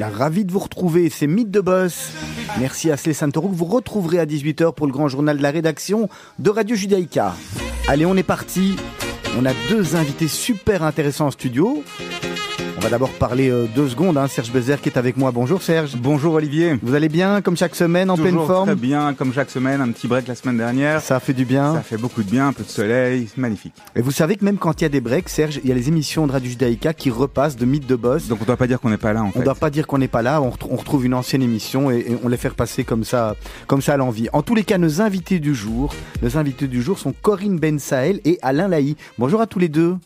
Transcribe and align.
Voilà, 0.00 0.16
ravi 0.16 0.44
de 0.44 0.52
vous 0.52 0.60
retrouver, 0.60 1.10
c'est 1.10 1.26
Mythe 1.26 1.50
de 1.50 1.60
Boss. 1.60 2.12
Merci 2.60 2.92
à 2.92 2.96
Clé 2.96 3.12
Santoro 3.12 3.48
que 3.48 3.56
vous 3.56 3.64
retrouverez 3.64 4.20
à 4.20 4.26
18h 4.26 4.72
pour 4.72 4.86
le 4.86 4.92
grand 4.92 5.08
journal 5.08 5.36
de 5.36 5.42
la 5.42 5.50
rédaction 5.50 6.08
de 6.38 6.50
Radio 6.50 6.76
Judaïka. 6.76 7.34
Allez, 7.88 8.06
on 8.06 8.16
est 8.16 8.22
parti. 8.22 8.76
On 9.36 9.44
a 9.44 9.50
deux 9.68 9.96
invités 9.96 10.28
super 10.28 10.84
intéressants 10.84 11.26
en 11.26 11.30
studio. 11.32 11.82
On 12.88 12.90
va 12.90 12.94
d'abord 12.94 13.10
parler 13.18 13.50
euh, 13.50 13.66
deux 13.76 13.86
secondes. 13.90 14.16
Hein. 14.16 14.28
Serge 14.28 14.50
Bézère 14.50 14.80
qui 14.80 14.88
est 14.88 14.96
avec 14.96 15.18
moi. 15.18 15.30
Bonjour 15.30 15.60
Serge. 15.60 15.94
Bonjour 15.96 16.32
Olivier. 16.32 16.78
Vous 16.82 16.94
allez 16.94 17.10
bien 17.10 17.42
comme 17.42 17.54
chaque 17.54 17.74
semaine 17.74 18.08
en 18.08 18.16
Toujours 18.16 18.32
pleine 18.32 18.46
forme 18.46 18.66
Très 18.68 18.76
bien, 18.76 19.12
comme 19.12 19.30
chaque 19.34 19.50
semaine. 19.50 19.82
Un 19.82 19.90
petit 19.92 20.08
break 20.08 20.26
la 20.26 20.34
semaine 20.34 20.56
dernière. 20.56 21.02
Ça 21.02 21.20
fait 21.20 21.34
du 21.34 21.44
bien. 21.44 21.74
Ça 21.74 21.82
fait 21.82 21.98
beaucoup 21.98 22.22
de 22.22 22.30
bien, 22.30 22.48
un 22.48 22.52
peu 22.54 22.62
de 22.64 22.68
soleil, 22.70 23.28
magnifique. 23.36 23.74
Et 23.94 24.00
vous 24.00 24.10
savez 24.10 24.36
que 24.36 24.44
même 24.46 24.56
quand 24.56 24.80
il 24.80 24.84
y 24.84 24.86
a 24.86 24.88
des 24.88 25.02
breaks, 25.02 25.28
Serge, 25.28 25.60
il 25.62 25.68
y 25.68 25.72
a 25.72 25.74
les 25.74 25.88
émissions 25.88 26.26
de 26.26 26.32
Radio 26.32 26.48
Judaïka 26.48 26.94
qui 26.94 27.10
repassent 27.10 27.56
de 27.56 27.66
Mythe 27.66 27.86
de 27.86 27.94
Boss. 27.94 28.26
Donc 28.26 28.38
on 28.40 28.46
doit 28.46 28.56
pas 28.56 28.66
dire 28.66 28.80
qu'on 28.80 28.88
n'est 28.88 28.96
pas 28.96 29.12
là 29.12 29.22
en 29.22 29.26
On 29.28 29.32
fait. 29.32 29.40
ne 29.40 29.44
doit 29.44 29.54
pas 29.54 29.68
dire 29.68 29.86
qu'on 29.86 29.98
n'est 29.98 30.08
pas 30.08 30.22
là, 30.22 30.40
on, 30.40 30.48
retr- 30.48 30.68
on 30.70 30.76
retrouve 30.76 31.04
une 31.04 31.12
ancienne 31.12 31.42
émission 31.42 31.90
et, 31.90 31.98
et 31.98 32.16
on 32.24 32.28
les 32.28 32.38
fait 32.38 32.48
repasser 32.48 32.84
comme 32.84 33.04
ça, 33.04 33.36
comme 33.66 33.82
ça 33.82 33.92
à 33.92 33.96
l'envie. 33.98 34.28
En 34.32 34.40
tous 34.40 34.54
les 34.54 34.64
cas, 34.64 34.78
nos 34.78 35.02
invités 35.02 35.40
du 35.40 35.54
jour, 35.54 35.94
nos 36.22 36.38
invités 36.38 36.66
du 36.66 36.80
jour 36.80 36.98
sont 36.98 37.12
Corinne 37.20 37.58
Ben 37.58 37.78
Sahel 37.78 38.22
et 38.24 38.38
Alain 38.40 38.66
Laï. 38.68 38.96
Bonjour 39.18 39.42
à 39.42 39.46
tous 39.46 39.58
les 39.58 39.68
deux. 39.68 39.96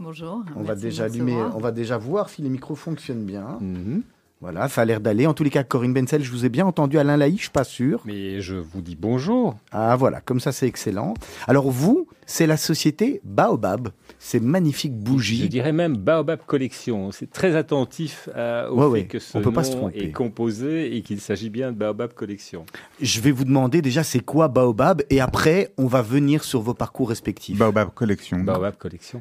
Bonjour. 0.00 0.42
On 0.56 0.62
va 0.62 0.74
déjà 0.74 1.04
me 1.04 1.08
allumer, 1.10 1.36
on 1.54 1.58
va 1.58 1.72
déjà 1.72 1.98
voir 1.98 2.30
si 2.30 2.40
les 2.40 2.48
micros 2.48 2.74
fonctionnent 2.74 3.24
bien. 3.24 3.58
Mhm. 3.60 4.02
Voilà, 4.40 4.70
ça 4.70 4.80
a 4.80 4.84
l'air 4.86 5.00
d'aller. 5.00 5.26
En 5.26 5.34
tous 5.34 5.44
les 5.44 5.50
cas, 5.50 5.62
Corinne 5.64 5.92
Ben 5.92 6.06
Sahel, 6.06 6.24
je 6.24 6.30
vous 6.30 6.46
ai 6.46 6.48
bien 6.48 6.64
entendu. 6.64 6.98
Alain 6.98 7.18
Laï, 7.18 7.36
je 7.36 7.42
suis 7.42 7.50
pas 7.50 7.64
sûr. 7.64 8.00
Mais 8.06 8.40
je 8.40 8.54
vous 8.56 8.80
dis 8.80 8.96
bonjour. 8.98 9.58
Ah 9.70 9.94
voilà, 9.96 10.22
comme 10.22 10.40
ça 10.40 10.50
c'est 10.52 10.66
excellent. 10.66 11.12
Alors 11.46 11.70
vous, 11.70 12.08
c'est 12.24 12.46
la 12.46 12.56
société 12.56 13.20
Baobab, 13.24 13.90
ces 14.18 14.40
magnifiques 14.40 14.94
Je 14.96 15.04
bougies. 15.04 15.48
dirais 15.50 15.72
même 15.72 15.98
Baobab 15.98 16.40
Collection. 16.46 17.12
C'est 17.12 17.30
très 17.30 17.54
attentif 17.54 18.30
euh, 18.34 18.70
au 18.70 18.76
Ouais, 18.76 18.84
fait 18.84 18.90
ouais, 19.02 19.04
que 19.08 19.18
ce 19.18 19.36
on 19.36 19.42
peut 19.42 19.52
pas 19.52 19.64
se 19.64 19.72
nom 19.72 19.80
tromper. 19.80 20.04
est 20.04 20.12
composé 20.12 20.96
et 20.96 21.02
qu'il 21.02 21.20
s'agit 21.20 21.50
bien 21.50 21.70
de 21.72 21.76
Baobab 21.76 22.14
Collection. 22.14 22.64
Je 23.02 23.20
vais 23.20 23.32
vous 23.32 23.44
demander 23.44 23.82
déjà 23.82 24.02
c'est 24.02 24.20
quoi 24.20 24.48
Baobab? 24.48 25.02
Et 25.10 25.20
après 25.20 25.74
on 25.76 25.86
va 25.86 26.00
venir 26.00 26.44
sur 26.44 26.62
vos 26.62 26.72
parcours 26.72 27.10
respectifs. 27.10 27.58
Baobab 27.58 27.90
Collection. 27.94 28.38
Baobab 28.38 28.76
Collection. 28.78 29.20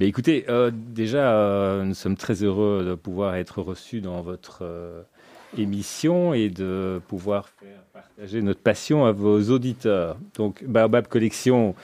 Écoutez, 0.00 0.44
euh, 0.48 0.70
déjà, 0.74 1.32
euh, 1.38 1.84
nous 1.84 1.94
sommes 1.94 2.16
très 2.16 2.42
heureux 2.42 2.84
de 2.84 2.94
pouvoir 2.94 3.36
être 3.36 3.62
reçus 3.62 4.00
dans 4.00 4.22
votre 4.22 4.60
euh, 4.62 5.02
émission 5.56 6.34
et 6.34 6.48
de 6.50 7.00
pouvoir 7.06 7.48
partager 7.92 8.42
notre 8.42 8.60
passion 8.60 9.04
à 9.04 9.12
vos 9.12 9.50
auditeurs. 9.50 10.16
Donc, 10.36 10.64
Baobab 10.64 11.06
Collection, 11.06 11.76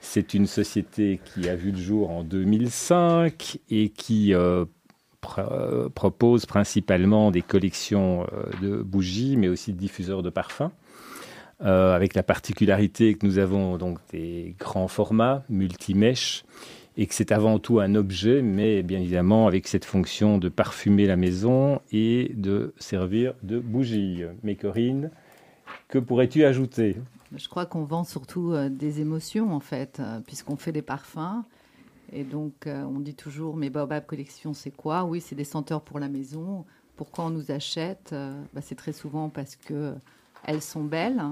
c'est 0.00 0.34
une 0.34 0.46
société 0.46 1.18
qui 1.24 1.48
a 1.48 1.56
vu 1.56 1.72
le 1.72 1.78
jour 1.78 2.10
en 2.10 2.22
2005 2.22 3.58
et 3.70 3.88
qui 3.88 4.32
pr- 5.20 5.88
propose 5.90 6.46
principalement 6.46 7.32
des 7.32 7.42
collections 7.42 8.24
de 8.62 8.76
bougies, 8.76 9.36
mais 9.36 9.48
aussi 9.48 9.72
de 9.72 9.78
diffuseurs 9.78 10.22
de 10.22 10.30
parfums. 10.30 10.70
Avec 11.58 12.14
la 12.14 12.22
particularité 12.22 13.14
que 13.14 13.26
nous 13.26 13.38
avons 13.38 13.78
donc 13.78 13.98
des 14.12 14.54
grands 14.60 14.86
formats, 14.86 15.42
multimèches, 15.48 16.44
et 16.98 17.06
que 17.06 17.14
c'est 17.14 17.30
avant 17.30 17.60
tout 17.60 17.78
un 17.78 17.94
objet, 17.94 18.42
mais 18.42 18.82
bien 18.82 18.98
évidemment 18.98 19.46
avec 19.46 19.68
cette 19.68 19.84
fonction 19.84 20.36
de 20.36 20.48
parfumer 20.48 21.06
la 21.06 21.16
maison 21.16 21.80
et 21.92 22.32
de 22.34 22.74
servir 22.76 23.34
de 23.44 23.60
bougie. 23.60 24.24
Mais 24.42 24.56
Corinne, 24.56 25.12
que 25.86 25.98
pourrais-tu 26.00 26.44
ajouter? 26.44 26.96
Je 27.36 27.48
crois 27.48 27.66
qu'on 27.66 27.84
vend 27.84 28.02
surtout 28.02 28.52
euh, 28.52 28.68
des 28.68 29.00
émotions, 29.00 29.54
en 29.54 29.60
fait, 29.60 30.00
euh, 30.00 30.18
puisqu'on 30.26 30.56
fait 30.56 30.72
des 30.72 30.82
parfums. 30.82 31.44
Et 32.12 32.24
donc, 32.24 32.66
euh, 32.66 32.82
on 32.82 32.98
dit 32.98 33.14
toujours, 33.14 33.56
mais 33.56 33.70
Baobab 33.70 34.04
Collection, 34.04 34.52
c'est 34.52 34.70
quoi? 34.70 35.04
Oui, 35.04 35.20
c'est 35.20 35.36
des 35.36 35.44
senteurs 35.44 35.82
pour 35.82 36.00
la 36.00 36.08
maison. 36.08 36.64
Pourquoi 36.96 37.26
on 37.26 37.30
nous 37.30 37.52
achète? 37.52 38.12
Bah, 38.52 38.60
C'est 38.60 38.74
très 38.74 38.92
souvent 38.92 39.28
parce 39.28 39.54
que 39.54 39.94
elles 40.44 40.62
sont 40.62 40.82
belles. 40.82 41.22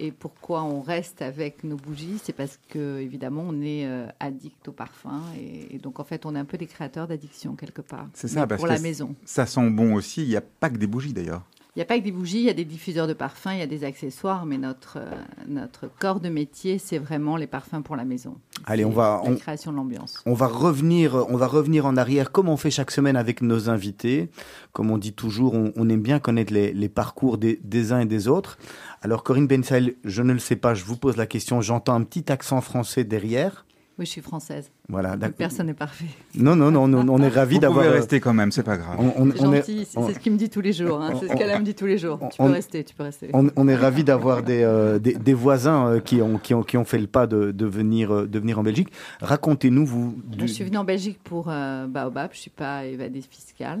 Et 0.00 0.10
pourquoi 0.10 0.62
on 0.64 0.80
reste 0.80 1.22
avec 1.22 1.62
nos 1.62 1.76
bougies 1.76 2.20
C'est 2.22 2.32
parce 2.32 2.58
que, 2.68 2.98
évidemment, 3.00 3.44
on 3.46 3.60
est 3.60 3.86
euh, 3.86 4.06
addict 4.18 4.68
au 4.68 4.72
parfum. 4.72 5.22
Et, 5.38 5.76
et 5.76 5.78
donc, 5.78 6.00
en 6.00 6.04
fait, 6.04 6.26
on 6.26 6.34
est 6.34 6.38
un 6.38 6.44
peu 6.44 6.58
des 6.58 6.66
créateurs 6.66 7.06
d'addiction, 7.06 7.54
quelque 7.54 7.82
part. 7.82 8.08
C'est 8.12 8.28
ça, 8.28 8.46
parce 8.46 8.60
Pour 8.60 8.68
que 8.68 8.74
la 8.74 8.80
maison. 8.80 9.14
Ça 9.24 9.46
sent 9.46 9.70
bon 9.70 9.94
aussi. 9.94 10.22
Il 10.22 10.28
n'y 10.28 10.36
a 10.36 10.40
pas 10.40 10.68
que 10.68 10.78
des 10.78 10.86
bougies 10.88 11.12
d'ailleurs. 11.12 11.42
Il 11.76 11.80
n'y 11.80 11.82
a 11.82 11.86
pas 11.86 11.98
que 11.98 12.04
des 12.04 12.12
bougies, 12.12 12.38
il 12.38 12.44
y 12.44 12.50
a 12.50 12.54
des 12.54 12.64
diffuseurs 12.64 13.08
de 13.08 13.14
parfums, 13.14 13.48
il 13.54 13.58
y 13.58 13.62
a 13.62 13.66
des 13.66 13.82
accessoires, 13.82 14.46
mais 14.46 14.58
notre, 14.58 14.98
euh, 15.00 15.10
notre 15.48 15.88
corps 15.98 16.20
de 16.20 16.28
métier, 16.28 16.78
c'est 16.78 16.98
vraiment 16.98 17.36
les 17.36 17.48
parfums 17.48 17.82
pour 17.82 17.96
la 17.96 18.04
maison. 18.04 18.36
Allez, 18.64 18.84
on 18.84 18.90
va- 18.90 19.20
La 19.24 19.30
on- 19.32 19.34
création 19.34 19.72
de 19.72 19.76
l'ambiance. 19.78 20.22
On 20.24 20.34
va 20.34 20.46
revenir, 20.46 21.26
on 21.28 21.36
va 21.36 21.48
revenir 21.48 21.84
en 21.84 21.96
arrière, 21.96 22.30
comme 22.30 22.48
on 22.48 22.56
fait 22.56 22.70
chaque 22.70 22.92
semaine 22.92 23.16
avec 23.16 23.42
nos 23.42 23.68
invités. 23.70 24.30
Comme 24.72 24.92
on 24.92 24.98
dit 24.98 25.14
toujours, 25.14 25.54
on, 25.54 25.72
on 25.74 25.88
aime 25.88 26.00
bien 26.02 26.20
connaître 26.20 26.52
les, 26.52 26.72
les 26.72 26.88
parcours 26.88 27.38
des, 27.38 27.58
des 27.64 27.90
uns 27.90 27.98
et 28.00 28.06
des 28.06 28.28
autres. 28.28 28.56
Alors 29.02 29.24
Corinne 29.24 29.48
Bensaïl, 29.48 29.96
je 30.04 30.22
ne 30.22 30.32
le 30.32 30.38
sais 30.38 30.54
pas, 30.56 30.74
je 30.74 30.84
vous 30.84 30.96
pose 30.96 31.16
la 31.16 31.26
question. 31.26 31.60
J'entends 31.60 31.94
un 31.94 32.04
petit 32.04 32.30
accent 32.30 32.60
français 32.60 33.02
derrière. 33.02 33.66
Oui, 33.96 34.06
je 34.06 34.10
suis 34.10 34.20
française. 34.20 34.72
Voilà, 34.88 35.10
Donc, 35.10 35.18
d'accord. 35.20 35.36
Personne 35.36 35.66
n'est 35.68 35.74
parfait. 35.74 36.06
Non, 36.34 36.56
non, 36.56 36.72
non, 36.72 36.82
on, 36.92 37.08
on 37.08 37.22
est 37.22 37.28
ravis 37.28 37.54
Vous 37.54 37.60
d'avoir. 37.60 37.84
pouvez 37.84 37.94
euh, 37.94 37.98
rester 38.00 38.18
quand 38.18 38.34
même, 38.34 38.50
c'est 38.50 38.64
pas 38.64 38.76
grave. 38.76 38.96
on, 38.98 39.30
gentil, 39.30 39.86
c'est 39.88 40.14
ce 40.14 40.18
qu'il 40.18 40.32
me 40.32 40.36
dit 40.36 40.50
tous 40.50 40.60
les 40.60 40.72
jours. 40.72 41.00
hein, 41.00 41.12
C'est 41.20 41.28
ce 41.28 41.34
qu'elle 41.36 41.56
me 41.60 41.64
dit 41.64 41.76
tous 41.76 41.86
les 41.86 41.96
jours. 41.98 42.18
Tu 42.32 42.42
on- 42.42 42.46
peux 42.46 42.52
rester, 42.54 42.82
tu 42.82 42.92
peux 42.92 43.04
rester. 43.04 43.30
on, 43.32 43.50
on 43.54 43.68
est 43.68 43.76
ravis 43.76 44.02
d'avoir 44.02 44.42
des, 44.42 44.62
euh, 44.64 44.98
des, 44.98 45.14
des 45.14 45.34
voisins 45.34 45.86
euh, 45.86 46.00
qui, 46.00 46.20
ont, 46.20 46.38
qui, 46.38 46.54
ont, 46.54 46.64
qui 46.64 46.76
ont 46.76 46.84
fait 46.84 46.98
le 46.98 47.06
pas 47.06 47.28
de, 47.28 47.52
de, 47.52 47.66
venir, 47.66 48.12
euh, 48.12 48.26
de 48.26 48.38
venir 48.40 48.58
en 48.58 48.64
Belgique. 48.64 48.88
Racontez-nous, 49.20 49.86
vous. 49.86 50.16
du- 50.24 50.40
Je 50.48 50.52
suis 50.52 50.64
venue 50.64 50.78
en 50.78 50.84
Belgique 50.84 51.20
pour 51.22 51.46
euh, 51.48 51.86
Baobab, 51.86 52.30
je 52.32 52.38
ne 52.38 52.40
suis 52.40 52.50
pas 52.50 52.84
évadée 52.86 53.20
fiscale. 53.22 53.80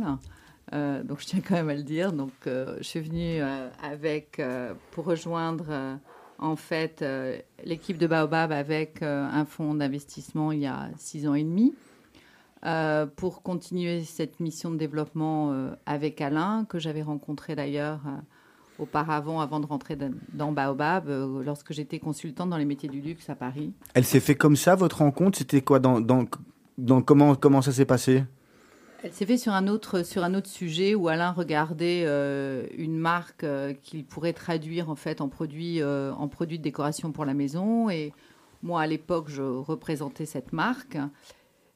Euh, 0.72 1.02
donc 1.02 1.20
je 1.20 1.26
tiens 1.26 1.40
quand 1.46 1.54
même 1.54 1.68
à 1.68 1.74
le 1.74 1.82
dire. 1.82 2.12
Donc 2.12 2.30
euh, 2.46 2.76
je 2.78 2.84
suis 2.84 3.00
venue 3.00 3.40
euh, 3.42 3.68
avec, 3.82 4.38
euh, 4.38 4.72
pour 4.92 5.04
rejoindre 5.06 5.66
euh, 5.70 5.94
en 6.44 6.56
fait 6.56 7.00
euh, 7.02 7.38
l'équipe 7.64 7.98
de 7.98 8.06
Baobab 8.06 8.52
avec 8.52 9.02
euh, 9.02 9.26
un 9.26 9.44
fonds 9.44 9.74
d'investissement 9.74 10.52
il 10.52 10.60
y 10.60 10.66
a 10.66 10.90
six 10.96 11.26
ans 11.26 11.34
et 11.34 11.42
demi. 11.42 11.74
euh, 12.66 13.06
pour 13.06 13.42
continuer 13.42 14.04
cette 14.04 14.40
mission 14.40 14.70
de 14.70 14.76
développement 14.76 15.52
avec 15.84 16.20
Alain, 16.20 16.64
que 16.68 16.78
j'avais 16.78 17.02
rencontré 17.02 17.54
d'ailleurs 17.54 18.00
auparavant, 18.78 19.40
avant 19.40 19.60
de 19.60 19.66
rentrer 19.66 19.96
dans- 19.96 20.52
Baobab, 20.52 21.08
lorsque 21.44 21.72
j'étais 21.74 21.98
consultante 21.98 22.48
dans 22.50 22.56
les 22.56 22.64
métiers 22.64 22.88
du 22.88 23.00
luxe 23.02 23.28
à 23.28 23.34
Paris. 23.34 23.72
Elle 23.92 24.04
s'est 24.06 24.18
fait 24.18 24.34
comme 24.34 24.56
ça, 24.56 24.74
votre 24.76 24.98
rencontre? 24.98 25.36
C'était 25.38 25.60
quoi? 25.60 25.78
Comment 27.40 27.62
ça 27.62 27.72
s'est 27.72 27.84
passé? 27.84 28.24
Elle 29.04 29.12
s'est 29.12 29.26
fait 29.26 29.36
sur 29.36 29.52
un 29.52 29.68
autre 29.68 30.02
sur 30.02 30.24
un 30.24 30.32
autre 30.32 30.48
sujet 30.48 30.94
où 30.94 31.08
Alain 31.08 31.30
regardait 31.30 32.04
euh, 32.06 32.66
une 32.74 32.96
marque 32.96 33.44
euh, 33.44 33.74
qu'il 33.74 34.06
pourrait 34.06 34.32
traduire 34.32 34.88
en 34.88 34.94
fait 34.94 35.20
en 35.20 35.28
produit 35.28 35.82
euh, 35.82 36.14
en 36.14 36.26
produit 36.26 36.56
de 36.56 36.62
décoration 36.62 37.12
pour 37.12 37.26
la 37.26 37.34
maison 37.34 37.90
et 37.90 38.14
moi 38.62 38.80
à 38.80 38.86
l'époque 38.86 39.28
je 39.28 39.42
représentais 39.42 40.24
cette 40.24 40.54
marque. 40.54 40.96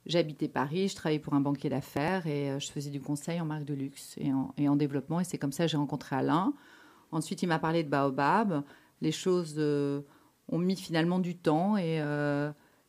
J'habitais 0.06 0.48
Paris, 0.48 0.88
je 0.88 0.96
travaillais 0.96 1.18
pour 1.18 1.34
un 1.34 1.40
banquier 1.40 1.68
d'affaires 1.68 2.26
et 2.26 2.58
je 2.58 2.70
faisais 2.70 2.88
du 2.88 3.02
conseil 3.02 3.38
en 3.42 3.44
marque 3.44 3.66
de 3.66 3.74
luxe 3.74 4.14
et 4.16 4.32
en, 4.32 4.54
et 4.56 4.66
en 4.66 4.76
développement 4.76 5.20
et 5.20 5.24
c'est 5.24 5.36
comme 5.36 5.52
ça 5.52 5.66
que 5.66 5.70
j'ai 5.70 5.76
rencontré 5.76 6.16
Alain. 6.16 6.54
Ensuite 7.12 7.42
il 7.42 7.46
m'a 7.48 7.58
parlé 7.58 7.84
de 7.84 7.90
Baobab. 7.90 8.62
Les 9.02 9.12
choses 9.12 9.58
ont 9.58 10.58
mis 10.58 10.76
finalement 10.76 11.18
du 11.18 11.36
temps 11.36 11.76
et, 11.76 11.96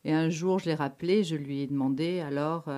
et 0.04 0.12
un 0.14 0.30
jour 0.30 0.60
je 0.60 0.64
l'ai 0.64 0.74
rappelé, 0.74 1.24
je 1.24 1.36
lui 1.36 1.60
ai 1.60 1.66
demandé 1.66 2.20
alors 2.20 2.70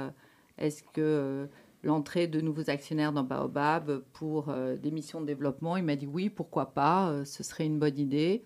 est-ce 0.59 0.83
que 0.93 1.49
l'entrée 1.83 2.27
de 2.27 2.41
nouveaux 2.41 2.71
actionnaires 2.71 3.13
dans 3.13 3.25
Baobab 3.25 4.03
pour 4.13 4.49
euh, 4.49 4.77
des 4.77 4.91
missions 4.91 5.21
de 5.21 5.27
développement 5.27 5.77
Il 5.77 5.85
m'a 5.85 5.97
dit 5.97 6.07
oui, 6.07 6.31
pourquoi 6.31 6.75
pas, 6.75 7.11
euh, 7.11 7.25
ce 7.25 7.43
serait 7.43 7.67
une 7.67 7.79
bonne 7.79 7.99
idée. 7.99 8.45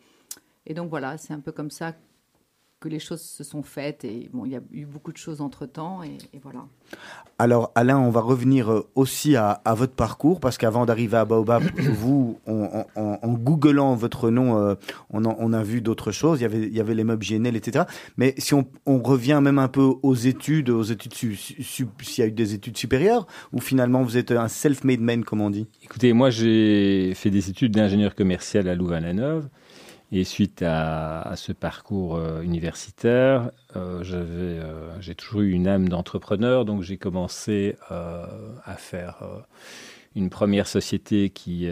Et 0.67 0.75
donc 0.75 0.91
voilà, 0.91 1.17
c'est 1.19 1.33
un 1.33 1.41
peu 1.41 1.53
comme 1.53 1.71
ça 1.71 1.95
que 2.79 2.89
les 2.91 2.99
choses 2.99 3.23
se 3.23 3.43
sont 3.43 3.63
faites. 3.63 4.05
Et 4.05 4.29
bon, 4.33 4.45
il 4.45 4.53
y 4.53 4.57
a 4.57 4.61
eu 4.71 4.85
beaucoup 4.85 5.13
de 5.13 5.17
choses 5.17 5.41
entre-temps. 5.41 6.03
Et, 6.03 6.19
et 6.35 6.41
voilà. 6.43 6.67
Alors 7.39 7.73
Alain, 7.75 7.99
on 7.99 8.11
va 8.11 8.21
revenir 8.21 8.71
euh, 8.71 8.87
aussi 8.95 9.35
à, 9.35 9.51
à 9.65 9.75
votre 9.75 9.95
parcours 9.95 10.41
parce 10.41 10.59
qu'avant 10.59 10.85
d'arriver 10.85 11.17
à 11.17 11.25
Baobab, 11.25 11.63
vous, 11.95 12.39
en, 12.47 12.85
en- 12.95 13.19
en 13.23 13.33
googlant 13.33 13.95
votre 13.95 14.31
nom, 14.31 14.59
euh, 14.59 14.75
on, 15.11 15.25
en- 15.25 15.37
on 15.39 15.53
a 15.55 15.63
vu 15.63 15.81
d'autres 15.81 16.13
choses. 16.13 16.41
Il 16.41 16.43
y 16.43 16.47
avait, 16.47 16.67
il 16.67 16.75
y 16.75 16.81
avait 16.81 16.95
les 16.95 17.05
meubles 17.05 17.25
GNL, 17.25 17.57
etc. 17.57 17.87
Mais 18.19 18.35
si 18.37 18.53
on, 18.53 18.67
on 18.85 18.99
revient 19.03 19.41
même 19.43 19.59
un 19.59 19.69
peu 19.69 19.95
aux 20.03 20.15
études, 20.15 20.69
aux 20.69 20.83
études, 20.83 21.15
su- 21.15 21.35
su- 21.37 21.63
su- 21.63 21.87
s'il 22.03 22.23
y 22.23 22.27
a 22.27 22.29
eu 22.29 22.33
des 22.33 22.53
études 22.55 22.77
supérieures, 22.77 23.27
ou 23.53 23.61
finalement 23.61 24.03
vous 24.03 24.19
êtes 24.19 24.33
un 24.33 24.49
self-made 24.49 25.01
man, 25.01 25.25
comme 25.25 25.41
on 25.41 25.51
dit? 25.51 25.67
Écoutez, 25.83 26.13
moi 26.13 26.29
j'ai 26.31 27.13
fait 27.15 27.31
des 27.31 27.49
études 27.49 27.73
d'ingénieur 27.73 28.15
commercial 28.15 28.69
à 28.69 28.75
Louvain-la-Neuve. 28.75 29.49
Et 30.13 30.23
suite 30.23 30.63
à, 30.63 31.33
ce 31.37 31.51
parcours 31.53 32.17
euh, 32.17 32.41
universitaire, 32.43 33.51
euh, 33.75 34.05
j'avais, 34.05 34.61
euh, 34.61 35.01
j'ai 35.01 35.17
toujours 35.17 35.41
eu 35.41 35.51
une 35.51 35.67
âme 35.67 35.89
d'entrepreneur, 35.89 36.65
donc 36.65 36.83
j'ai 36.83 36.97
commencé 36.97 37.77
à 37.91 38.77
faire 38.77 39.45
une 40.15 40.31
première 40.31 40.69
société 40.69 41.31
qui, 41.31 41.69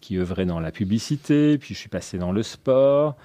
qui 0.00 0.18
œuvrait 0.18 0.46
dans 0.46 0.60
la 0.60 0.70
publicité, 0.70 1.56
puis 1.58 1.74
je 1.74 1.80
suis 1.80 1.88
passé 1.88 2.18
dans 2.18 2.32
le 2.32 2.42
sport. 2.42 3.16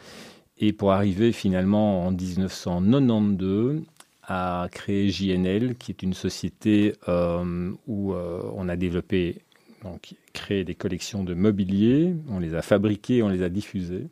et 0.58 0.72
pour 0.72 0.94
arriver 0.94 1.32
finalement 1.32 2.08
en 2.08 2.12
1992 2.12 3.84
à 4.26 4.68
créer 4.72 5.10
JNL, 5.10 5.76
qui 5.76 5.92
est 5.92 6.04
une 6.04 6.14
société 6.14 6.94
où 7.08 8.14
on 8.14 8.70
a 8.70 8.76
développé, 8.78 9.42
donc 9.84 10.16
créé 10.32 10.64
des 10.64 10.76
collections 10.76 11.24
de 11.24 11.34
mobilier, 11.34 12.16
on 12.30 12.40
les 12.40 12.56
a 12.56 12.62
fabriquées, 12.62 13.22
on 13.24 13.30
les 13.30 13.44
a 13.44 13.50
diffusées, 13.50 14.08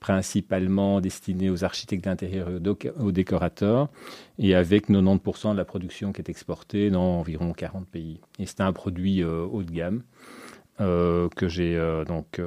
principalement 0.00 1.00
destinées 1.00 1.50
aux 1.50 1.64
architectes 1.64 2.04
d'intérieur 2.04 2.48
et 2.50 2.90
aux 3.00 3.12
décorateurs, 3.12 3.88
et 4.38 4.54
avec 4.54 4.88
90% 4.88 5.52
de 5.52 5.56
la 5.56 5.64
production 5.64 6.12
qui 6.12 6.20
est 6.20 6.28
exportée 6.28 6.90
dans 6.90 7.20
environ 7.20 7.52
40 7.52 7.86
pays. 7.86 8.20
Et 8.38 8.46
c'est 8.46 8.60
un 8.60 8.72
produit 8.72 9.22
euh, 9.22 9.46
haut 9.50 9.62
de 9.62 9.70
gamme. 9.70 10.02
que 10.78 11.48
j'ai 11.48 11.78
donc 12.06 12.40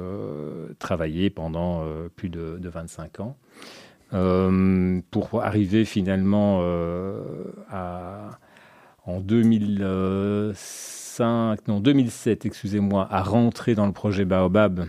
travaillé 0.78 1.30
pendant 1.30 1.84
plus 2.16 2.28
de, 2.28 2.58
de 2.58 2.68
25 2.68 3.20
ans. 3.20 3.36
Euh, 4.12 5.00
pour 5.12 5.40
arriver 5.40 5.84
finalement 5.84 6.58
euh, 6.62 7.22
en 9.06 9.20
2005, 9.20 11.68
non 11.68 11.78
2007, 11.80 12.44
excusez-moi, 12.44 13.06
à 13.10 13.22
rentrer 13.22 13.76
dans 13.76 13.86
le 13.86 13.92
projet 13.92 14.24
Baobab 14.24 14.86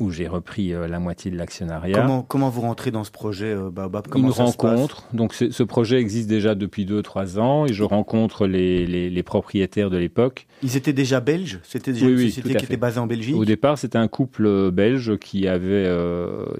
où 0.00 0.10
j'ai 0.10 0.28
repris 0.28 0.72
euh, 0.72 0.86
la 0.86 1.00
moitié 1.00 1.30
de 1.30 1.36
l'actionnariat. 1.36 2.00
Comment, 2.00 2.22
comment 2.22 2.50
vous 2.50 2.60
rentrez 2.60 2.92
dans 2.92 3.02
ce 3.02 3.10
projet 3.10 3.52
euh, 3.52 3.70
Baobab 3.70 4.06
Une 4.14 4.30
rencontre. 4.30 5.02
Donc 5.12 5.34
ce 5.34 5.62
projet 5.64 5.98
existe 5.98 6.28
déjà 6.28 6.54
depuis 6.54 6.84
2-3 6.84 7.40
ans 7.40 7.66
et 7.66 7.72
je 7.72 7.82
rencontre 7.82 8.46
les, 8.46 8.86
les, 8.86 9.22
propriétaires 9.24 9.90
de 9.90 9.96
l'époque. 9.96 10.46
Ils 10.62 10.76
étaient 10.76 10.92
déjà 10.92 11.20
belges? 11.20 11.58
C'était 11.64 11.92
déjà 11.92 12.06
une 12.06 12.18
société 12.18 12.54
qui 12.54 12.64
était 12.64 12.76
basée 12.76 13.00
en 13.00 13.06
Belgique? 13.06 13.34
Au 13.36 13.44
départ, 13.44 13.76
c'était 13.76 13.98
un 13.98 14.08
couple 14.08 14.46
euh, 14.46 14.70
belge 14.70 15.18
qui 15.18 15.48
avait 15.48 15.88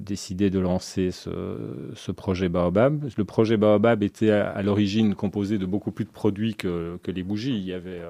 décidé 0.00 0.50
de 0.50 0.58
lancer 0.58 1.10
ce, 1.10 1.30
ce, 1.94 2.12
projet 2.12 2.48
Baobab. 2.48 3.08
Le 3.16 3.24
projet 3.24 3.56
Baobab 3.56 4.02
était 4.02 4.30
à, 4.30 4.60
l'origine 4.62 5.14
composé 5.14 5.58
de 5.58 5.66
beaucoup 5.66 5.92
plus 5.92 6.04
de 6.04 6.10
produits 6.10 6.54
que, 6.54 6.98
que 7.02 7.10
les 7.10 7.22
bougies. 7.22 7.56
Il 7.56 7.64
y 7.64 7.72
avait 7.72 8.00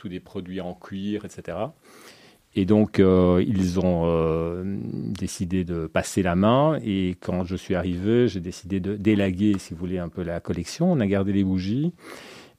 tous 0.00 0.08
des 0.08 0.20
produits 0.20 0.62
en 0.62 0.72
cuir, 0.72 1.26
etc. 1.26 1.58
Et 2.56 2.64
donc, 2.64 2.98
euh, 2.98 3.44
ils 3.46 3.78
ont 3.78 4.02
euh, 4.06 4.64
décidé 4.66 5.64
de 5.64 5.86
passer 5.86 6.22
la 6.22 6.34
main. 6.34 6.78
Et 6.84 7.16
quand 7.20 7.44
je 7.44 7.54
suis 7.54 7.74
arrivé, 7.74 8.26
j'ai 8.26 8.40
décidé 8.40 8.80
de 8.80 8.96
délaguer, 8.96 9.56
si 9.58 9.72
vous 9.72 9.80
voulez, 9.80 9.98
un 9.98 10.08
peu 10.08 10.22
la 10.22 10.40
collection. 10.40 10.90
On 10.90 10.98
a 10.98 11.06
gardé 11.06 11.32
les 11.32 11.44
bougies. 11.44 11.92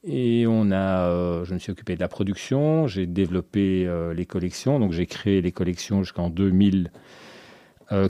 Et 0.04 0.46
on 0.48 0.72
a, 0.72 1.08
euh, 1.10 1.46
je 1.46 1.54
me 1.54 1.60
suis 1.60 1.72
occupé 1.72 1.96
de 1.96 2.00
la 2.00 2.08
production. 2.08 2.88
J'ai 2.88 3.06
développé 3.06 3.90
les 4.16 4.26
collections. 4.26 4.80
Donc, 4.80 4.94
j'ai 4.94 5.06
créé 5.06 5.42
les 5.42 5.52
collections 5.52 6.04
jusqu'en 6.04 6.30
2000. 6.30 6.92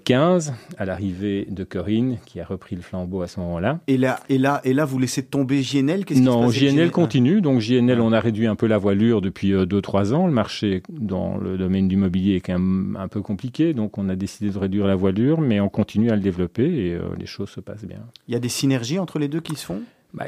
15 0.04 0.50
euh, 0.50 0.76
à 0.78 0.86
l'arrivée 0.86 1.48
de 1.50 1.64
Corinne 1.64 2.18
qui 2.26 2.40
a 2.40 2.46
repris 2.46 2.76
le 2.76 2.82
flambeau 2.82 3.22
à 3.22 3.28
ce 3.28 3.40
moment-là. 3.40 3.80
Et 3.88 3.98
là, 3.98 4.20
et 4.30 4.38
là, 4.38 4.62
et 4.64 4.74
là, 4.74 4.86
vous 4.86 5.00
laissez 5.00 5.24
tomber 5.24 5.64
JNL 5.64 6.06
Non, 6.18 6.50
JNL 6.50 6.92
continue. 6.92 7.42
Donc 7.42 7.60
JNL, 7.60 8.00
on 8.02 8.12
a 8.12 8.20
réduit 8.20 8.48
un 8.48 8.56
peu 8.56 8.68
la 8.68 8.78
voilure 8.78 9.22
depuis 9.22 9.52
2-3 9.54 10.12
euh, 10.12 10.16
ans. 10.16 10.28
Le 10.28 10.34
marché 10.34 10.84
dans 10.90 11.38
le 11.38 11.58
domaine 11.58 11.88
du 11.88 11.98
mobilier 11.98 12.36
est 12.36 12.42
quand 12.42 12.54
même 12.54 12.98
un 13.00 13.08
peu 13.08 13.22
compliqué, 13.22 13.74
donc 13.74 13.98
on 13.98 14.10
a 14.10 14.16
décidé 14.16 14.52
de 14.52 14.58
réduire 14.58 14.88
la 14.88 14.96
voilure, 14.96 15.42
mais 15.42 15.60
on 15.60 15.70
continue 15.70 16.12
à 16.12 16.16
le 16.16 16.22
développer 16.22 16.64
et 16.64 16.94
euh, 16.94 17.02
les 17.18 17.26
choses 17.26 17.50
se 17.50 17.60
passent 17.60 17.86
bien. 17.86 18.00
Il 18.28 18.34
y 18.34 18.38
a 18.38 18.40
des 18.40 18.50
synergies 18.50 19.00
entre 19.00 19.20
les 19.20 19.28
deux 19.28 19.42
qui 19.42 19.56
se 19.56 19.66
font? 19.66 19.82
Bah, 20.14 20.26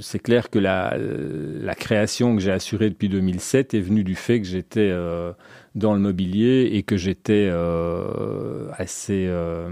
c'est 0.00 0.20
clair 0.20 0.48
que 0.48 0.58
la, 0.58 0.96
la 0.96 1.74
création 1.74 2.36
que 2.36 2.42
j'ai 2.42 2.52
assurée 2.52 2.88
depuis 2.88 3.08
2007 3.08 3.74
est 3.74 3.80
venue 3.80 4.04
du 4.04 4.14
fait 4.14 4.40
que 4.40 4.46
j'étais 4.46 4.90
euh, 4.92 5.32
dans 5.74 5.92
le 5.92 6.00
mobilier 6.00 6.70
et 6.72 6.82
que 6.82 6.96
j'étais 6.96 7.48
euh, 7.50 8.68
assez... 8.72 9.26
Euh, 9.26 9.70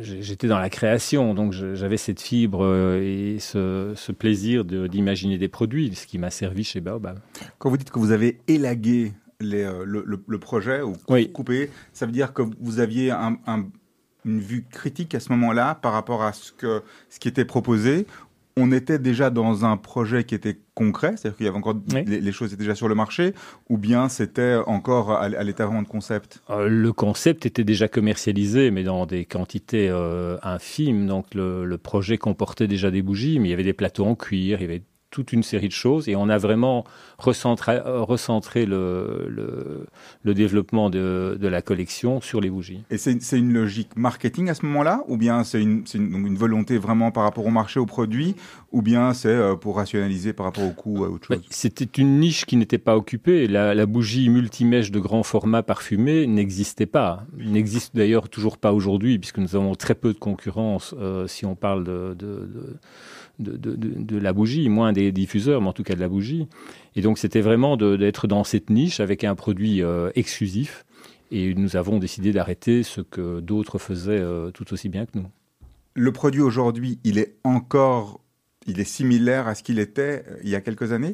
j'étais 0.00 0.48
dans 0.48 0.58
la 0.58 0.68
création, 0.68 1.34
donc 1.34 1.52
j'avais 1.52 1.96
cette 1.96 2.20
fibre 2.20 2.96
et 2.96 3.36
ce, 3.38 3.92
ce 3.94 4.10
plaisir 4.10 4.64
d'imaginer 4.64 5.38
des 5.38 5.46
produits, 5.46 5.94
ce 5.94 6.08
qui 6.08 6.18
m'a 6.18 6.30
servi 6.30 6.64
chez 6.64 6.80
Baobab. 6.80 7.20
Quand 7.58 7.70
vous 7.70 7.76
dites 7.76 7.92
que 7.92 8.00
vous 8.00 8.10
avez 8.10 8.40
élagué 8.48 9.12
les, 9.38 9.62
le, 9.84 10.04
le, 10.04 10.38
projet 10.38 10.82
ou 10.82 10.94
coupé, 11.32 11.70
ça 11.92 12.06
veut 12.06 12.12
dire 12.12 12.32
que 12.32 12.42
vous 12.58 12.80
aviez 12.80 13.12
un, 13.12 13.38
un 13.46 13.66
une 14.24 14.40
vue 14.40 14.64
critique 14.70 15.14
à 15.14 15.20
ce 15.20 15.30
moment-là 15.30 15.74
par 15.74 15.92
rapport 15.92 16.22
à 16.22 16.32
ce, 16.32 16.52
que, 16.52 16.82
ce 17.10 17.18
qui 17.18 17.28
était 17.28 17.44
proposé. 17.44 18.06
On 18.56 18.70
était 18.70 19.00
déjà 19.00 19.30
dans 19.30 19.64
un 19.64 19.76
projet 19.76 20.22
qui 20.22 20.36
était 20.36 20.60
concret, 20.74 21.16
c'est-à-dire 21.16 21.36
qu'il 21.36 21.46
y 21.46 21.48
avait 21.48 21.58
encore 21.58 21.74
les, 21.92 22.32
choses 22.32 22.52
étaient 22.52 22.62
déjà 22.62 22.76
sur 22.76 22.86
le 22.86 22.94
marché, 22.94 23.34
ou 23.68 23.78
bien 23.78 24.08
c'était 24.08 24.54
encore 24.68 25.10
à, 25.10 25.28
l'état 25.28 25.66
vraiment 25.66 25.82
de 25.82 25.88
concept? 25.88 26.40
Euh, 26.50 26.68
Le 26.68 26.92
concept 26.92 27.46
était 27.46 27.64
déjà 27.64 27.88
commercialisé, 27.88 28.70
mais 28.70 28.84
dans 28.84 29.06
des 29.06 29.24
quantités 29.24 29.88
euh, 29.90 30.36
infimes. 30.42 31.08
Donc 31.08 31.34
le, 31.34 31.64
le, 31.64 31.78
projet 31.78 32.16
comportait 32.16 32.68
déjà 32.68 32.92
des 32.92 33.02
bougies, 33.02 33.40
mais 33.40 33.48
il 33.48 33.50
y 33.50 33.54
avait 33.54 33.64
des 33.64 33.72
plateaux 33.72 34.04
en 34.04 34.14
cuir, 34.14 34.58
il 34.60 34.62
y 34.62 34.64
avait 34.66 34.82
toute 35.14 35.32
une 35.32 35.44
série 35.44 35.68
de 35.68 35.72
choses 35.72 36.08
et 36.08 36.16
on 36.16 36.28
a 36.28 36.38
vraiment 36.38 36.84
recentré, 37.18 37.78
recentré 37.84 38.66
le, 38.66 39.86
le, 40.24 40.34
développement 40.34 40.90
de, 40.90 41.38
de, 41.40 41.46
la 41.46 41.62
collection 41.62 42.20
sur 42.20 42.40
les 42.40 42.50
bougies. 42.50 42.82
Et 42.90 42.98
c'est 42.98 43.38
une 43.38 43.52
logique 43.52 43.96
marketing 43.96 44.48
à 44.48 44.54
ce 44.54 44.66
moment-là 44.66 45.04
ou 45.06 45.16
bien 45.16 45.44
c'est 45.44 45.62
une, 45.62 45.84
une, 45.94 46.26
une, 46.26 46.36
volonté 46.36 46.78
vraiment 46.78 47.12
par 47.12 47.22
rapport 47.22 47.46
au 47.46 47.50
marché, 47.50 47.78
au 47.78 47.86
produit 47.86 48.34
ou 48.72 48.82
bien 48.82 49.14
c'est 49.14 49.28
euh, 49.28 49.54
pour 49.54 49.76
rationaliser 49.76 50.32
par 50.32 50.46
rapport 50.46 50.64
au 50.64 50.72
coût 50.72 50.98
ou 50.98 51.04
à 51.04 51.08
autre 51.08 51.28
chose? 51.28 51.46
C'était 51.48 52.02
une 52.02 52.18
niche 52.18 52.44
qui 52.44 52.56
n'était 52.56 52.78
pas 52.78 52.96
occupée. 52.96 53.46
La, 53.46 53.72
la 53.72 53.86
bougie 53.86 54.28
multimèche 54.28 54.90
de 54.90 54.98
grand 54.98 55.22
format 55.22 55.62
parfumé 55.62 56.26
n'existait 56.26 56.86
pas. 56.86 57.24
N'existe 57.38 57.94
d'ailleurs 57.94 58.28
toujours 58.28 58.58
pas 58.58 58.72
aujourd'hui 58.72 59.20
puisque 59.20 59.38
nous 59.38 59.54
avons 59.54 59.76
très 59.76 59.94
peu 59.94 60.12
de 60.12 60.18
concurrence 60.18 60.92
euh, 60.98 61.28
si 61.28 61.46
on 61.46 61.54
parle 61.54 61.84
de, 61.84 62.14
de 62.18 62.24
de, 62.24 62.76
de, 63.38 64.18
la 64.18 64.32
bougie, 64.32 64.68
moins 64.68 64.92
des 64.92 65.12
diffuseurs, 65.12 65.60
mais 65.60 65.68
en 65.68 65.72
tout 65.72 65.82
cas 65.82 65.94
de 65.94 66.00
la 66.00 66.08
bougie. 66.08 66.46
Et 66.96 67.02
donc 67.02 67.18
c'était 67.18 67.40
vraiment 67.40 67.76
d'être 67.76 68.26
dans 68.26 68.44
cette 68.44 68.70
niche 68.70 69.00
avec 69.00 69.24
un 69.24 69.34
produit 69.34 69.82
euh, 69.82 70.10
exclusif. 70.14 70.84
Et 71.30 71.54
nous 71.54 71.76
avons 71.76 71.98
décidé 71.98 72.32
d'arrêter 72.32 72.82
ce 72.82 73.00
que 73.00 73.40
d'autres 73.40 73.78
faisaient 73.78 74.20
euh, 74.20 74.50
tout 74.50 74.72
aussi 74.72 74.88
bien 74.88 75.06
que 75.06 75.18
nous. 75.18 75.26
Le 75.94 76.12
produit 76.12 76.42
aujourd'hui, 76.42 76.98
il 77.04 77.18
est 77.18 77.36
encore, 77.44 78.20
il 78.66 78.78
est 78.78 78.84
similaire 78.84 79.48
à 79.48 79.54
ce 79.54 79.62
qu'il 79.62 79.78
était 79.78 80.24
euh, 80.28 80.36
il 80.44 80.50
y 80.50 80.54
a 80.54 80.60
quelques 80.60 80.92
années? 80.92 81.12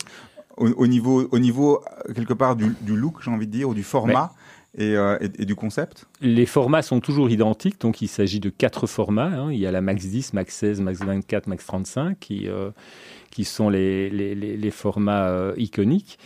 Au, 0.57 0.87
niveau, 0.87 1.27
au 1.31 1.39
niveau 1.39 1.83
quelque 2.15 2.35
part 2.35 2.55
du, 2.55 2.75
look, 2.87 3.23
j'ai 3.23 3.31
envie 3.31 3.47
de 3.47 3.53
dire, 3.53 3.71
ou 3.71 3.73
du 3.73 3.83
format? 3.83 4.35
Euh, 4.79 5.19
et, 5.21 5.45
du 5.45 5.57
concept 5.57 6.07
Les 6.21 6.47
formats 6.47 6.83
sont 6.83 7.01
toujours 7.01 7.29
identiques, 7.29 7.81
donc 7.81 8.03
il 8.03 8.09
s'agit 8.09 8.39
de 8.39 8.51
quatre 8.51 8.87
formats. 8.87 9.25
Hein. 9.25 9.53
Il 9.53 9.59
y 9.59 9.67
a 9.67 9.73
la 9.73 9.81
Max 9.81 10.07
10, 10.07 10.33
Max 10.33 10.55
16, 10.55 10.81
Max 10.81 11.01
24, 11.01 11.49
Max 11.49 11.67
35, 11.67 12.17
qui, 12.21 12.49
euh, 12.49 12.71
qui 13.33 13.45
sont 13.45 13.69
les, 13.69 14.11
les, 14.11 14.71
formats 14.71 15.29
euh, 15.29 15.55
iconiques. 15.57 16.19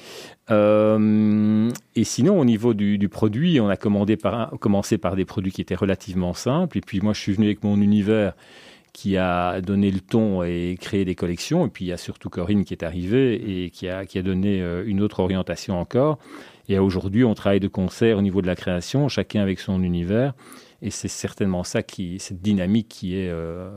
et 0.51 2.05
sinon, 2.05 2.39
au 2.39 2.45
niveau 2.45 2.75
du, 2.75 2.99
du, 2.99 3.09
produit, 3.09 3.61
on 3.61 3.69
a 3.69 3.77
commencé 3.77 4.99
par 4.99 5.17
des 5.17 5.25
produits 5.25 5.53
qui 5.53 5.63
étaient 5.63 5.75
relativement 5.75 6.35
simples. 6.35 6.77
Et 6.77 6.83
puis 6.83 7.01
moi, 7.01 7.15
je 7.15 7.21
suis 7.21 7.33
venu 7.33 7.47
avec 7.47 7.65
mon 7.65 7.81
univers 7.81 8.35
qui 8.93 9.17
a 9.17 9.61
donné 9.61 9.91
le 9.91 9.99
ton 9.99 10.45
et 10.45 10.77
créé 10.79 11.07
des 11.07 11.15
collections. 11.15 11.67
Et 11.67 11.71
puis 11.71 11.87
il 11.87 11.89
y 11.89 11.93
a 11.93 11.97
surtout 11.97 12.29
Corinne 12.29 12.65
qui 12.65 12.75
est 12.75 12.85
arrivée 12.85 13.65
et 13.65 13.71
qui 13.71 13.89
a, 13.89 14.05
qui 14.05 14.19
a 14.19 14.23
donné 14.23 14.63
une 14.85 15.01
autre 15.01 15.21
orientation 15.21 15.81
encore. 15.81 16.19
Et 16.69 16.79
aujourd'hui, 16.79 17.25
on 17.25 17.35
travaille 17.35 17.61
de 17.61 17.69
concert 17.69 18.19
au 18.19 18.23
niveau 18.23 18.43
de 18.43 18.47
la 18.47 18.57
création, 18.57 19.09
chacun 19.09 19.43
avec 19.43 19.59
son 19.59 19.83
univers. 19.83 20.35
Et 20.83 20.91
c'est 20.91 21.09
certainement 21.09 21.65
ça, 21.65 21.83
qui, 21.83 22.19
cette 22.19 22.43
dynamique 22.43 22.89
qui 22.89 23.17
est, 23.17 23.31
euh, 23.31 23.71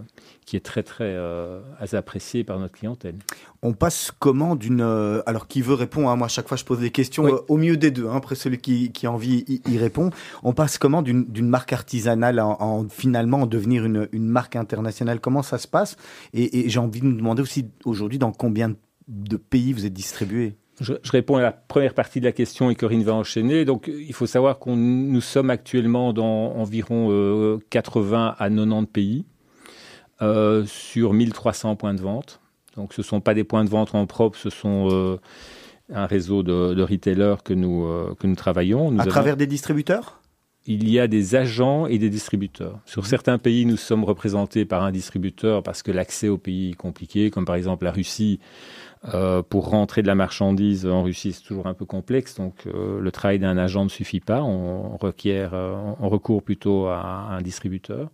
qui 0.45 0.57
est 0.57 0.65
très, 0.65 0.83
très 0.83 1.05
euh, 1.05 1.61
appréciée 1.93 2.43
par 2.43 2.59
notre 2.59 2.73
clientèle. 2.73 3.15
On 3.61 3.71
passe 3.71 4.11
comment 4.19 4.57
d'une... 4.57 4.81
Euh, 4.81 5.21
alors, 5.25 5.47
qui 5.47 5.61
veut 5.61 5.73
répondre 5.73 6.09
hein, 6.09 6.17
Moi, 6.17 6.25
à 6.25 6.29
chaque 6.29 6.49
fois, 6.49 6.57
je 6.57 6.65
pose 6.65 6.79
des 6.79 6.91
questions 6.91 7.23
au 7.47 7.57
mieux 7.57 7.77
des 7.77 7.91
deux. 7.91 8.07
Hein, 8.07 8.17
après, 8.17 8.35
celui 8.35 8.57
qui, 8.57 8.91
qui 8.91 9.07
a 9.07 9.11
envie 9.11 9.45
y, 9.47 9.77
répond. 9.77 10.09
On 10.43 10.51
passe 10.51 10.77
comment 10.77 11.01
d'une 11.01 11.47
marque 11.47 11.71
artisanale 11.71 12.41
en, 12.41 12.87
finalement 12.89 13.43
en 13.43 13.45
devenir 13.45 13.85
une, 13.85 14.09
une, 14.11 14.27
marque 14.27 14.57
internationale? 14.57 15.21
Comment 15.21 15.43
ça 15.43 15.59
se 15.59 15.67
passe? 15.67 15.95
Et, 16.33 16.59
et 16.59 16.69
j'ai 16.69 16.79
envie 16.79 16.99
de 16.99 17.05
nous 17.05 17.15
demander 17.15 17.41
aussi 17.41 17.67
aujourd'hui 17.85 18.19
dans 18.19 18.33
combien 18.33 18.73
de 19.07 19.37
pays 19.37 19.71
vous 19.71 19.85
êtes 19.85 19.93
distribué? 19.93 20.57
Je, 20.79 20.93
réponds 21.11 21.37
à 21.37 21.41
la 21.41 21.51
première 21.51 21.93
partie 21.93 22.19
de 22.19 22.25
la 22.25 22.31
question 22.31 22.69
et 22.69 22.75
Corinne 22.75 23.03
va 23.03 23.13
enchaîner. 23.13 23.65
Donc, 23.65 23.87
il 23.87 24.13
faut 24.13 24.27
savoir 24.27 24.59
qu'on 24.59 24.75
nous 24.75 25.21
sommes 25.21 25.49
actuellement 25.49 26.13
dans 26.13 26.53
environ 26.55 27.59
80 27.69 28.27
euh, 28.27 28.31
à 28.37 28.49
90 28.49 28.85
pays 28.87 29.25
euh, 30.21 30.65
sur 30.65 31.13
1300 31.13 31.75
points 31.75 31.93
de 31.93 32.01
vente. 32.01 32.39
Donc, 32.75 32.93
ce 32.93 33.01
ne 33.01 33.05
sont 33.05 33.21
pas 33.21 33.33
des 33.33 33.43
points 33.43 33.63
de 33.63 33.69
vente 33.69 33.95
en 33.95 34.05
propre, 34.05 34.37
ce 34.37 34.51
sont 34.51 34.89
euh, 34.91 35.17
un 35.91 36.05
réseau 36.05 36.43
de, 36.43 36.79
retailers 36.81 37.37
que 37.43 37.53
nous, 37.53 37.87
que 38.19 38.27
nous 38.27 38.35
travaillons. 38.35 38.97
à 38.99 39.05
travers 39.05 39.35
des 39.35 39.47
distributeurs? 39.47 40.21
Il 40.69 40.89
y 40.89 40.99
a 40.99 41.07
des 41.07 41.35
agents 41.35 41.87
et 41.87 41.97
des 41.97 42.09
distributeurs. 42.09 42.79
Sur 42.85 43.03
mhm. 43.03 43.07
certains 43.07 43.37
pays, 43.37 43.65
nous 43.65 43.77
sommes 43.77 44.03
représentés 44.03 44.65
par 44.65 44.83
un 44.83 44.91
distributeur 44.91 45.63
parce 45.63 45.81
que 45.81 45.91
l'accès 45.91 46.27
au 46.27 46.37
pays 46.37 46.71
est 46.71 46.75
compliqué, 46.75 47.31
comme 47.31 47.45
par 47.45 47.55
exemple 47.55 47.85
la 47.85 47.91
Russie. 47.91 48.39
Euh, 49.13 49.43
pour 49.43 49.69
rentrer 49.69 50.01
de 50.01 50.07
la 50.07 50.15
marchandise 50.15 50.85
en 50.85 51.03
Russie, 51.03 51.33
c'est 51.33 51.43
toujours 51.43 51.67
un 51.67 51.73
peu 51.73 51.85
complexe, 51.85 52.35
donc 52.35 52.65
euh, 52.65 52.99
le 52.99 53.11
travail 53.11 53.39
d'un 53.39 53.57
agent 53.57 53.83
ne 53.83 53.89
suffit 53.89 54.19
pas. 54.19 54.41
On 54.41 54.97
requiert, 54.97 55.51
euh, 55.53 55.75
on 55.99 56.09
recourt 56.09 56.41
plutôt 56.41 56.87
à 56.87 57.27
un 57.31 57.41
distributeur. 57.41 58.09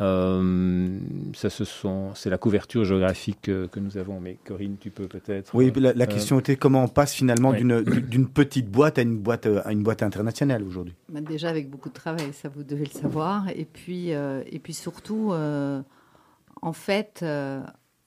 Euh, 0.00 0.98
ça, 1.34 1.48
ce 1.48 1.64
sont, 1.64 2.14
c'est 2.14 2.28
la 2.28 2.38
couverture 2.38 2.84
géographique 2.84 3.42
que, 3.42 3.80
nous 3.80 3.96
avons. 3.96 4.20
Mais 4.20 4.36
Corinne, 4.44 4.76
tu 4.78 4.90
peux 4.90 5.06
peut-être. 5.06 5.54
Oui, 5.54 5.72
la, 5.76 5.92
la 5.94 6.04
euh, 6.04 6.06
question 6.06 6.38
était 6.38 6.56
comment 6.56 6.84
on 6.84 6.88
passe 6.88 7.14
finalement 7.14 7.52
d'une 7.52 8.28
petite 8.28 8.70
boîte 8.70 8.98
à 8.98 9.02
une 9.02 9.16
boîte 9.16 9.46
à 9.46 9.72
une 9.72 9.82
boîte 9.82 10.02
internationale 10.02 10.62
aujourd'hui. 10.62 10.94
Bah, 11.08 11.20
déjà 11.20 11.48
avec 11.48 11.70
beaucoup 11.70 11.88
de 11.88 11.94
travail, 11.94 12.32
ça 12.32 12.48
vous 12.48 12.62
devez 12.62 12.84
le 12.84 13.00
savoir. 13.00 13.48
Et 13.54 13.64
puis 13.64 14.12
euh, 14.12 14.42
et 14.50 14.58
puis 14.58 14.74
surtout, 14.74 15.32
en 15.32 16.72
fait, 16.72 17.24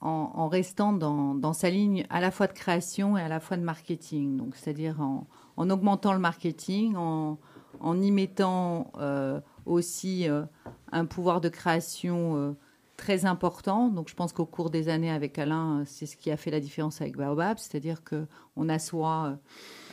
en, 0.02 0.48
restant 0.48 0.94
dans, 0.94 1.54
sa 1.54 1.70
ligne 1.70 2.06
à 2.10 2.22
la 2.22 2.32
fois 2.32 2.48
de 2.48 2.54
création 2.54 3.18
et 3.18 3.22
à 3.22 3.28
la 3.28 3.40
fois 3.40 3.58
de 3.58 3.64
marketing. 3.64 4.38
Donc 4.38 4.56
c'est-à-dire 4.56 5.02
en, 5.02 5.28
en, 5.58 5.70
augmentant 5.70 6.14
le 6.14 6.20
marketing, 6.20 6.96
en, 6.96 7.38
y 8.02 8.12
mettant 8.12 8.92
aussi 9.66 10.28
un 10.92 11.06
pouvoir 11.06 11.42
de 11.42 11.50
création 11.50 12.36
euh, 12.36 12.52
très 12.98 13.26
important. 13.26 13.90
Donc 13.90 14.10
je 14.10 14.16
pense 14.16 14.34
qu'au 14.34 14.46
cours 14.46 14.70
des 14.70 14.90
années 14.90 15.12
avec 15.12 15.38
Alain, 15.38 15.80
euh, 15.80 15.84
c'est 15.86 16.06
ce 16.06 16.18
qui 16.18 16.32
a 16.32 16.38
fait 16.38 16.52
la 16.52 16.60
différence 16.60 17.02
avec 17.02 17.16
Baobab, 17.16 17.58
c'est-à-dire 17.58 18.02
qu'on 18.04 18.70
assoit, 18.70 19.38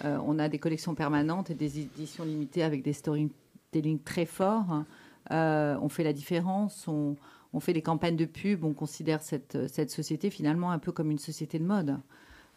euh, 0.05 0.19
on 0.25 0.39
a 0.39 0.49
des 0.49 0.59
collections 0.59 0.95
permanentes 0.95 1.51
et 1.51 1.55
des 1.55 1.81
éditions 1.81 2.25
limitées 2.25 2.63
avec 2.63 2.83
des 2.83 2.93
storytelling 2.93 4.01
très 4.03 4.27
forts. 4.27 4.85
on 5.31 5.89
fait 5.89 6.05
la 6.05 6.13
différence, 6.13 6.89
on, 6.89 7.17
fait 7.61 7.73
des 7.73 7.83
campagnes 7.83 8.17
de 8.17 8.25
pub, 8.25 8.65
on 8.65 8.75
considère 8.75 9.23
cette, 9.23 9.69
cette 9.69 9.91
société 9.91 10.31
finalement 10.31 10.71
un 10.71 10.79
peu 10.79 10.93
comme 10.93 11.11
une 11.11 11.19
société 11.19 11.59
de 11.59 11.65
mode, 11.65 11.99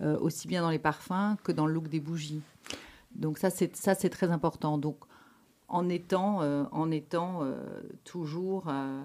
aussi 0.02 0.48
bien 0.48 0.62
dans 0.62 0.70
les 0.70 0.80
parfums 0.80 1.36
que 1.44 1.52
dans 1.52 1.66
le 1.66 1.74
look 1.74 1.90
des 1.90 2.00
bougies. 2.00 2.42
Donc 3.16 3.38
ça, 3.38 3.50
c'est 3.50 3.76
ça, 3.76 3.96
c'est 3.96 4.10
très 4.10 4.32
important. 4.32 4.78
Donc 4.78 4.98
en 5.70 5.88
étant, 5.88 6.42
euh, 6.42 6.64
en 6.72 6.92
étant 6.92 7.44
euh, 7.44 7.56
toujours 8.04 8.66
euh, 8.68 9.04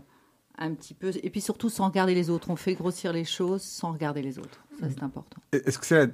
un 0.58 0.72
petit 0.74 0.94
peu. 0.94 1.10
Et 1.22 1.30
puis 1.30 1.40
surtout 1.40 1.68
sans 1.68 1.88
regarder 1.88 2.14
les 2.14 2.30
autres. 2.30 2.50
On 2.50 2.56
fait 2.56 2.74
grossir 2.74 3.12
les 3.12 3.24
choses 3.24 3.62
sans 3.62 3.92
regarder 3.92 4.22
les 4.22 4.38
autres. 4.38 4.60
Ça, 4.80 4.86
c'est 4.90 5.02
important. 5.04 5.40
Est-ce 5.52 5.78
que 5.78 5.86
c'est 5.86 6.10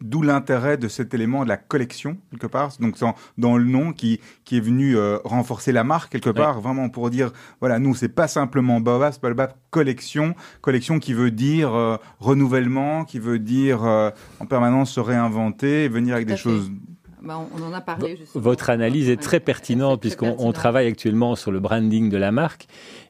d'où 0.00 0.22
l'intérêt 0.22 0.76
de 0.76 0.86
cet 0.86 1.14
élément 1.14 1.42
de 1.42 1.48
la 1.48 1.56
collection, 1.56 2.16
quelque 2.30 2.46
part? 2.46 2.70
Donc, 2.78 2.96
dans, 3.38 3.56
le 3.56 3.64
nom 3.64 3.92
qui, 3.92 4.20
qui 4.44 4.58
est 4.58 4.60
venu 4.60 4.96
renforcer 5.24 5.72
la 5.72 5.82
marque, 5.82 6.12
quelque 6.12 6.30
part, 6.30 6.60
vraiment 6.60 6.88
pour 6.90 7.10
dire 7.10 7.32
voilà, 7.58 7.80
nous, 7.80 7.94
c'est 7.96 8.08
pas 8.08 8.28
simplement 8.28 8.80
Baobab, 8.80 9.12
c'est 9.12 9.20
Baobab 9.22 9.54
collection. 9.70 10.36
Collection 10.60 11.00
qui 11.00 11.12
veut 11.12 11.32
dire 11.32 11.98
renouvellement, 12.20 13.04
qui 13.04 13.18
veut 13.18 13.40
dire 13.40 13.82
en 13.82 14.46
permanence 14.46 14.92
se 14.92 15.00
réinventer, 15.00 15.88
venir 15.88 16.14
avec 16.14 16.28
des 16.28 16.36
choses 16.36 16.70
bah, 17.24 17.46
on 17.54 17.62
en 17.62 17.72
a 17.72 17.80
parlé. 17.80 18.18
Votre 18.34 18.70
analyse 18.70 19.08
est 19.08 19.20
très 19.20 19.40
pertinente 19.40 20.00
puisqu'on 20.00 20.52
travaille 20.52 20.86
actuellement 20.86 21.36
sur 21.36 21.52
le 21.52 21.60
branding 21.60 22.10
de 22.10 22.16
la 22.16 22.32
marque. 22.32 22.66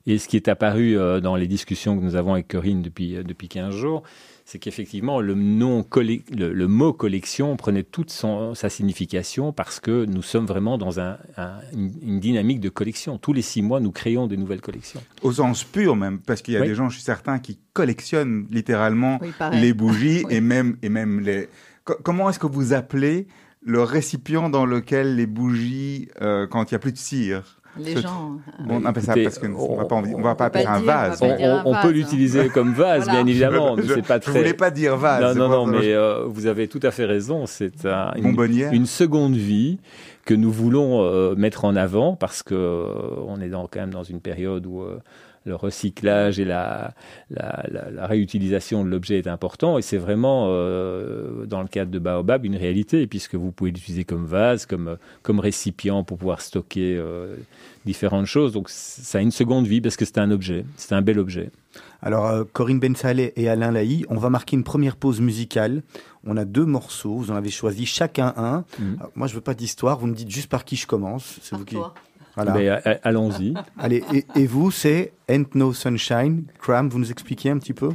Et 0.07 0.19
ce 0.19 0.29
qui 0.29 0.37
est 0.37 0.49
apparu 0.49 0.99
euh, 0.99 1.21
dans 1.21 1.35
les 1.35 1.47
discussions 1.47 1.99
que 1.99 2.03
nous 2.03 2.15
avons 2.15 2.35
avec 2.35 2.49
Corinne 2.49 2.83
depuis, 2.83 3.17
euh, 3.17 3.23
depuis 3.23 3.49
15 3.49 3.75
jours, 3.75 4.03
c'est 4.45 4.59
qu'effectivement, 4.59 5.21
le, 5.21 5.35
nom 5.35 5.87
le, 6.31 6.67
mot 6.67 6.93
collection 6.93 7.57
prenait 7.57 7.83
toute 7.83 8.11
sa 8.11 8.69
signification 8.69 9.53
parce 9.53 9.81
que 9.81 10.05
nous 10.05 10.21
sommes 10.21 10.45
vraiment 10.45 10.77
dans 10.77 11.01
une, 11.01 12.21
dynamique 12.21 12.61
de 12.61 12.69
collection. 12.69 13.17
Tous 13.17 13.33
les 13.33 13.41
six 13.41 13.63
mois, 13.63 13.81
nous 13.81 13.91
créons 13.91 14.27
des 14.27 14.37
nouvelles 14.37 14.61
collections. 14.61 15.03
Au 15.23 15.33
sens 15.33 15.65
pur 15.65 15.97
même, 15.97 16.19
parce 16.19 16.43
qu'il 16.43 16.53
y 16.53 16.57
a 16.59 16.61
des 16.61 16.75
gens, 16.75 16.91
je 16.91 16.97
suis 16.97 17.05
certain, 17.05 17.39
qui 17.39 17.59
collectionnent 17.73 18.47
littéralement 18.51 19.19
les 19.53 19.73
bougies 19.73 20.25
et, 20.31 20.43
même, 20.43 20.77
et 20.83 20.91
même 20.91 21.21
les... 21.21 21.49
Comment 21.85 22.29
est-ce 22.29 22.39
que 22.39 22.47
vous 22.47 22.75
appelez 22.75 23.27
le 23.65 23.83
récipient 23.83 24.51
dans 24.51 24.67
lequel 24.67 25.17
les 25.17 25.27
bougies, 25.27 26.09
euh, 26.21 26.47
quand 26.47 26.71
il 26.71 26.75
n'y 26.75 26.77
a 26.77 26.79
plus 26.79 26.93
de 26.93 26.99
cire, 26.99 27.61
les 27.77 28.01
gens. 28.01 28.39
on 28.69 28.85
appelle 28.85 29.03
ça 29.03 29.15
parce 29.21 29.39
qu'on 29.39 29.49
ne 29.49 29.77
va 29.77 29.85
pas, 29.87 29.97
on 29.97 30.21
va 30.21 30.35
pas 30.37 30.45
appeler 30.45 30.65
un 30.65 30.81
vase. 30.81 31.21
On, 31.65 31.75
peut 31.83 31.91
l'utiliser 31.91 32.43
hein. 32.43 32.49
comme 32.55 32.73
vase, 32.73 33.09
bien 33.09 33.27
évidemment. 33.27 33.77
Je, 33.77 34.01
pas 34.01 34.21
très... 34.21 34.39
voulais 34.39 34.55
pas 34.55 34.71
dire 34.71 34.97
vase. 34.97 35.37
Non, 35.37 35.49
non, 35.49 35.67
non, 35.67 35.67
mais 35.67 35.93
euh, 35.93 36.25
vous 36.27 36.47
avez 36.47 36.69
tout 36.69 36.79
à 36.85 36.93
fait 36.93 37.05
raison. 37.05 37.47
C'est 37.47 37.85
une, 38.17 38.37
une, 38.73 38.87
seconde 38.87 39.35
vie 39.35 39.81
que 40.25 40.35
nous 40.35 40.53
voulons 40.53 41.03
euh, 41.03 41.35
mettre 41.35 41.65
en 41.65 41.75
avant 41.75 42.15
parce 42.15 42.45
que 42.45 42.87
on 43.27 43.41
est 43.41 43.49
dans, 43.49 43.67
quand 43.67 43.81
même 43.81 43.91
dans 43.91 44.05
une 44.05 44.21
période 44.21 44.67
où 44.67 44.85
le 45.45 45.55
recyclage 45.55 46.41
et 46.41 46.45
la, 46.45 46.95
la, 47.31 48.07
réutilisation 48.07 48.85
de 48.85 48.89
l'objet 48.89 49.19
est 49.19 49.27
important. 49.27 49.79
Et 49.79 49.83
c'est 49.83 49.99
vraiment, 49.99 50.47
euh, 50.49 51.45
dans 51.47 51.61
le 51.61 51.69
cadre 51.69 51.91
de 51.91 51.99
Baobab, 51.99 52.45
une 52.45 52.57
réalité, 52.57 53.07
puisque 53.07 53.35
vous 53.35 53.53
pouvez 53.53 53.71
l'utiliser 53.71 54.05
comme 54.05 54.25
vase, 54.25 54.65
comme, 54.65 54.97
comme 55.23 55.41
récipient 55.41 56.03
pour 56.03 56.19
pouvoir 56.19 56.41
stocker 56.41 56.97
euh, 56.97 57.37
différentes 57.85 58.27
choses. 58.27 58.53
Donc 58.53 58.71
ça 58.71 59.19
a 59.19 59.21
une 59.21 59.31
seconde 59.31 59.67
vie 59.67 59.81
parce 59.81 59.97
que 59.97 60.07
c'est 60.07 60.19
un 60.19 60.31
objet, 60.31 60.65
c'est 60.77 60.95
un 60.95 61.03
bel 61.03 61.19
objet. 61.19 61.51
Alors, 62.01 62.27
euh, 62.27 62.45
Corinne 62.53 62.81
Bensalé 62.81 63.33
et 63.37 63.49
Alain 63.49 63.71
Laï, 63.71 64.07
on 64.09 64.17
va 64.17 64.31
marquer 64.31 64.57
une 64.57 64.65
première 64.65 64.97
pause 64.97 65.21
musicale. 65.21 65.83
On 66.27 66.39
a 66.39 66.47
deux 66.47 66.65
morceaux, 66.65 67.17
vous 67.17 67.31
en 67.31 67.35
avez 67.35 67.51
choisi 67.51 67.85
chacun 67.85 68.33
un. 68.37 68.65
Mmh. 68.79 68.95
moi, 69.15 69.27
je 69.27 69.35
veux 69.35 69.43
pas 69.43 69.55
d'histoire, 69.55 69.99
vous 69.99 70.07
me 70.07 70.15
dites 70.15 70.31
juste 70.31 70.49
par 70.49 70.65
qui 70.65 70.77
je 70.77 70.87
commence. 70.87 71.39
C'est 71.43 71.55
vous 71.55 71.65
qui. 71.67 71.77
Euh, 72.39 72.81
allons-y. 73.03 73.55
Allez, 73.79 74.03
et, 74.35 74.47
vous, 74.47 74.71
c'est 74.71 75.13
Ain't 75.29 75.55
No 75.55 75.73
Sunshine. 75.73 76.45
Cram, 76.61 76.89
vous 76.89 76.99
nous 76.99 77.11
expliquez 77.11 77.51
un 77.51 77.59
petit 77.59 77.73
peu? 77.75 77.91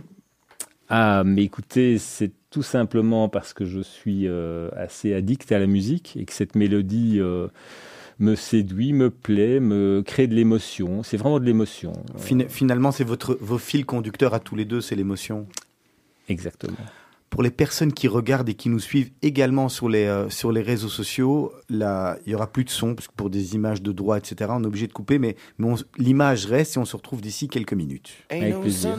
Ah, 0.90 1.24
mais 1.26 1.44
écoutez, 1.44 1.98
c'est 1.98 2.32
tout 2.50 2.64
simplement 2.64 3.30
parce 3.30 3.54
que 3.54 3.66
je 3.66 3.80
suis 3.80 4.28
euh, 4.28 4.70
assez 4.76 5.14
addict 5.14 5.52
à 5.52 5.60
la 5.60 5.68
musique 5.68 6.18
et 6.18 6.26
que 6.26 6.34
cette 6.34 6.56
mélodie 6.56 7.18
euh, 7.20 7.48
me 8.18 8.36
séduit, 8.36 8.94
me 8.94 9.10
plaît, 9.10 9.60
me 9.60 10.02
crée 10.06 10.28
de 10.28 10.36
l'émotion. 10.36 11.04
C'est 11.04 11.18
vraiment 11.18 11.40
de 11.40 11.46
l'émotion. 11.46 11.94
finalement, 12.48 12.92
c'est 12.92 13.04
votre 13.04 13.38
vos 13.40 13.58
fils 13.60 13.86
conducteurs 13.86 14.34
à 14.34 14.40
tous 14.40 14.56
les 14.56 14.66
deux, 14.66 14.82
c'est 14.82 14.96
l'émotion. 14.96 15.48
Exactement 16.28 16.78
pour 17.30 17.44
les 17.44 17.52
personnes 17.52 17.94
qui 17.94 18.08
regardent 18.08 18.50
et 18.50 18.54
qui 18.54 18.70
nous 18.70 18.80
suivent 18.80 19.12
également 19.22 19.70
sur 19.70 19.90
les, 19.90 20.06
euh, 20.06 20.30
sur 20.30 20.52
les 20.52 20.62
réseaux 20.62 20.90
sociaux, 20.90 21.54
là, 21.70 22.18
il 22.26 22.32
y 22.32 22.36
aura 22.36 22.48
plus 22.48 22.64
de 22.64 22.70
son, 22.70 22.96
parce 22.96 23.08
que 23.08 23.14
pour 23.14 23.30
des 23.30 23.56
images 23.56 23.82
de 23.82 23.92
droit, 23.92 24.18
etc., 24.18 24.52
on 24.54 24.64
est 24.64 24.68
obligé 24.68 24.88
de 24.88 24.94
couper, 24.94 25.20
mais, 25.20 25.36
mais 25.58 25.74
l'image 25.98 26.46
reste 26.46 26.76
et 26.76 26.80
on 26.80 26.86
se 26.86 26.96
retrouve 26.96 27.22
d'ici 27.22 27.48
quelques 27.48 27.74
minutes. 27.74 28.12
Avec 28.30 28.60
plaisir. 28.60 28.96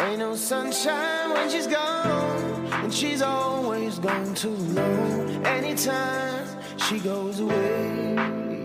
Ain't 0.00 0.20
no 0.20 0.36
sunshine 0.36 1.30
when 1.30 1.50
she's 1.50 1.66
gone, 1.66 2.66
and 2.84 2.94
she's 2.94 3.20
always 3.20 3.98
gone 3.98 4.32
too 4.34 4.50
long. 4.50 5.44
Anytime 5.44 6.46
she 6.78 6.98
goes 7.00 7.40
away. 7.40 8.14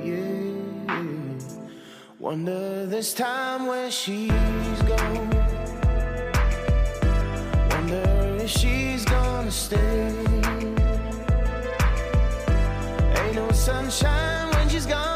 Yeah. 0.04 0.94
Wonder 2.20 2.86
this 2.86 3.14
time 3.14 3.66
where 3.68 3.92
she's 3.92 4.30
gone. 4.88 5.30
Wonder 7.70 8.38
if 8.42 8.50
she's 8.50 9.04
gonna 9.06 9.52
stay. 9.52 10.14
Ain't 13.18 13.36
no 13.36 13.52
sunshine 13.52 14.50
when 14.56 14.70
she's 14.70 14.86
gone, 14.86 15.13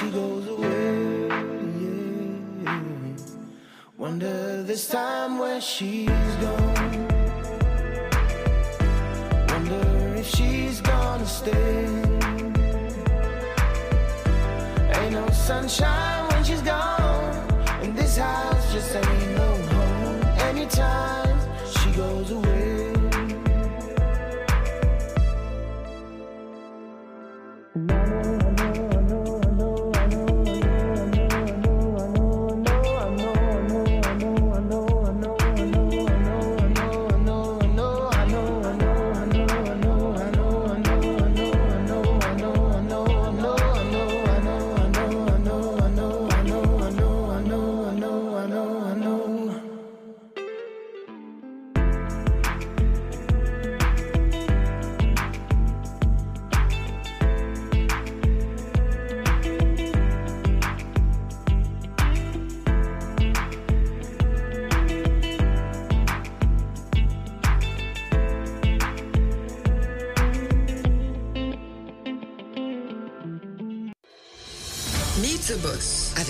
she 0.00 0.10
goes 0.12 0.48
away. 0.48 1.28
Wonder 3.98 4.62
this 4.62 4.88
time 4.88 5.38
where 5.38 5.60
she's 5.60 6.32
gone. 6.40 7.06
Wonder 9.48 10.14
if 10.16 10.26
she's 10.26 10.80
gonna 10.80 11.26
stay. 11.26 11.84
Ain't 14.96 15.12
no 15.12 15.28
sunshine 15.32 16.29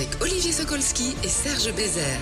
avec 0.01 0.23
Olivier 0.23 0.51
Sokolski 0.51 1.15
et 1.23 1.29
Serge 1.29 1.77
Bézère. 1.77 2.19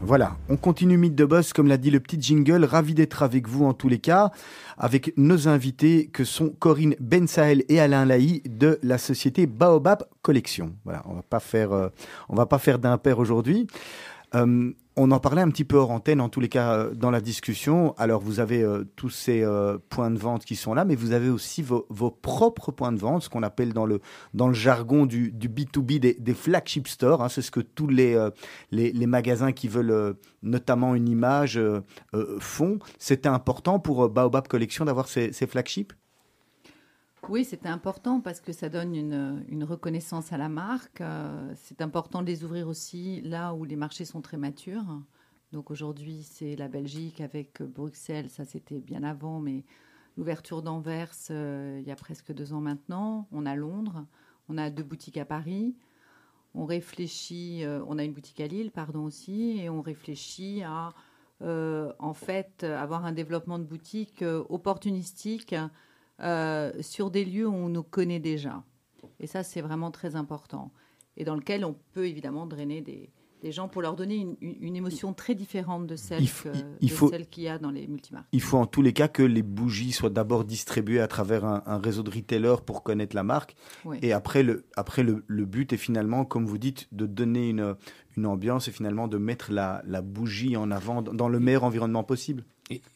Voilà, 0.00 0.38
on 0.48 0.56
continue 0.56 0.96
Mythe 0.96 1.14
de 1.14 1.26
Boss, 1.26 1.52
comme 1.52 1.66
l'a 1.66 1.76
dit 1.76 1.90
le 1.90 2.00
petit 2.00 2.16
jingle. 2.18 2.64
Ravi 2.64 2.94
d'être 2.94 3.22
avec 3.22 3.46
vous 3.46 3.66
en 3.66 3.74
tous 3.74 3.90
les 3.90 3.98
cas, 3.98 4.30
avec 4.78 5.12
nos 5.18 5.48
invités 5.48 6.06
que 6.06 6.24
sont 6.24 6.48
Corinne 6.48 6.94
Bensael 6.98 7.62
et 7.68 7.78
Alain 7.78 8.06
Laï 8.06 8.40
de 8.48 8.78
la 8.82 8.96
société 8.96 9.46
Baobab 9.46 10.04
Collection. 10.22 10.74
Voilà, 10.84 11.02
on 11.04 11.16
va 11.16 11.22
pas 11.22 11.40
faire, 11.40 11.72
euh, 11.72 11.88
va 12.30 12.46
pas 12.46 12.58
faire 12.58 12.78
d'impair 12.78 13.18
aujourd'hui. 13.18 13.66
Euh, 14.34 14.72
on 14.98 15.10
en 15.10 15.20
parlait 15.20 15.42
un 15.42 15.50
petit 15.50 15.64
peu 15.64 15.76
hors 15.76 15.90
antenne, 15.90 16.22
en 16.22 16.30
tous 16.30 16.40
les 16.40 16.48
cas, 16.48 16.72
euh, 16.72 16.94
dans 16.94 17.10
la 17.10 17.20
discussion. 17.20 17.94
Alors, 17.98 18.22
vous 18.22 18.40
avez 18.40 18.62
euh, 18.62 18.84
tous 18.96 19.10
ces 19.10 19.42
euh, 19.42 19.76
points 19.90 20.10
de 20.10 20.18
vente 20.18 20.44
qui 20.44 20.56
sont 20.56 20.72
là, 20.72 20.86
mais 20.86 20.94
vous 20.94 21.12
avez 21.12 21.28
aussi 21.28 21.62
vos, 21.62 21.84
propres 22.10 22.72
points 22.72 22.92
de 22.92 22.98
vente, 22.98 23.22
ce 23.22 23.28
qu'on 23.28 23.42
appelle 23.42 23.74
dans 23.74 23.84
le, 23.84 24.00
jargon 24.52 25.04
du, 25.04 25.30
du 25.32 25.50
B2B 25.50 25.98
des, 25.98 26.34
flagship 26.34 26.88
stores. 26.88 27.22
Hein. 27.22 27.28
C'est 27.28 27.42
ce 27.42 27.50
que 27.50 27.60
tous 27.60 27.88
les, 27.88 28.16
magasins 29.06 29.52
qui 29.52 29.68
veulent 29.68 30.16
notamment 30.42 30.94
une 30.94 31.08
image 31.08 31.60
font. 32.38 32.78
C'était 32.98 33.28
important 33.28 33.78
pour 33.78 34.08
Baobab 34.08 34.48
Collection 34.48 34.84
d'avoir 34.84 35.08
ces, 35.08 35.32
ces 35.32 35.46
flagships? 35.46 35.92
Oui, 37.28 37.44
c'était 37.44 37.68
important 37.68 38.20
parce 38.20 38.40
que 38.40 38.52
ça 38.52 38.68
donne 38.68 38.94
une, 38.94 39.64
reconnaissance 39.64 40.32
à 40.32 40.38
la 40.38 40.48
marque. 40.48 41.00
Euh, 41.00 41.52
c'est 41.56 41.82
important 41.82 42.22
de 42.22 42.26
les 42.26 42.44
ouvrir 42.44 42.68
aussi 42.68 43.20
là 43.22 43.52
où 43.52 43.64
les 43.64 43.74
marchés 43.74 44.04
sont 44.04 44.20
très 44.20 44.36
matures. 44.36 45.02
Donc 45.52 45.72
aujourd'hui, 45.72 46.22
c'est 46.22 46.54
la 46.54 46.68
Belgique 46.68 47.20
avec 47.20 47.62
Bruxelles. 47.62 48.30
Ça, 48.30 48.44
c'était 48.44 48.80
bien 48.80 49.02
avant, 49.02 49.40
mais 49.40 49.64
l'ouverture 50.16 50.62
d'Anvers, 50.62 51.12
euh, 51.30 51.80
il 51.82 51.88
y 51.88 51.90
a 51.90 51.96
presque 51.96 52.32
deux 52.32 52.52
ans 52.52 52.60
maintenant. 52.60 53.26
On 53.32 53.44
a 53.44 53.56
Londres. 53.56 54.06
On 54.48 54.56
a 54.56 54.70
deux 54.70 54.84
boutiques 54.84 55.18
à 55.18 55.24
Paris. 55.24 55.74
On 56.54 56.64
réfléchit, 56.64 57.64
euh, 57.64 57.82
on 57.88 57.98
a 57.98 58.04
une 58.04 58.12
boutique 58.12 58.40
à 58.40 58.46
Lille, 58.46 58.70
pardon 58.70 59.04
aussi, 59.04 59.58
et 59.58 59.68
on 59.68 59.82
réfléchit 59.82 60.62
à 60.62 60.94
en 61.42 62.14
fait 62.14 62.64
avoir 62.64 63.04
un 63.04 63.12
développement 63.12 63.58
de 63.58 63.64
boutique 63.64 64.24
opportunistique 64.48 65.54
euh, 66.20 66.72
sur 66.80 67.10
des 67.10 67.24
lieux 67.24 67.46
où 67.46 67.54
on 67.54 67.68
nous 67.68 67.82
connaît 67.82 68.20
déjà. 68.20 68.64
Et 69.20 69.26
ça, 69.26 69.42
c'est 69.42 69.60
vraiment 69.60 69.90
très 69.90 70.16
important. 70.16 70.72
Et 71.16 71.24
dans 71.24 71.34
lequel 71.34 71.64
on 71.64 71.76
peut 71.92 72.06
évidemment 72.06 72.46
drainer 72.46 72.80
des, 72.82 73.10
des 73.42 73.52
gens 73.52 73.68
pour 73.68 73.82
leur 73.82 73.96
donner 73.96 74.26
une, 74.40 74.76
émotion 74.76 75.12
très 75.12 75.34
différente 75.34 75.86
de 75.86 75.96
celle 75.96 76.26
qu'il 77.30 77.42
y 77.44 77.48
a 77.48 77.58
dans 77.58 77.70
les 77.70 77.86
multimarques. 77.86 78.26
Il 78.32 78.40
faut 78.40 78.58
en 78.58 78.66
tous 78.66 78.82
les 78.82 78.92
cas 78.92 79.08
que 79.08 79.22
les 79.22 79.42
bougies 79.42 79.92
soient 79.92 80.10
d'abord 80.10 80.44
distribuées 80.44 81.00
à 81.00 81.08
travers 81.08 81.44
un, 81.44 81.62
un 81.66 81.78
réseau 81.78 82.02
de 82.02 82.10
retailers 82.10 82.62
pour 82.64 82.82
connaître 82.82 83.14
la 83.14 83.22
marque. 83.22 83.54
Oui. 83.84 83.98
Et 84.02 84.12
après, 84.12 84.42
le, 84.42 84.66
après 84.76 85.02
le, 85.02 85.24
le 85.26 85.44
but 85.44 85.72
est 85.72 85.78
finalement, 85.78 86.24
comme 86.24 86.46
vous 86.46 86.58
dites, 86.58 86.88
de 86.92 87.06
donner 87.06 87.50
une, 87.50 87.76
une 88.16 88.26
ambiance 88.26 88.68
et 88.68 88.72
finalement 88.72 89.08
de 89.08 89.18
mettre 89.18 89.52
la, 89.52 89.82
la 89.86 90.02
bougie 90.02 90.56
en 90.56 90.70
avant 90.70 91.02
dans 91.02 91.28
le 91.28 91.40
meilleur 91.40 91.64
environnement 91.64 92.04
possible. 92.04 92.44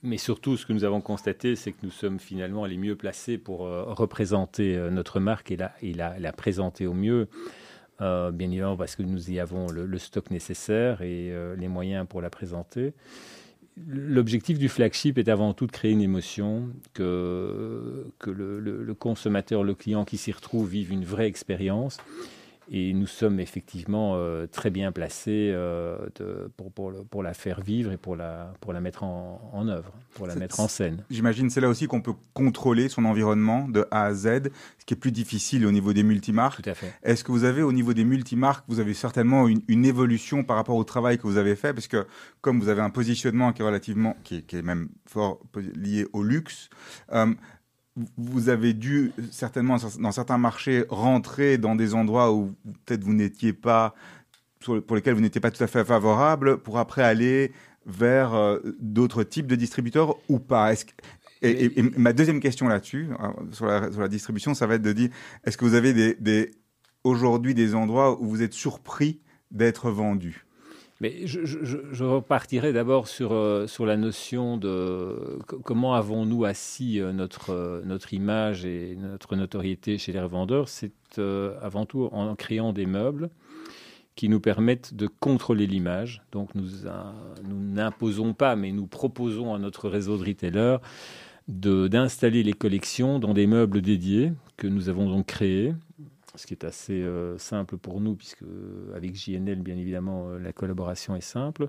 Mais 0.02 0.16
surtout, 0.16 0.56
ce 0.56 0.66
que 0.66 0.72
nous 0.72 0.84
avons 0.84 1.00
constaté, 1.00 1.54
c'est 1.54 1.72
que 1.72 1.78
nous 1.84 1.90
sommes 1.90 2.18
finalement 2.18 2.66
les 2.66 2.76
mieux 2.76 2.96
placés 2.96 3.38
pour 3.38 3.66
euh, 3.66 3.84
représenter 3.84 4.76
euh, 4.76 4.90
notre 4.90 5.20
marque 5.20 5.52
et 5.52 5.56
la, 5.56 5.72
la, 6.18 6.32
présenter 6.32 6.86
au 6.86 6.94
mieux. 6.94 7.28
Euh, 8.00 8.32
bien 8.32 8.48
évidemment, 8.48 8.76
parce 8.76 8.96
que 8.96 9.02
nous 9.02 9.30
y 9.30 9.38
avons 9.38 9.68
le, 9.70 9.98
stock 9.98 10.30
nécessaire 10.30 11.02
et 11.02 11.32
les 11.56 11.68
moyens 11.68 12.06
pour 12.08 12.20
la 12.20 12.30
présenter. 12.30 12.94
L'objectif 13.86 14.58
du 14.58 14.68
flagship 14.68 15.18
est 15.18 15.28
avant 15.28 15.54
tout 15.54 15.66
de 15.66 15.72
créer 15.72 15.92
une 15.92 16.00
émotion, 16.00 16.70
que, 16.94 18.06
que 18.18 18.30
le 18.30 18.94
consommateur, 18.94 19.62
le 19.62 19.74
client 19.74 20.04
qui 20.04 20.16
s'y 20.16 20.32
retrouve 20.32 20.68
vive 20.68 20.90
une 20.92 21.04
vraie 21.04 21.26
expérience. 21.26 21.98
Et 22.72 22.92
nous 22.92 23.08
sommes 23.08 23.40
effectivement 23.40 24.12
euh, 24.14 24.46
très 24.46 24.70
bien 24.70 24.92
placés 24.92 25.50
euh, 25.52 25.98
de- 26.20 26.48
pour, 26.56 26.70
pour, 26.70 26.90
le- 26.92 27.02
pour 27.02 27.24
la 27.24 27.34
faire 27.34 27.60
vivre 27.60 27.90
et 27.90 27.96
pour 27.96 28.14
la, 28.14 28.52
pour 28.60 28.72
la 28.72 28.80
mettre 28.80 29.02
en, 29.02 29.50
en 29.52 29.66
œuvre, 29.66 29.92
pour 30.14 30.28
la 30.28 30.36
mettre 30.36 30.60
en 30.60 30.68
scène. 30.68 31.04
J'imagine 31.10 31.50
c'est 31.50 31.60
là 31.60 31.68
aussi 31.68 31.88
qu'on 31.88 32.00
peut 32.00 32.14
contrôler 32.32 32.88
son 32.88 33.04
environnement 33.06 33.66
de 33.68 33.86
A 33.90 34.04
à 34.04 34.14
Z, 34.14 34.50
ce 34.78 34.84
qui 34.86 34.94
est 34.94 34.96
plus 34.96 35.10
difficile 35.10 35.66
au 35.66 35.72
niveau 35.72 35.92
des 35.92 36.04
multimarques. 36.04 36.62
Tout 36.62 36.70
à 36.70 36.74
fait. 36.74 36.92
Est-ce 37.02 37.24
que 37.24 37.32
vous 37.32 37.42
avez 37.42 37.62
au 37.62 37.72
niveau 37.72 37.92
des 37.92 38.04
multimarques, 38.04 38.64
vous 38.68 38.78
avez 38.78 38.94
certainement 38.94 39.48
une, 39.48 39.62
une 39.66 39.84
évolution 39.84 40.44
par 40.44 40.54
rapport 40.54 40.76
au 40.76 40.84
travail 40.84 41.18
que 41.18 41.22
vous 41.26 41.38
avez 41.38 41.56
fait? 41.56 41.74
Parce 41.74 41.88
que 41.88 42.06
comme 42.40 42.60
vous 42.60 42.68
avez 42.68 42.82
un 42.82 42.90
positionnement 42.90 43.52
qui 43.52 43.62
est 43.62 43.64
relativement, 43.66 44.16
qui 44.22 44.36
est, 44.36 44.42
qui 44.42 44.54
est 44.56 44.62
même 44.62 44.90
fort 45.06 45.40
lié 45.74 46.06
au 46.12 46.22
luxe, 46.22 46.70
euh, 47.12 47.34
vous 48.16 48.48
avez 48.48 48.72
dû 48.72 49.12
certainement 49.30 49.76
dans 49.98 50.12
certains 50.12 50.38
marchés 50.38 50.84
rentrer 50.88 51.58
dans 51.58 51.74
des 51.74 51.94
endroits 51.94 52.32
où 52.32 52.54
peut-être 52.84 53.04
vous 53.04 53.14
n'étiez 53.14 53.52
pas, 53.52 53.94
pour 54.64 54.96
lesquels 54.96 55.14
vous 55.14 55.20
n'étiez 55.20 55.40
pas 55.40 55.50
tout 55.50 55.62
à 55.62 55.66
fait 55.66 55.84
favorable, 55.84 56.58
pour 56.58 56.78
après 56.78 57.02
aller 57.02 57.52
vers 57.86 58.34
euh, 58.34 58.58
d'autres 58.80 59.22
types 59.22 59.46
de 59.46 59.56
distributeurs 59.56 60.16
ou 60.28 60.38
pas? 60.38 60.74
Et, 61.42 61.82
ma 61.96 62.12
deuxième 62.12 62.40
question 62.40 62.68
là-dessus, 62.68 63.08
euh, 63.18 63.28
sur 63.52 63.66
la, 63.66 64.08
distribution, 64.08 64.54
ça 64.54 64.66
va 64.66 64.74
être 64.74 64.82
de 64.82 64.92
dire, 64.92 65.10
est-ce 65.44 65.56
que 65.56 65.64
vous 65.64 65.74
avez 65.74 66.16
aujourd'hui 67.02 67.54
des 67.54 67.74
endroits 67.74 68.20
où 68.20 68.28
vous 68.28 68.42
êtes 68.42 68.52
surpris 68.52 69.20
d'être 69.50 69.90
vendu? 69.90 70.44
Mais 71.00 71.26
je, 71.26 72.04
repartirai 72.04 72.74
d'abord 72.74 73.08
sur, 73.08 73.32
euh, 73.32 73.66
sur 73.66 73.86
la 73.86 73.96
notion 73.96 74.58
de 74.58 75.38
co- 75.46 75.58
comment 75.60 75.94
avons-nous 75.94 76.44
assis 76.44 77.00
euh, 77.00 77.12
notre, 77.12 77.50
euh, 77.54 77.80
notre 77.86 78.12
image 78.12 78.66
et 78.66 78.96
notre 78.96 79.34
notoriété 79.34 79.96
chez 79.96 80.12
les 80.12 80.20
revendeurs. 80.20 80.68
C'est 80.68 80.92
avant 81.60 81.86
tout 81.86 82.08
en 82.12 82.36
créant 82.36 82.72
des 82.72 82.86
meubles 82.86 83.30
qui 84.14 84.28
nous 84.28 84.38
permettent 84.38 84.94
de 84.94 85.08
contrôler 85.08 85.66
l'image. 85.66 86.22
Donc 86.30 86.54
nous, 86.54 86.68
nous 87.48 87.58
n'imposons 87.58 88.32
pas, 88.32 88.54
mais 88.54 88.70
nous 88.70 88.86
proposons 88.86 89.52
à 89.52 89.58
notre 89.58 89.88
réseau 89.88 90.16
de 90.18 90.24
retailers 90.24 90.76
d'installer 91.48 92.44
les 92.44 92.52
collections 92.52 93.18
dans 93.18 93.34
des 93.34 93.48
meubles 93.48 93.82
dédiés 93.82 94.32
que 94.56 94.68
nous 94.68 94.88
avons 94.88 95.08
donc 95.10 95.26
créés 95.26 95.74
ce 96.36 96.46
qui 96.46 96.54
est 96.54 96.64
assez 96.64 97.02
euh, 97.02 97.38
simple 97.38 97.76
pour 97.76 98.00
nous, 98.00 98.14
puisque 98.14 98.42
euh, 98.42 98.94
avec 98.94 99.14
JNL, 99.14 99.60
bien 99.60 99.76
évidemment, 99.76 100.28
euh, 100.28 100.38
la 100.38 100.52
collaboration 100.52 101.16
est 101.16 101.20
simple, 101.20 101.68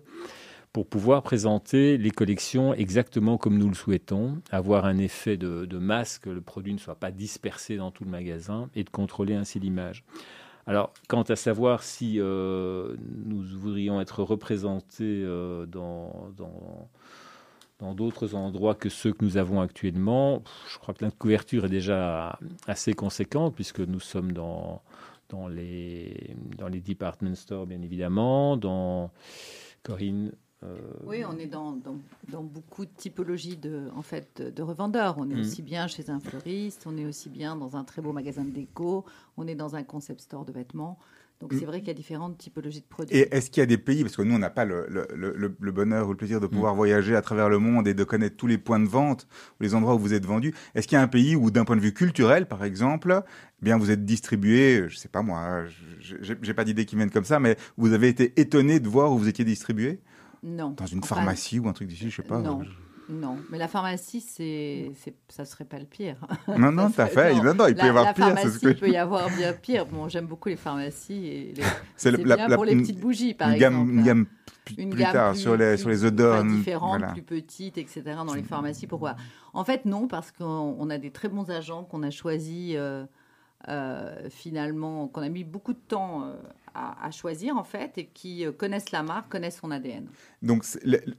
pour 0.74 0.88
pouvoir 0.88 1.24
présenter 1.24 1.98
les 1.98 2.12
collections 2.12 2.74
exactement 2.74 3.38
comme 3.38 3.58
nous 3.58 3.68
le 3.68 3.76
souhaitons, 3.76 4.42
avoir 4.52 4.86
un 4.86 4.98
effet 4.98 5.36
de, 5.38 5.66
de 5.66 5.78
masse, 5.78 6.18
que 6.18 6.30
le 6.30 6.42
produit 6.42 6.74
ne 6.74 6.80
soit 6.80 6.96
pas 6.96 7.12
dispersé 7.12 7.76
dans 7.76 7.92
tout 7.92 8.04
le 8.04 8.12
magasin, 8.12 8.70
et 8.76 8.84
de 8.84 8.90
contrôler 8.90 9.36
ainsi 9.36 9.60
l'image. 9.60 10.04
Alors, 10.68 10.94
quant 11.10 11.24
à 11.24 11.36
savoir 11.36 11.82
si 11.84 12.20
nous 12.20 13.42
voudrions 13.58 14.00
être 14.00 14.22
représentés 14.22 15.26
dans, 15.68 16.32
dans 17.82 17.96
d'autres 17.96 18.36
endroits 18.36 18.76
que 18.76 18.90
ceux 18.90 19.12
que 19.12 19.26
nous 19.26 19.38
avons 19.38 19.60
actuellement. 19.60 20.44
Je 20.72 20.78
crois 20.78 20.94
que 20.94 21.04
la 21.04 21.12
couverture 21.12 21.66
est 21.66 21.70
déjà 21.70 22.40
assez 22.68 22.94
conséquente 22.94 23.56
puisque 23.56 23.80
nous 23.80 24.00
sommes 24.00 24.32
dans, 24.32 24.82
dans, 25.30 25.48
les, 25.48 26.36
dans 26.58 26.68
les 26.68 26.80
department 26.80 27.36
stores, 27.36 27.66
bien 27.66 27.82
évidemment, 27.82 28.56
dans 28.56 29.12
Corinne. 29.84 30.32
Euh, 30.64 30.78
oui, 31.06 31.24
on 31.28 31.40
est 31.40 31.48
dans, 31.48 31.72
dans, 32.30 32.44
beaucoup 32.44 32.86
de 32.86 32.92
typologies 32.96 33.58
de, 33.58 33.90
en 33.96 34.04
fait, 34.04 34.44
de 34.44 34.62
revendeurs. 34.62 35.16
On 35.18 35.28
est 35.32 35.36
mm. 35.36 35.40
aussi 35.40 35.64
bien 35.64 35.88
chez 35.88 36.12
un 36.12 36.20
fleuriste, 36.20 36.84
on 36.86 36.96
est 36.98 37.06
aussi 37.06 37.30
bien 37.30 37.56
dans 37.56 37.76
un 37.76 37.84
très 37.84 38.04
beau 38.04 38.12
magasin 38.14 38.44
de 38.44 38.52
déco, 38.52 39.06
on 39.38 39.48
est 39.48 39.56
dans 39.56 39.76
un 39.76 39.82
concept 39.82 40.22
store 40.22 40.46
de 40.46 40.52
vêtements. 40.52 41.00
Donc 41.42 41.54
c'est 41.54 41.62
mm. 41.62 41.66
vrai 41.66 41.80
qu'il 41.80 41.88
y 41.88 41.92
a 41.92 41.96
différentes 41.96 42.38
typologies 42.38 42.82
de 42.82 42.86
produits. 42.86 43.16
Et 43.16 43.36
est-ce 43.36 43.50
qu'il 43.50 43.62
y 43.62 43.64
a 43.64 43.68
des 43.68 43.78
pays, 43.78 44.04
parce 44.04 44.16
que 44.16 44.22
nous 44.22 44.36
on 44.36 44.40
n'a 44.40 44.50
pas 44.50 44.66
le, 44.66 44.86
le, 44.90 45.56
le, 45.60 45.72
bonheur 45.72 46.08
ou 46.08 46.12
le 46.12 46.18
plaisir 46.18 46.40
de 46.40 46.46
mm. 46.46 46.50
pouvoir 46.50 46.76
voyager 46.76 47.16
à 47.16 47.22
travers 47.22 47.50
le 47.50 47.58
monde 47.58 47.88
et 47.88 47.94
de 47.94 48.04
connaître 48.04 48.38
tous 48.38 48.48
les 48.48 48.58
points 48.58 48.80
de 48.80 48.88
vente, 48.88 49.28
ou 49.60 49.64
les 49.64 49.74
endroits 49.74 49.96
où 49.96 50.00
vous 50.00 50.14
êtes 50.14 50.26
vendu, 50.26 50.54
est-ce 50.76 50.88
qu'il 50.88 50.96
y 50.96 51.00
a 51.00 51.02
un 51.02 51.08
pays 51.08 51.36
où 51.36 51.50
d'un 51.52 51.66
point 51.66 51.76
de 51.76 51.82
vue 51.82 51.94
culturel 51.94 52.46
par 52.46 52.64
exemple, 52.64 53.24
eh 53.62 53.66
bien 53.66 53.78
vous 53.78 53.92
êtes 53.92 54.06
distribué, 54.06 54.86
je 54.88 54.98
sais 54.98 55.10
pas 55.10 55.24
moi, 55.24 55.64
j'ai 56.00 56.54
pas 56.54 56.64
d'idée 56.64 56.86
qui 56.86 56.96
viennent 56.96 57.12
comme 57.12 57.26
ça, 57.26 57.40
mais 57.40 57.58
vous 57.78 57.94
avez 57.94 58.08
été 58.08 58.40
étonné 58.40 58.80
de 58.80 58.88
voir 58.88 59.12
où 59.12 59.18
vous 59.18 59.28
étiez 59.28 59.46
distribué? 59.46 60.00
Non. 60.44 60.72
Dans 60.72 60.88
une 60.88 61.04
pharmacie 61.04 61.60
ou 61.60 61.68
un 61.68 61.74
truc 61.74 61.88
d'ici, 61.88 62.10
je 62.10 62.16
sais 62.16 62.24
pas. 62.24 62.40
Non. 62.40 62.62
Non, 63.12 63.38
mais 63.50 63.58
la 63.58 63.68
pharmacie, 63.68 64.22
c'est, 64.22 64.92
ça 65.28 65.44
serait 65.44 65.66
pas 65.66 65.78
le 65.80 65.86
pire. 65.86 66.16
Non, 66.48 66.72
non, 66.72 66.90
tout 66.96 67.02
à 67.02 67.08
fait. 67.08 67.34
Non, 67.36 67.54
non, 67.54 67.68
il 67.68 67.76
peut 67.76 67.86
y 67.86 67.90
avoir 67.90 68.14
pire. 68.14 68.30
La 68.30 68.36
pharmacie, 68.36 68.60
il 68.64 68.76
peut 68.78 68.90
y 68.90 68.98
avoir 68.98 69.30
bien 69.30 69.52
pire. 69.52 69.86
Bon, 69.86 70.08
j'aime 70.08 70.28
beaucoup 70.28 70.48
les 70.48 70.56
pharmacies. 70.56 71.28
Et 71.28 71.54
c'est, 71.98 72.16
bien 72.16 72.50
pour 72.50 72.64
les 72.64 72.76
petites 72.78 73.00
bougies, 73.00 73.34
par 73.34 73.52
exemple. 73.52 73.90
une 73.90 74.04
gamme 74.04 74.26
plus, 74.64 75.04
tard 75.12 75.36
sur 75.36 75.58
les, 75.58 75.76
sur 75.76 75.90
les 75.90 76.06
odeurs. 76.06 76.46
Différentes, 76.46 77.12
plus 77.12 77.22
petites, 77.22 77.78
etc. 77.78 78.02
dans 78.26 78.34
les 78.34 78.44
pharmacies. 78.44 78.88
Pourquoi 78.88 79.18
En 79.54 79.66
fait, 79.66 79.84
non, 79.84 80.08
parce 80.08 80.32
qu'on 80.32 80.90
a 80.90 80.98
des 80.98 81.12
très 81.12 81.28
bons 81.28 81.50
agents 81.50 81.84
qu'on 81.84 82.04
a 82.04 82.12
choisis 82.12 82.76
euh, 82.78 83.06
euh, 83.68 84.30
finalement, 84.30 85.10
qu'on 85.10 85.22
a 85.22 85.30
mis 85.30 85.44
beaucoup 85.44 85.74
de 85.74 85.82
temps 85.86 86.24
euh, 86.24 86.36
à, 86.74 87.08
à, 87.08 87.12
choisir, 87.12 87.58
en 87.58 87.66
fait, 87.66 87.98
et 87.98 88.06
qui 88.06 88.46
connaissent 88.58 88.92
la 88.92 89.04
marque, 89.04 89.30
connaissent 89.30 89.60
son 89.60 89.72
ADN. 89.72 90.08
Donc, 90.42 90.64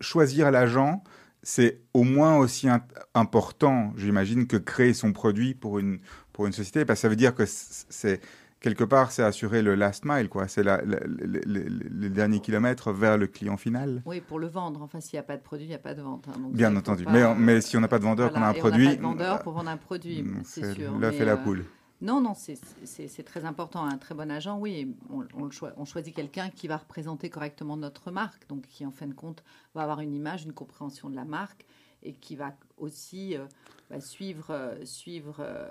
choisir 0.00 0.50
l'agent 0.50 1.02
c'est 1.42 1.80
au 1.92 2.04
moins 2.04 2.36
aussi 2.36 2.68
important, 3.14 3.92
j'imagine, 3.96 4.46
que 4.46 4.56
créer 4.56 4.94
son 4.94 5.12
produit 5.12 5.54
pour 5.54 5.78
une, 5.78 5.98
pour 6.32 6.46
une 6.46 6.52
société, 6.52 6.84
parce 6.84 6.98
que 6.98 7.02
ça 7.02 7.08
veut 7.08 7.16
dire 7.16 7.34
que 7.34 7.44
c'est 7.46 8.20
quelque 8.60 8.84
part, 8.84 9.10
c'est 9.10 9.24
assurer 9.24 9.60
le 9.60 9.74
last 9.74 10.04
mile, 10.04 10.28
quoi. 10.28 10.48
C'est 10.48 10.62
le, 10.62 12.08
dernier 12.08 12.40
kilomètre 12.40 12.92
vers 12.92 13.18
le 13.18 13.26
client 13.26 13.56
final. 13.56 14.02
Oui, 14.06 14.20
pour 14.20 14.38
le 14.38 14.46
vendre. 14.46 14.82
Enfin, 14.82 15.00
s'il 15.00 15.16
n'y 15.16 15.20
a 15.20 15.24
pas 15.24 15.36
de 15.36 15.42
produit, 15.42 15.66
il 15.66 15.70
n'y 15.70 15.74
a 15.74 15.78
pas 15.78 15.94
de 15.94 16.02
vente. 16.02 16.26
Hein. 16.28 16.40
Bien 16.52 16.74
entendu. 16.76 17.04
mais, 17.10 17.34
mais 17.34 17.60
si 17.60 17.76
on 17.76 17.80
n'a 17.80 17.88
pas 17.88 17.98
de 17.98 18.04
vendeur, 18.04 18.32
qu'on 18.32 18.42
a 18.42 18.48
un 18.48 18.54
produit. 18.54 18.86
On 18.86 18.90
n'a 18.90 18.94
pas 18.94 18.96
de 18.96 19.02
vendeur 19.02 19.42
pour 19.42 19.52
vendre 19.52 19.70
un 19.70 19.76
produit, 19.76 20.22
mm, 20.22 20.42
c'est 20.44 20.74
sûr. 20.74 20.98
Là, 20.98 21.10
fait 21.10 21.24
la 21.24 21.32
euh, 21.32 21.36
poule. 21.36 21.64
Non, 22.02 22.20
non, 22.20 22.34
c'est 22.34 23.22
très 23.22 23.44
important. 23.44 23.84
Un 23.84 23.96
très 23.96 24.16
bon 24.16 24.28
agent, 24.28 24.58
oui, 24.58 24.96
on, 25.08 25.84
choisit 25.84 26.12
quelqu'un 26.12 26.50
qui 26.50 26.66
va 26.66 26.78
représenter 26.78 27.30
correctement 27.30 27.76
notre 27.76 28.10
marque, 28.10 28.48
donc 28.48 28.66
qui 28.66 28.84
en 28.84 28.90
fin 28.90 29.06
de 29.06 29.14
compte 29.14 29.44
va 29.76 29.82
avoir 29.82 30.00
une 30.00 30.12
image, 30.12 30.42
une 30.42 30.52
compréhension 30.52 31.08
de 31.08 31.14
la 31.14 31.24
marque 31.24 31.64
et 32.02 32.12
qui 32.14 32.34
va 32.34 32.56
aussi 32.76 33.36
euh, 33.36 33.46
bah, 33.88 34.00
suivre, 34.00 34.50
euh, 34.50 34.84
suivre 34.84 35.36
euh, 35.38 35.70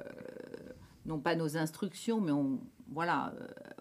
non 1.05 1.19
pas 1.19 1.35
nos 1.35 1.57
instructions, 1.57 2.21
mais 2.21 2.31
voilà, 2.87 3.33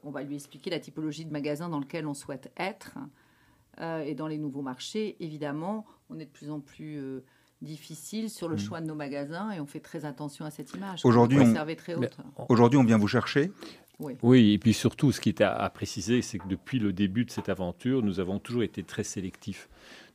on 0.02 0.10
va 0.10 0.24
lui 0.24 0.34
expliquer 0.34 0.70
la 0.70 0.80
typologie 0.80 1.24
de 1.24 1.32
magasin 1.32 1.68
dans 1.68 1.78
lequel 1.78 2.04
on 2.04 2.14
souhaite 2.14 2.50
être. 2.56 2.98
et 3.80 4.14
dans 4.16 4.26
les 4.26 4.38
nouveaux 4.38 4.62
marchés, 4.62 5.16
évidemment, 5.20 5.84
on 6.08 6.18
est 6.18 6.24
de 6.24 6.30
plus 6.30 6.50
en 6.50 6.58
plus 6.58 7.22
difficile 7.62 8.30
sur 8.30 8.48
le 8.48 8.56
mm. 8.56 8.58
choix 8.58 8.80
de 8.80 8.86
nos 8.86 8.94
magasins 8.94 9.50
et 9.52 9.60
on 9.60 9.66
fait 9.66 9.80
très 9.80 10.04
attention 10.04 10.44
à 10.44 10.50
cette 10.50 10.72
image. 10.74 11.04
Aujourd'hui, 11.04 11.38
on, 11.40 12.46
aujourd'hui, 12.48 12.78
on 12.78 12.84
vient 12.84 12.98
vous 12.98 13.08
chercher. 13.08 13.52
Oui. 13.98 14.16
oui. 14.22 14.52
et 14.52 14.58
puis 14.58 14.72
surtout, 14.72 15.12
ce 15.12 15.20
qui 15.20 15.28
est 15.28 15.42
à, 15.42 15.68
préciser, 15.70 16.22
c'est 16.22 16.38
que 16.38 16.48
depuis 16.48 16.78
le 16.78 16.92
début 16.92 17.24
de 17.24 17.30
cette 17.30 17.50
aventure, 17.50 18.02
nous 18.02 18.18
avons 18.18 18.38
toujours 18.38 18.62
été 18.62 18.82
très 18.82 19.04
sélectifs. 19.04 19.68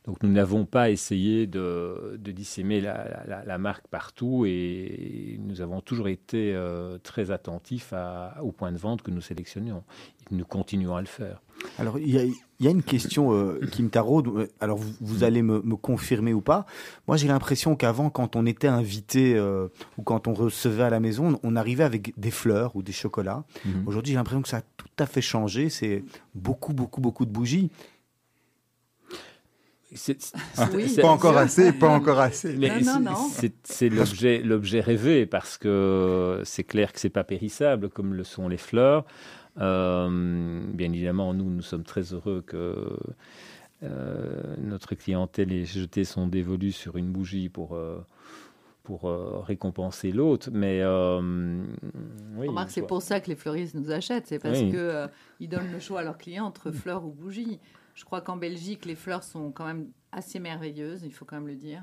Donc 0.06 0.22
nous 0.22 0.30
n'avons 0.30 0.66
pas 0.66 0.90
essayé 0.90 1.46
de, 1.48 2.16
de 2.18 2.30
dissémer 2.30 2.80
la, 2.80 3.44
la, 3.44 3.58
marque 3.58 3.88
partout 3.88 4.44
et 4.46 5.36
nous 5.40 5.60
avons 5.60 5.80
toujours 5.80 6.06
été 6.06 6.54
euh, 6.54 6.98
très 6.98 7.32
attentifs 7.32 7.92
à, 7.92 8.36
au 8.40 8.52
point 8.52 8.70
de 8.70 8.78
vente 8.78 9.02
que 9.02 9.10
nous 9.10 9.20
sélectionnions. 9.20 9.82
Nous 10.30 10.44
continuons 10.44 10.94
à 10.94 11.00
le 11.00 11.08
faire. 11.08 11.42
Alors, 11.78 11.98
il 11.98 12.10
y 12.10 12.66
a, 12.66 12.70
une 12.70 12.82
question 12.82 13.32
euh, 13.32 13.60
qui 13.70 13.82
me 13.82 13.88
taraude. 13.88 14.48
Alors, 14.60 14.78
vous, 15.00 15.24
allez 15.24 15.42
me, 15.42 15.60
confirmer 15.76 16.32
ou 16.32 16.40
pas. 16.40 16.66
Moi, 17.06 17.16
j'ai 17.16 17.28
l'impression 17.28 17.76
qu'avant, 17.76 18.10
quand 18.10 18.36
on 18.36 18.46
était 18.46 18.68
invité 18.68 19.34
euh, 19.36 19.68
ou 19.98 20.02
quand 20.02 20.26
on 20.26 20.34
recevait 20.34 20.84
à 20.84 20.90
la 20.90 21.00
maison, 21.00 21.38
on 21.42 21.56
arrivait 21.56 21.84
avec 21.84 22.18
des 22.18 22.30
fleurs 22.30 22.74
ou 22.76 22.82
des 22.82 22.92
chocolats. 22.92 23.44
Mhm. 23.64 23.84
Aujourd'hui, 23.86 24.12
j'ai 24.12 24.16
l'impression 24.16 24.42
que 24.42 24.48
ça 24.48 24.58
a 24.58 24.62
tout 24.76 24.86
à 24.98 25.06
fait 25.06 25.20
changé. 25.20 25.68
C'est 25.68 26.04
beaucoup, 26.34 26.72
beaucoup, 26.72 27.00
beaucoup 27.00 27.26
de 27.26 27.30
bougies. 27.30 27.70
C'est, 29.94 30.18
pas 31.00 31.08
encore 31.08 31.36
assez, 31.38 31.72
pas 31.72 31.88
encore 31.88 32.18
assez. 32.18 32.58
c'est 33.62 33.88
l'objet, 33.88 34.42
l'objet 34.42 34.80
rêvé 34.80 35.26
parce 35.26 35.56
que 35.56 36.42
c'est 36.44 36.64
clair 36.64 36.92
que 36.92 37.00
c'est 37.00 37.08
pas 37.08 37.24
périssable 37.24 37.88
comme 37.88 38.12
le 38.12 38.24
sont 38.24 38.48
les 38.48 38.58
fleurs. 38.58 39.04
Euh, 39.58 40.64
bien 40.72 40.92
évidemment, 40.92 41.34
nous, 41.34 41.50
nous 41.50 41.62
sommes 41.62 41.84
très 41.84 42.12
heureux 42.12 42.42
que 42.46 42.98
euh, 43.82 44.56
notre 44.58 44.94
clientèle 44.94 45.52
ait 45.52 45.64
jeté 45.64 46.04
son 46.04 46.26
dévolu 46.26 46.72
sur 46.72 46.96
une 46.96 47.10
bougie 47.10 47.48
pour 47.48 47.74
euh, 47.74 47.98
pour 48.82 49.10
récompenser 49.44 50.12
l'autre. 50.12 50.50
Mais 50.52 50.84
oui, 52.36 52.46
remarque, 52.46 52.70
c'est 52.70 52.86
pour 52.86 53.02
ça 53.02 53.20
que 53.20 53.28
les 53.28 53.34
fleuristes 53.34 53.74
nous 53.74 53.90
achètent, 53.90 54.28
c'est 54.28 54.38
parce 54.38 54.60
que 54.60 55.08
ils 55.40 55.48
donnent 55.48 55.72
le 55.72 55.80
choix 55.80 56.00
à 56.00 56.02
leurs 56.04 56.18
clients 56.18 56.46
entre 56.46 56.70
fleurs 56.70 57.04
ou 57.04 57.10
bougies. 57.10 57.58
Je 57.94 58.04
crois 58.04 58.20
qu'en 58.20 58.36
Belgique, 58.36 58.84
les 58.84 58.94
fleurs 58.94 59.24
sont 59.24 59.50
quand 59.50 59.64
même 59.64 59.88
assez 60.12 60.38
merveilleuses, 60.38 61.02
il 61.02 61.12
faut 61.12 61.24
quand 61.24 61.36
même 61.36 61.48
le 61.48 61.56
dire. 61.56 61.82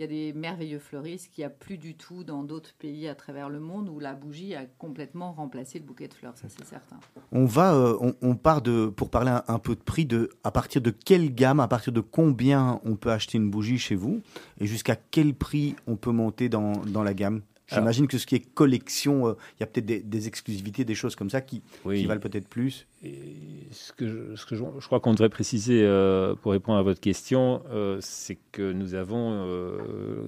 Il 0.00 0.04
y 0.04 0.06
a 0.06 0.06
des 0.06 0.32
merveilleux 0.32 0.78
fleuristes 0.78 1.30
qu'il 1.30 1.42
n'y 1.42 1.46
a 1.46 1.50
plus 1.50 1.76
du 1.76 1.94
tout 1.94 2.24
dans 2.24 2.42
d'autres 2.42 2.72
pays 2.72 3.06
à 3.06 3.14
travers 3.14 3.50
le 3.50 3.60
monde 3.60 3.90
où 3.90 3.98
la 3.98 4.14
bougie 4.14 4.54
a 4.54 4.64
complètement 4.64 5.32
remplacé 5.32 5.78
le 5.78 5.84
bouquet 5.84 6.08
de 6.08 6.14
fleurs, 6.14 6.38
ça 6.38 6.48
c'est 6.48 6.64
certain. 6.64 6.96
On 7.32 7.44
va, 7.44 7.74
euh, 7.74 8.12
on, 8.22 8.34
part 8.34 8.62
de, 8.62 8.86
pour 8.86 9.10
parler 9.10 9.38
un, 9.46 9.58
peu 9.58 9.74
de 9.74 9.82
prix, 9.82 10.06
de 10.06 10.30
à 10.42 10.52
partir 10.52 10.80
de 10.80 10.88
quelle 10.88 11.34
gamme, 11.34 11.60
à 11.60 11.68
partir 11.68 11.92
de 11.92 12.00
combien 12.00 12.80
on 12.82 12.96
peut 12.96 13.12
acheter 13.12 13.36
une 13.36 13.50
bougie 13.50 13.76
chez 13.76 13.94
vous 13.94 14.22
et 14.58 14.66
jusqu'à 14.66 14.96
quel 14.96 15.34
prix 15.34 15.76
on 15.86 15.96
peut 15.96 16.12
monter 16.12 16.48
dans, 16.48 16.72
dans 16.86 17.02
la 17.02 17.12
gamme? 17.12 17.42
J'imagine 17.72 18.06
que 18.06 18.18
ce 18.18 18.26
qui 18.26 18.34
est 18.34 18.40
collection, 18.54 19.28
euh, 19.28 19.36
il 19.58 19.60
y 19.60 19.64
a 19.64 19.66
peut-être 19.66 20.08
des, 20.08 20.26
exclusivités, 20.26 20.84
des 20.84 20.94
choses 20.94 21.16
comme 21.16 21.30
ça 21.30 21.40
qui, 21.40 21.62
qui 21.84 22.06
valent 22.06 22.20
peut-être 22.20 22.48
plus. 22.48 22.86
ce 23.02 23.92
que 23.92 24.06
je, 24.06 24.36
ce 24.36 24.46
que 24.46 24.56
je, 24.56 24.86
crois 24.86 25.00
qu'on 25.00 25.12
devrait 25.12 25.28
préciser 25.28 25.82
euh, 25.84 26.34
pour 26.34 26.52
répondre 26.52 26.78
à 26.78 26.82
votre 26.82 27.00
question, 27.00 27.62
euh, 27.70 27.98
c'est 28.00 28.38
que 28.52 28.72
nous 28.72 28.94
avons 28.94 29.20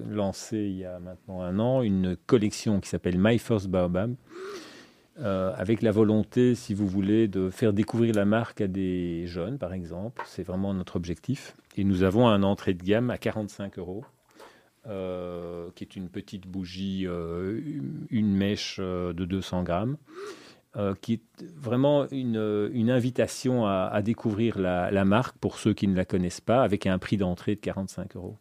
lancé 0.09 0.57
il 0.57 0.77
y 0.77 0.85
a 0.85 0.99
maintenant 0.99 1.41
un 1.41 1.59
an 1.59 1.81
une 1.81 2.15
collection 2.25 2.79
qui 2.79 2.89
s'appelle 2.89 3.17
My 3.17 3.37
First 3.37 3.67
Baobab. 3.67 4.15
avec 5.17 5.81
la 5.81 5.91
volonté, 5.91 6.55
si 6.55 6.73
vous 6.73 6.87
voulez, 6.87 7.27
de 7.27 7.49
faire 7.49 7.73
découvrir 7.73 8.15
la 8.15 8.25
marque 8.25 8.61
à 8.61 8.67
des 8.67 9.27
jeunes, 9.27 9.57
par 9.57 9.73
exemple. 9.73 10.23
C'est 10.25 10.43
vraiment 10.43 10.73
notre 10.73 10.95
objectif. 10.95 11.55
Et 11.75 11.83
nous 11.83 12.03
avons 12.03 12.27
un 12.27 12.43
entrée 12.43 12.73
de 12.73 12.83
gamme 12.83 13.09
à 13.09 13.17
45 13.17 13.77
euros 13.79 14.05
euh, 14.85 15.69
qui 15.75 15.85
est 15.85 15.95
une 15.95 16.09
petite 16.09 16.45
bougie, 16.45 17.05
euh, 17.07 17.61
une 18.09 18.35
mèche 18.35 18.79
euh, 18.81 19.13
de 19.13 19.23
200 19.23 19.63
grammes, 19.63 19.97
qui 21.01 21.13
est 21.13 21.45
vraiment 21.55 22.07
une, 22.09 22.69
une 22.73 22.89
invitation 22.89 23.67
à, 23.67 24.01
découvrir 24.01 24.57
la, 24.57 24.89
la, 24.89 25.05
marque 25.05 25.37
pour 25.37 25.59
ceux 25.59 25.75
qui 25.75 25.87
ne 25.87 25.95
la 25.95 26.03
connaissent 26.03 26.41
pas, 26.41 26.63
avec 26.63 26.87
un 26.87 26.97
prix 26.97 27.15
d'entrée 27.15 27.53
de 27.53 27.59
45 27.59 28.15
euros. 28.15 28.37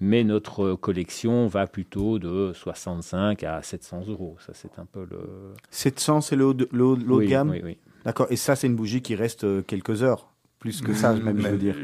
Mais 0.00 0.24
notre 0.24 0.74
collection 0.74 1.46
va 1.46 1.68
plutôt 1.68 2.18
de 2.18 2.52
65 2.54 3.44
à 3.44 3.62
700 3.62 4.06
euros. 4.08 4.36
Ça, 4.44 4.52
c'est 4.52 4.80
un 4.80 4.84
peu 4.84 5.06
le. 5.08 5.54
700, 5.70 6.22
c'est 6.22 6.34
le 6.34 6.46
haut 6.46 6.54
de, 6.54 6.68
le 6.72 7.20
gamme? 7.20 7.50
Oui, 7.50 7.60
oui. 7.62 7.78
D'accord. 8.04 8.26
Et 8.30 8.36
ça, 8.36 8.56
c'est 8.56 8.66
une 8.66 8.74
bougie 8.76 9.00
qui 9.00 9.14
reste 9.14 9.64
quelques 9.66 10.02
heures 10.02 10.30
plus 10.60 10.82
que 10.82 10.92
ça, 10.92 11.14
même, 11.14 11.40
je 11.40 11.56
dire. 11.56 11.74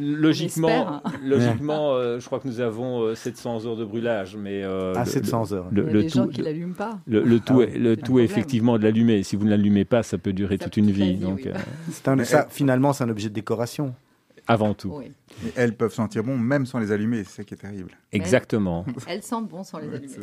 Logiquement, 0.00 1.00
logiquement 1.22 1.94
euh, 1.94 2.18
je 2.18 2.26
crois 2.26 2.40
que 2.40 2.48
nous 2.48 2.60
avons 2.60 3.14
700 3.14 3.64
euh, 3.64 3.68
heures 3.68 3.76
de 3.76 3.84
brûlage. 3.84 4.36
Mais, 4.36 4.64
euh, 4.64 4.92
ah, 4.96 5.04
700 5.04 5.52
heures. 5.52 5.68
Le, 5.70 5.84
Il 5.88 5.94
y 5.94 5.98
a 5.98 6.02
des 6.02 6.08
tout, 6.08 6.18
gens 6.18 6.26
qui 6.26 6.40
ne 6.40 6.44
l'allument 6.44 6.74
pas. 6.74 6.98
Le, 7.06 7.38
tout, 7.38 7.60
ah, 7.60 7.64
est, 7.64 7.78
le 7.78 7.96
tout 7.96 8.18
est 8.18 8.24
effectivement 8.24 8.76
de 8.76 8.82
l'allumer. 8.82 9.22
Si 9.22 9.36
vous 9.36 9.44
ne 9.44 9.50
l'allumez 9.50 9.84
pas, 9.84 10.02
ça 10.02 10.18
peut 10.18 10.32
durer 10.32 10.58
toute 10.58 10.76
une 10.76 10.90
vie. 10.90 11.14
donc, 11.14 11.48
ça, 12.24 12.48
finalement, 12.50 12.92
c'est 12.92 13.04
un 13.04 13.08
objet 13.08 13.28
de 13.28 13.34
décoration. 13.34 13.94
Avant 14.46 14.74
tout. 14.74 15.00
elles 15.56 15.74
peuvent 15.74 15.94
sentir 15.94 16.22
bon 16.22 16.36
même 16.36 16.66
sans 16.66 16.78
les 16.78 16.92
allumer, 16.92 17.24
c'est 17.24 17.36
ça 17.36 17.44
qui 17.44 17.54
est 17.54 17.56
terrible. 17.56 17.92
Exactement. 18.12 18.84
Elles 19.06 19.22
sentent 19.22 19.48
bon 19.48 19.64
sans 19.64 19.78
les 19.78 19.88
allumer. 19.88 20.16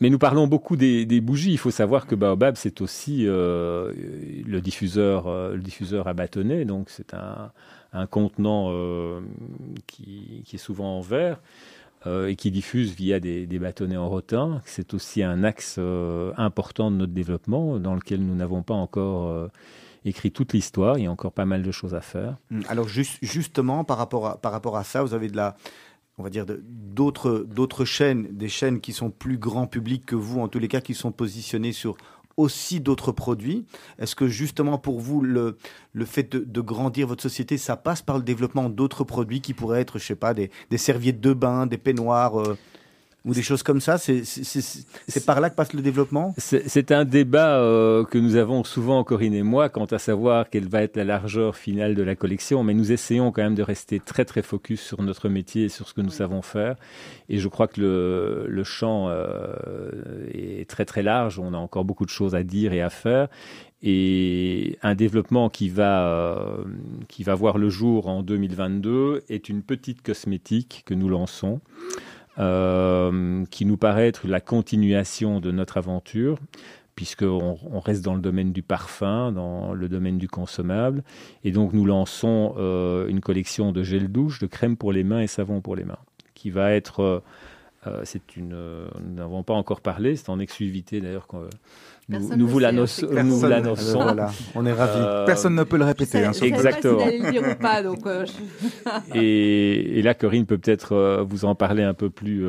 Mais, 0.00 0.10
nous 0.10 0.18
parlons 0.18 0.46
beaucoup 0.46 0.76
des, 0.76 1.20
bougies. 1.20 1.52
Il 1.52 1.58
faut 1.58 1.70
savoir 1.70 2.06
que 2.06 2.14
Baobab, 2.14 2.56
c'est 2.56 2.80
aussi 2.80 3.26
euh, 3.26 3.92
le, 4.46 4.60
diffuseur, 4.60 5.26
euh, 5.26 5.54
le 5.54 5.60
diffuseur 5.60 6.08
à 6.08 6.14
bâtonnet. 6.14 6.64
Donc, 6.64 6.90
c'est 6.90 7.14
un, 7.14 8.06
contenant 8.06 8.68
euh, 8.70 9.20
qui, 9.86 10.44
est 10.52 10.58
souvent 10.58 10.98
en 10.98 11.00
verre 11.00 11.40
et 12.06 12.36
qui 12.36 12.50
diffuse 12.50 12.94
via 12.94 13.18
des, 13.20 13.46
bâtonnets 13.58 13.96
en 13.96 14.08
rotin. 14.08 14.62
C'est 14.64 14.94
aussi 14.94 15.22
un 15.22 15.44
axe 15.44 15.78
important 16.36 16.90
de 16.90 16.96
notre 16.96 17.12
développement 17.12 17.78
dans 17.78 17.94
lequel 17.94 18.24
nous 18.24 18.34
n'avons 18.34 18.62
pas 18.62 18.74
encore 18.74 19.50
écrit 20.04 20.30
toute 20.30 20.52
l'histoire. 20.52 20.96
Il 20.96 21.04
y 21.04 21.06
a 21.06 21.10
encore 21.10 21.32
pas 21.32 21.44
mal 21.44 21.62
de 21.62 21.70
choses 21.72 21.94
à 21.94 22.00
faire. 22.00 22.36
Alors, 22.68 22.88
juste, 22.88 23.18
justement, 23.20 23.84
par 23.84 23.98
rapport 23.98 24.76
à 24.76 24.84
ça, 24.84 25.02
vous 25.02 25.12
avez 25.12 25.28
de 25.28 25.36
la 25.36 25.56
on 26.18 26.24
va 26.24 26.30
dire, 26.30 26.44
d'autres, 26.46 27.46
d'autres 27.48 27.84
chaînes, 27.84 28.28
des 28.32 28.48
chaînes 28.48 28.80
qui 28.80 28.92
sont 28.92 29.10
plus 29.10 29.38
grand 29.38 29.66
public 29.66 30.04
que 30.04 30.16
vous, 30.16 30.40
en 30.40 30.48
tous 30.48 30.58
les 30.58 30.68
cas, 30.68 30.80
qui 30.80 30.94
sont 30.94 31.12
positionnées 31.12 31.72
sur 31.72 31.96
aussi 32.36 32.80
d'autres 32.80 33.12
produits. 33.12 33.66
Est-ce 33.98 34.16
que 34.16 34.28
justement 34.28 34.78
pour 34.78 35.00
vous, 35.00 35.20
le, 35.20 35.58
le 35.92 36.04
fait 36.04 36.34
de, 36.34 36.60
grandir 36.60 37.06
votre 37.06 37.22
société, 37.22 37.58
ça 37.58 37.76
passe 37.76 38.00
par 38.00 38.16
le 38.16 38.22
développement 38.22 38.70
d'autres 38.70 39.04
produits 39.04 39.40
qui 39.40 39.54
pourraient 39.54 39.80
être, 39.80 39.98
je 39.98 40.06
sais 40.06 40.14
pas, 40.14 40.34
des, 40.34 40.50
serviettes 40.76 41.20
de 41.20 41.32
bain, 41.32 41.66
des 41.66 41.78
peignoirs 41.78 42.40
euh, 42.40 42.56
ou 43.24 43.34
des 43.34 43.42
choses 43.42 43.62
comme 43.62 43.80
ça 43.80 43.98
C'est 43.98 45.26
par 45.26 45.40
là 45.40 45.50
que 45.50 45.54
passe 45.54 45.72
le 45.72 45.82
développement? 45.82 46.34
C'est 46.38 46.92
un 46.92 47.04
débat 47.04 47.58
euh, 47.58 48.04
que 48.04 48.18
nous 48.18 48.36
avons 48.36 48.64
souvent, 48.64 49.02
Corinne 49.04 49.34
et 49.34 49.42
moi, 49.42 49.68
quant 49.68 49.86
à 49.86 49.98
savoir 49.98 50.48
quelle 50.50 50.68
va 50.68 50.82
être 50.82 50.96
la 50.96 51.04
largeur 51.04 51.56
finale 51.56 51.94
de 51.94 52.02
la 52.02 52.14
collection, 52.14 52.62
mais 52.62 52.74
nous 52.74 52.92
essayons 52.92 53.32
quand 53.32 53.42
même 53.42 53.54
de 53.54 53.62
rester 53.62 54.00
très 54.00 54.24
très 54.24 54.42
focus 54.42 54.80
sur 54.80 55.02
notre 55.02 55.28
métier 55.28 55.64
et 55.64 55.68
sur 55.68 55.88
ce 55.88 55.94
que 55.94 56.00
nous 56.00 56.10
savons 56.10 56.42
faire. 56.42 56.76
Et 57.28 57.38
je 57.38 57.48
crois 57.48 57.66
que 57.68 57.80
le, 57.80 58.46
le 58.48 58.64
champ 58.64 59.08
euh, 59.08 59.52
est 60.32 60.68
très 60.68 60.84
très 60.84 61.02
large, 61.02 61.38
on 61.38 61.54
a 61.54 61.58
encore 61.58 61.84
beaucoup 61.84 62.04
de 62.04 62.10
choses 62.10 62.34
à 62.34 62.42
dire 62.42 62.72
et 62.72 62.80
à 62.80 62.90
faire. 62.90 63.28
Et 63.82 64.76
un 64.82 64.94
développement 64.94 65.50
qui 65.50 65.68
va, 65.68 66.08
euh, 66.08 66.64
qui 67.06 67.22
va 67.22 67.34
voir 67.34 67.58
le 67.58 67.68
jour 67.68 68.08
en 68.08 68.22
2022 68.22 69.22
est 69.28 69.48
une 69.48 69.62
petite 69.62 70.02
cosmétique 70.02 70.82
que 70.84 70.94
nous 70.94 71.08
lançons. 71.08 71.60
Euh, 72.38 73.44
qui 73.50 73.64
nous 73.64 73.76
paraît 73.76 74.06
être 74.06 74.28
la 74.28 74.40
continuation 74.40 75.40
de 75.40 75.50
notre 75.50 75.76
aventure 75.76 76.38
puisqu'on 76.94 77.58
on 77.68 77.80
reste 77.80 78.04
dans 78.04 78.14
le 78.14 78.20
domaine 78.20 78.52
du 78.52 78.62
parfum, 78.62 79.32
dans 79.32 79.72
le 79.72 79.88
domaine 79.88 80.18
du 80.18 80.28
consommable. 80.28 81.02
Et 81.42 81.50
donc 81.50 81.72
nous 81.72 81.84
lançons 81.84 82.54
euh, 82.56 83.08
une 83.08 83.20
collection 83.20 83.72
de 83.72 83.82
gel 83.82 84.08
douche, 84.08 84.38
de 84.38 84.46
crème 84.46 84.76
pour 84.76 84.92
les 84.92 85.04
mains 85.04 85.20
et 85.20 85.26
savon 85.26 85.60
pour 85.60 85.74
les 85.76 85.84
mains, 85.84 85.98
qui 86.34 86.50
va 86.50 86.72
être... 86.72 87.22
Euh, 87.86 88.00
c'est 88.04 88.36
une, 88.36 88.56
nous 89.00 89.14
n'avons 89.14 89.44
pas 89.44 89.54
encore 89.54 89.80
parlé, 89.80 90.16
c'est 90.16 90.28
en 90.28 90.40
exclusivité 90.40 91.00
d'ailleurs 91.00 91.28
nous, 92.08 92.46
vous 92.46 92.58
l'annonçons. 92.58 93.06
On 94.54 94.66
est 94.66 94.72
ravis. 94.72 94.98
Euh, 94.98 95.26
Personne 95.26 95.54
ne 95.54 95.64
peut 95.64 95.76
le 95.76 95.84
répéter. 95.84 96.24
Hein, 96.24 96.32
exactement. 96.32 96.98
Pas 96.98 97.10
si 97.10 97.18
le 97.18 97.30
dire 97.30 97.42
ou 97.42 97.54
pas, 97.60 97.82
donc, 97.82 98.06
euh, 98.06 98.24
et, 99.14 99.98
et, 99.98 100.02
là, 100.02 100.14
Corinne 100.14 100.46
peut 100.46 100.58
peut-être 100.58 100.92
euh, 100.92 101.22
vous 101.22 101.44
en 101.44 101.54
parler 101.54 101.82
un 101.82 101.94
peu 101.94 102.08
plus 102.08 102.44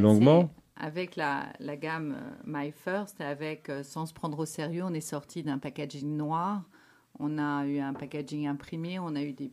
longuement. 0.00 0.50
Avec 0.76 1.16
la, 1.16 1.44
la, 1.60 1.76
gamme 1.76 2.16
My 2.46 2.72
First, 2.72 3.20
avec 3.20 3.70
sans 3.82 4.06
se 4.06 4.12
prendre 4.12 4.38
au 4.38 4.46
sérieux, 4.46 4.82
on 4.84 4.92
est 4.92 5.00
sorti 5.00 5.42
d'un 5.42 5.58
packaging 5.58 6.16
noir. 6.16 6.62
On 7.20 7.38
a 7.38 7.64
eu 7.64 7.78
un 7.78 7.92
packaging 7.92 8.48
imprimé, 8.48 8.98
on 8.98 9.14
a 9.14 9.22
eu 9.22 9.32
des 9.32 9.52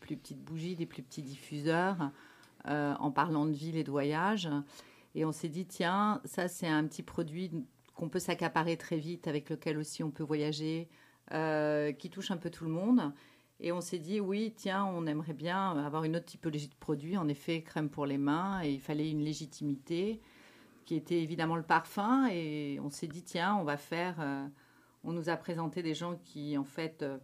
plus 0.00 0.16
petites 0.16 0.42
bougies, 0.42 0.76
des 0.76 0.86
plus 0.86 1.02
petits 1.02 1.22
diffuseurs, 1.22 2.10
en 2.66 3.10
parlant 3.10 3.46
de 3.46 3.52
ville 3.52 3.76
et 3.76 3.84
de 3.84 3.90
voyage. 3.90 4.48
Et 5.14 5.26
on 5.26 5.32
s'est 5.32 5.50
dit, 5.50 5.66
tiens, 5.66 6.20
ça 6.24 6.48
c'est 6.48 6.68
un 6.68 6.84
petit 6.86 7.02
produit 7.02 7.50
qu'on 7.94 8.08
peut 8.08 8.18
s'accaparer 8.18 8.76
très 8.76 8.96
vite, 8.96 9.28
avec 9.28 9.50
lequel 9.50 9.76
aussi 9.78 10.02
on 10.02 10.10
peut 10.10 10.22
voyager, 10.22 10.88
euh, 11.32 11.92
qui 11.92 12.10
touche 12.10 12.30
un 12.30 12.36
peu 12.36 12.50
tout 12.50 12.64
le 12.64 12.70
monde. 12.70 13.12
Et 13.60 13.70
on 13.70 13.80
s'est 13.80 13.98
dit, 13.98 14.18
oui, 14.20 14.52
tiens, 14.56 14.84
on 14.86 15.06
aimerait 15.06 15.34
bien 15.34 15.76
avoir 15.78 16.04
une 16.04 16.16
autre 16.16 16.26
typologie 16.26 16.68
de 16.68 16.74
produit, 16.74 17.16
en 17.16 17.28
effet, 17.28 17.62
crème 17.62 17.90
pour 17.90 18.06
les 18.06 18.18
mains, 18.18 18.62
et 18.62 18.72
il 18.72 18.80
fallait 18.80 19.10
une 19.10 19.22
légitimité 19.22 20.20
qui 20.84 20.96
était 20.96 21.22
évidemment 21.22 21.54
le 21.54 21.62
parfum. 21.62 22.26
Et 22.32 22.80
on 22.82 22.90
s'est 22.90 23.06
dit, 23.06 23.22
tiens, 23.22 23.56
on 23.56 23.64
va 23.64 23.76
faire. 23.76 24.16
Euh, 24.20 24.46
on 25.04 25.12
nous 25.12 25.28
a 25.28 25.36
présenté 25.36 25.82
des 25.82 25.94
gens 25.94 26.16
qui, 26.24 26.58
en 26.58 26.64
fait, 26.64 27.02
euh, 27.02 27.18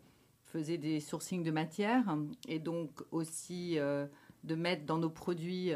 faisaient 0.44 0.78
des 0.78 1.00
sourcings 1.00 1.42
de 1.42 1.50
matière, 1.50 2.16
et 2.46 2.58
donc 2.58 3.02
aussi 3.10 3.76
de 3.76 4.54
mettre 4.54 4.86
dans 4.86 4.96
nos 4.96 5.10
produits 5.10 5.72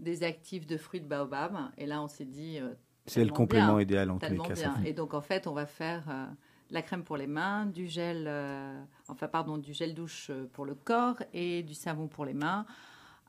des 0.00 0.24
actifs 0.24 0.66
de 0.66 0.76
fruits 0.76 1.00
de 1.00 1.06
baobab. 1.06 1.56
Et 1.78 1.86
là, 1.86 2.02
on 2.02 2.08
s'est 2.08 2.24
dit, 2.24 2.58
c'est 3.06 3.24
le 3.24 3.30
complément 3.30 3.78
idéal 3.78 4.10
en 4.10 4.18
tous 4.18 4.32
les 4.32 4.38
cas. 4.38 4.54
Et 4.84 4.92
donc 4.92 5.14
en 5.14 5.20
fait, 5.20 5.46
on 5.46 5.52
va 5.52 5.66
faire 5.66 6.04
euh, 6.08 6.26
la 6.70 6.82
crème 6.82 7.02
pour 7.02 7.16
les 7.16 7.26
mains, 7.26 7.66
du 7.66 7.86
gel, 7.86 8.24
euh, 8.26 8.80
enfin 9.08 9.28
pardon, 9.28 9.58
du 9.58 9.72
gel 9.72 9.94
douche 9.94 10.28
euh, 10.30 10.46
pour 10.52 10.64
le 10.64 10.74
corps 10.74 11.22
et 11.32 11.62
du 11.62 11.74
savon 11.74 12.08
pour 12.08 12.24
les 12.24 12.34
mains 12.34 12.66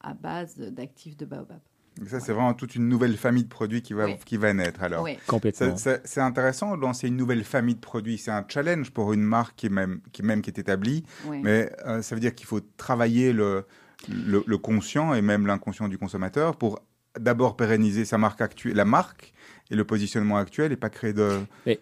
à 0.02 0.14
base 0.14 0.58
d'actifs 0.58 1.18
de 1.18 1.26
baobab. 1.26 1.60
ça, 2.06 2.20
c'est 2.20 2.32
vraiment 2.32 2.54
toute 2.54 2.76
une 2.76 2.88
nouvelle 2.88 3.18
famille 3.18 3.44
de 3.44 3.50
produits 3.50 3.82
qui 3.82 3.94
va, 3.94 4.14
qui 4.14 4.38
va 4.38 4.54
naître. 4.54 4.84
Alors, 4.84 5.04
oui. 5.04 5.18
complètement. 5.26 5.76
C'est 5.76 6.22
intéressant 6.22 6.78
de 6.78 6.82
lancer 6.82 7.08
une 7.08 7.18
nouvelle 7.18 7.44
famille 7.44 7.76
de 7.76 7.80
produits. 7.80 8.20
C'est 8.20 8.32
un 8.32 8.46
challenge 8.48 8.92
pour 8.92 9.14
une 9.14 9.24
marque 9.24 9.56
qui, 9.56 9.66
est 9.66 9.72
même, 9.72 10.02
qui, 10.12 10.22
même, 10.22 10.42
qui 10.44 10.52
est 10.52 10.60
établie. 10.60 11.04
Mais 11.28 11.72
ça 12.02 12.14
veut 12.16 12.22
dire 12.22 12.36
qu'il 12.36 12.46
faut 12.46 12.62
travailler 12.78 13.34
le, 13.34 13.66
le, 14.08 14.44
le 14.46 14.58
conscient 14.60 15.16
et 15.16 15.24
même 15.24 15.48
l'inconscient 15.48 15.88
du 15.88 15.98
consommateur 15.98 16.58
pour 16.58 16.80
d'abord 17.20 17.56
pérenniser 17.56 18.06
sa 18.06 18.18
marque 18.18 18.42
actuelle, 18.42 18.76
la 18.76 18.86
marque, 18.86 19.34
et 19.72 19.76
le 19.76 19.84
positionnement 19.84 20.38
actuel 20.38 20.72
et 20.72 20.76
pas 20.76 20.90
créer 20.90 21.14
de... 21.14 21.40
Mais 21.66 21.80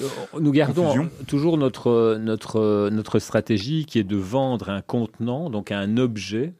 euh, 0.00 0.06
nous 0.40 0.52
gardons 0.52 1.08
toujours 1.26 1.58
notre, 1.58 2.16
notre, 2.20 2.88
notre 2.90 3.18
stratégie 3.18 3.84
qui 3.84 3.98
est 3.98 4.04
de 4.04 4.16
vendre 4.16 4.70
un 4.70 4.80
contenant, 4.80 5.50
donc 5.50 5.72
un 5.72 5.96
objet 5.96 6.52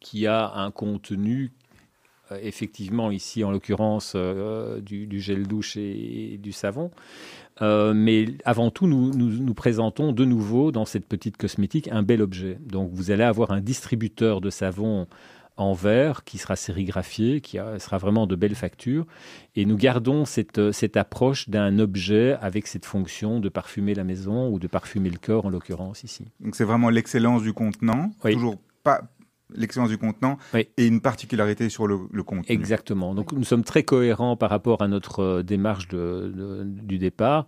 qui 0.00 0.26
a 0.26 0.52
un 0.54 0.70
contenu 0.70 1.52
euh, 2.32 2.38
effectivement 2.42 3.10
ici 3.10 3.44
en 3.44 3.50
l'occurrence 3.50 4.12
euh, 4.14 4.80
du, 4.80 5.20
gel 5.20 5.46
douche 5.46 5.76
et, 5.76 6.38
du 6.42 6.52
savon. 6.52 6.90
mais 7.60 8.26
avant 8.44 8.70
tout, 8.70 8.86
nous, 8.86 9.10
nous, 9.14 9.30
nous, 9.30 9.54
présentons 9.54 10.12
de 10.12 10.24
nouveau 10.24 10.70
dans 10.70 10.84
cette 10.84 11.06
petite 11.06 11.36
cosmétique 11.36 11.88
un 11.90 12.02
bel 12.02 12.20
objet. 12.20 12.58
Donc 12.66 12.90
vous 12.92 13.10
allez 13.10 13.24
avoir 13.24 13.52
un 13.52 13.60
distributeur 13.60 14.40
de 14.40 14.50
savon 14.50 15.06
en 15.56 15.72
verre 15.72 16.24
qui 16.24 16.38
sera 16.38 16.56
sérigraphié, 16.56 17.40
qui 17.40 17.58
sera 17.78 17.98
vraiment 17.98 18.26
de 18.26 18.36
belles 18.36 18.54
factures. 18.54 19.06
Et 19.54 19.64
nous 19.64 19.76
gardons 19.76 20.24
cette, 20.24 20.72
cette 20.72 20.96
approche 20.96 21.48
d'un 21.48 21.78
objet 21.78 22.36
avec 22.40 22.66
cette 22.66 22.84
fonction 22.84 23.40
de 23.40 23.48
parfumer 23.48 23.94
la 23.94 24.04
maison 24.04 24.50
ou 24.50 24.58
de 24.58 24.66
parfumer 24.66 25.10
le 25.10 25.18
corps 25.18 25.46
en 25.46 25.50
l'occurrence 25.50 26.04
ici. 26.04 26.26
Donc 26.40 26.54
c'est 26.54 26.64
vraiment 26.64 26.90
l'excellence 26.90 27.42
du 27.42 27.52
contenant, 27.52 28.10
toujours 28.22 28.56
pas 28.82 29.02
l'excellence 29.54 29.90
du 29.90 29.98
contenant 29.98 30.38
et 30.54 30.86
une 30.86 31.00
particularité 31.00 31.68
sur 31.68 31.86
le, 31.86 31.98
le 32.10 32.22
contenu. 32.22 32.46
Exactement. 32.48 33.14
Donc 33.14 33.32
nous 33.32 33.44
sommes 33.44 33.64
très 33.64 33.82
cohérents 33.82 34.36
par 34.36 34.50
rapport 34.50 34.82
à 34.82 34.88
notre 34.88 35.20
euh, 35.20 35.42
démarche 35.42 35.88
de, 35.88 36.64
du 36.64 36.98
départ. 36.98 37.46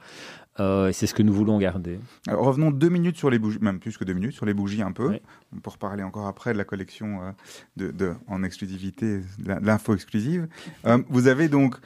Euh, 0.61 0.91
c'est 0.93 1.07
ce 1.07 1.15
que 1.15 1.23
nous 1.23 1.33
voulons 1.33 1.59
garder. 1.59 2.01
revenons 2.27 2.73
deux 2.73 2.89
minutes 2.89 3.17
sur 3.17 3.31
les 3.31 3.39
bougies, 3.39 3.61
même 3.61 3.79
plus 3.79 3.97
que 3.97 4.05
deux 4.05 4.13
minutes, 4.13 4.33
sur 4.33 4.45
les 4.45 4.55
bougies 4.55 4.83
un 4.83 4.91
peu. 4.91 5.19
On 5.55 5.61
peut 5.61 5.71
reparler 5.71 6.03
encore 6.03 6.27
après 6.27 6.53
de 6.53 6.59
la 6.59 6.65
collection 6.65 7.23
euh, 7.23 7.31
de, 7.77 7.91
de, 7.93 8.15
en 8.27 8.43
exclusivité, 8.43 9.21
l'info 9.47 9.95
exclusive. 9.95 10.49
Euh, 10.85 10.99
vous 11.09 11.29
avez 11.29 11.49
donc 11.49 11.77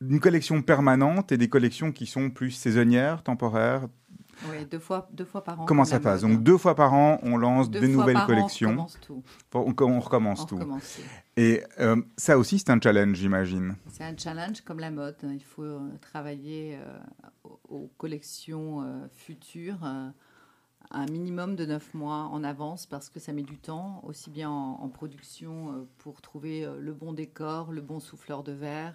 une 0.00 0.20
collection 0.20 0.62
permanente 0.62 1.32
et 1.32 1.36
des 1.36 1.48
collections 1.48 1.92
qui 1.92 2.06
sont 2.06 2.30
plus 2.30 2.50
saisonnières, 2.50 3.22
temporaires, 3.22 3.88
oui, 4.50 4.64
deux 4.66 4.78
fois, 4.78 5.08
deux 5.12 5.24
fois 5.24 5.42
par 5.44 5.60
an. 5.60 5.64
Comment 5.64 5.84
ça 5.84 6.00
passe 6.00 6.22
Donc 6.22 6.42
deux 6.42 6.58
fois 6.58 6.74
par 6.74 6.94
an, 6.94 7.18
on 7.22 7.36
lance 7.36 7.70
des 7.70 7.88
nouvelles 7.88 8.24
collections. 8.26 8.70
on 8.70 8.84
recommence 8.84 8.98
tout. 9.00 9.22
On, 9.54 10.00
recommence 10.00 10.46
tout. 10.46 10.60
Et 11.36 11.62
euh, 11.80 12.00
ça 12.16 12.38
aussi, 12.38 12.58
c'est 12.58 12.70
un 12.70 12.80
challenge, 12.80 13.16
j'imagine. 13.16 13.76
C'est 13.88 14.04
un 14.04 14.16
challenge 14.16 14.60
comme 14.62 14.78
la 14.78 14.90
mode. 14.90 15.16
Il 15.22 15.42
faut 15.42 15.62
euh, 15.62 15.80
travailler 16.00 16.76
euh, 16.76 17.48
aux 17.68 17.90
collections 17.98 18.84
futures 19.16 19.84
un 20.90 21.06
minimum 21.06 21.56
de 21.56 21.64
neuf 21.64 21.94
mois 21.94 22.28
en 22.30 22.44
avance 22.44 22.86
parce 22.86 23.08
que 23.08 23.18
ça 23.18 23.32
met 23.32 23.42
du 23.42 23.58
temps, 23.58 24.00
aussi 24.04 24.30
bien 24.30 24.50
en, 24.50 24.88
production 24.88 25.88
pour 25.98 26.20
trouver 26.20 26.68
le 26.78 26.92
bon 26.92 27.12
décor, 27.12 27.72
le 27.72 27.80
bon 27.80 28.00
souffleur 28.00 28.42
de 28.44 28.52
verre, 28.52 28.94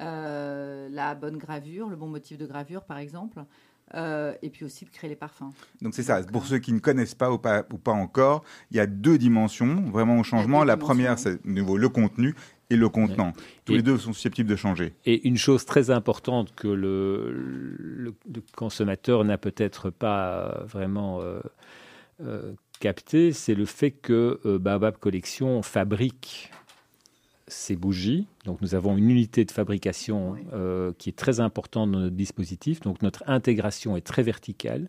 la 0.00 1.14
bonne 1.14 1.36
gravure, 1.36 1.88
le 1.88 1.96
bon 1.96 2.08
motif 2.08 2.38
de 2.38 2.46
gravure 2.46 2.84
par 2.84 2.98
exemple. 2.98 3.44
Euh, 3.94 4.32
et 4.40 4.48
puis 4.48 4.64
aussi 4.64 4.86
de 4.86 4.90
créer 4.90 5.10
les 5.10 5.16
parfums. 5.16 5.52
Donc 5.82 5.94
c'est 5.94 6.02
ça, 6.02 6.22
pour 6.22 6.46
ceux 6.46 6.58
qui 6.58 6.72
ne 6.72 6.78
connaissent 6.78 7.14
pas 7.14 7.30
ou, 7.30 7.36
pas 7.36 7.66
ou 7.70 7.76
pas 7.76 7.92
encore, 7.92 8.42
il 8.70 8.78
y 8.78 8.80
a 8.80 8.86
deux 8.86 9.18
dimensions 9.18 9.82
vraiment 9.90 10.18
au 10.18 10.22
changement. 10.22 10.64
La 10.64 10.78
première, 10.78 11.18
c'est 11.18 11.44
niveau 11.44 11.76
le 11.76 11.90
contenu 11.90 12.34
et 12.70 12.76
le 12.76 12.88
contenant. 12.88 13.34
Tous 13.66 13.74
les 13.74 13.82
deux 13.82 13.98
sont 13.98 14.14
susceptibles 14.14 14.48
de 14.48 14.56
changer. 14.56 14.94
Et 15.04 15.28
une 15.28 15.36
chose 15.36 15.66
très 15.66 15.90
importante 15.90 16.54
que 16.54 16.68
le, 16.68 17.32
le, 17.32 18.14
consommateur 18.56 19.24
n'a 19.24 19.36
peut-être 19.36 19.90
pas 19.90 20.64
vraiment 20.66 21.20
euh, 21.20 21.40
euh, 22.22 22.52
capté, 22.80 23.32
c'est 23.32 23.54
le 23.54 23.66
fait 23.66 23.90
que 23.90 24.40
Baobab 24.58 24.96
Collection 24.96 25.60
fabrique 25.60 26.50
ces 27.52 27.76
bougies. 27.76 28.26
Donc 28.44 28.60
nous 28.60 28.74
avons 28.74 28.96
une 28.96 29.10
unité 29.10 29.44
de 29.44 29.50
fabrication 29.50 30.36
euh, 30.52 30.92
qui 30.98 31.08
est 31.08 31.16
très 31.16 31.40
importante 31.40 31.90
dans 31.90 32.00
notre 32.00 32.16
dispositif. 32.16 32.80
Donc 32.80 33.02
notre 33.02 33.22
intégration 33.26 33.96
est 33.96 34.06
très 34.06 34.22
verticale. 34.22 34.88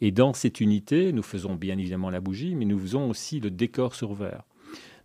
Et 0.00 0.10
dans 0.10 0.32
cette 0.32 0.60
unité, 0.60 1.12
nous 1.12 1.22
faisons 1.22 1.54
bien 1.54 1.78
évidemment 1.78 2.10
la 2.10 2.20
bougie, 2.20 2.54
mais 2.54 2.64
nous 2.64 2.78
faisons 2.78 3.10
aussi 3.10 3.40
le 3.40 3.50
décor 3.50 3.94
sur 3.94 4.14
verre. 4.14 4.44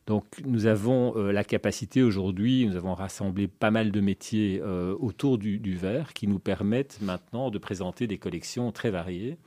Donc 0.05 0.25
nous 0.45 0.65
avons 0.65 1.15
euh, 1.15 1.31
la 1.31 1.43
capacité 1.43 2.03
aujourd'hui, 2.03 2.67
nous 2.67 2.75
avons 2.75 2.93
rassemblé 2.93 3.47
pas 3.47 3.71
mal 3.71 3.91
de 3.91 4.01
métiers 4.01 4.61
euh, 4.61 4.95
autour 4.99 5.37
du, 5.37 5.59
du, 5.59 5.75
verre 5.75 6.13
qui 6.13 6.27
nous 6.27 6.39
permettent 6.39 6.99
maintenant 7.01 7.49
de 7.49 7.57
présenter 7.57 8.05
des 8.05 8.17
collections 8.17 8.71
très 8.73 8.91
variées 8.91 9.37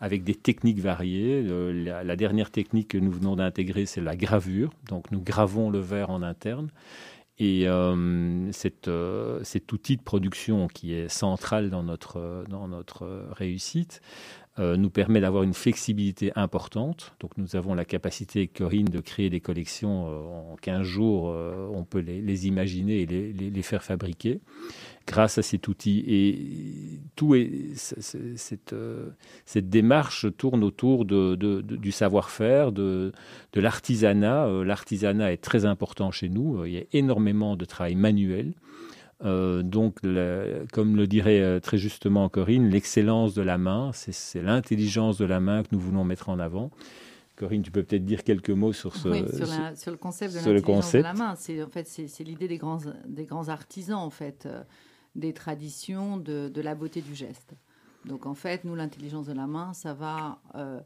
avec 0.00 0.24
des 0.24 0.34
techniques 0.34 0.80
variées. 0.80 1.42
la, 1.42 2.16
dernière 2.16 2.50
technique 2.50 2.88
que 2.88 2.98
nous 2.98 3.12
venons 3.12 3.36
d'intégrer, 3.36 3.86
c'est 3.86 4.00
la 4.00 4.16
gravure. 4.16 4.70
Donc 4.88 5.10
nous 5.10 5.20
gravons 5.20 5.70
le 5.70 5.78
verre 5.78 6.10
en 6.10 6.22
interne. 6.22 6.70
Et 7.38 7.66
euh, 7.66 8.50
euh, 8.88 9.40
cet 9.42 9.72
outil 9.72 9.96
de 9.96 10.02
production 10.02 10.68
qui 10.68 10.92
est 10.92 11.08
central 11.08 11.70
dans 11.70 11.82
notre, 11.82 12.44
dans 12.48 12.68
notre 12.68 13.26
réussite 13.32 14.02
euh, 14.60 14.76
nous 14.76 14.90
permet 14.90 15.20
d'avoir 15.20 15.42
une 15.42 15.54
flexibilité 15.54 16.30
importante. 16.36 17.14
Donc 17.20 17.32
nous 17.36 17.56
avons 17.56 17.74
la 17.74 17.84
capacité, 17.84 18.46
Corinne, 18.46 18.86
de 18.86 19.00
créer 19.00 19.30
des 19.30 19.40
collections 19.40 20.52
en 20.52 20.56
15 20.56 20.82
jours. 20.82 21.34
on 21.72 21.84
peut 21.84 22.00
les, 22.00 22.46
imaginer 22.46 23.00
et 23.00 23.06
les, 23.06 23.32
les, 23.32 23.62
faire 23.62 23.82
fabriquer 23.82 24.40
grâce 25.10 25.38
à 25.38 25.42
cet 25.42 25.68
outil. 25.68 26.04
Et 26.06 27.00
tout 27.16 27.34
cette, 27.74 28.72
euh, 28.72 29.10
cette, 29.44 29.68
démarche 29.68 30.26
tourne 30.36 30.62
autour 30.62 31.04
de, 31.04 31.34
du 31.34 31.92
savoir-faire, 31.92 32.72
de, 32.72 33.12
de 33.52 33.60
l'artisanat. 33.60 34.46
Euh, 34.46 34.64
l'artisanat 34.64 35.32
est 35.32 35.42
très 35.42 35.64
important 35.64 36.10
chez 36.10 36.28
nous. 36.28 36.64
Il 36.64 36.72
y 36.72 36.78
a 36.78 36.84
énormément 36.92 37.56
de 37.56 37.64
travail 37.64 37.96
manuel. 37.96 38.54
Euh, 39.22 39.62
donc, 39.62 40.00
comme 40.72 40.96
le 40.96 41.06
dirait 41.06 41.60
très 41.60 41.78
justement 41.78 42.28
Corinne, 42.28 42.68
l'excellence 42.68 43.34
de 43.34 43.42
la 43.42 43.58
main, 43.58 43.90
c'est 43.92 44.42
l'intelligence 44.42 45.18
de 45.18 45.24
la 45.24 45.40
main 45.40 45.62
que 45.62 45.68
nous 45.72 45.80
voulons 45.80 46.04
mettre 46.04 46.28
en 46.28 46.38
avant. 46.38 46.70
Corinne, 47.36 47.62
tu 47.62 47.70
peux 47.70 47.82
peut-être 47.82 48.04
dire 48.04 48.22
quelques 48.22 48.50
mots 48.50 48.74
sur 48.74 48.94
ce 48.94 49.08
oui, 49.08 49.24
sur, 49.74 49.90
le 49.90 49.96
concept 49.96 50.34
de 50.34 50.38
l'intelligence 50.38 50.92
de 50.92 50.98
la 50.98 51.14
main. 51.14 51.34
C'est 51.36 51.62
en 51.62 51.68
fait 51.68 51.86
c'est 51.86 52.24
l'idée 52.24 52.48
des 52.48 52.58
grands 52.58 52.80
des 53.06 53.24
grands 53.24 53.48
artisans 53.48 53.98
en 53.98 54.10
fait 54.10 54.46
des 55.14 55.32
traditions 55.32 56.16
de, 56.16 56.60
la 56.60 56.74
beauté 56.74 57.00
du 57.00 57.14
geste. 57.14 57.54
Donc 58.04 58.26
en 58.26 58.34
fait, 58.34 58.64
nous, 58.64 58.74
l'intelligence 58.74 59.26
de 59.26 59.32
la 59.32 59.46
main, 59.46 59.72
ça 59.72 59.92
va 59.92 60.40
euh, 60.54 60.80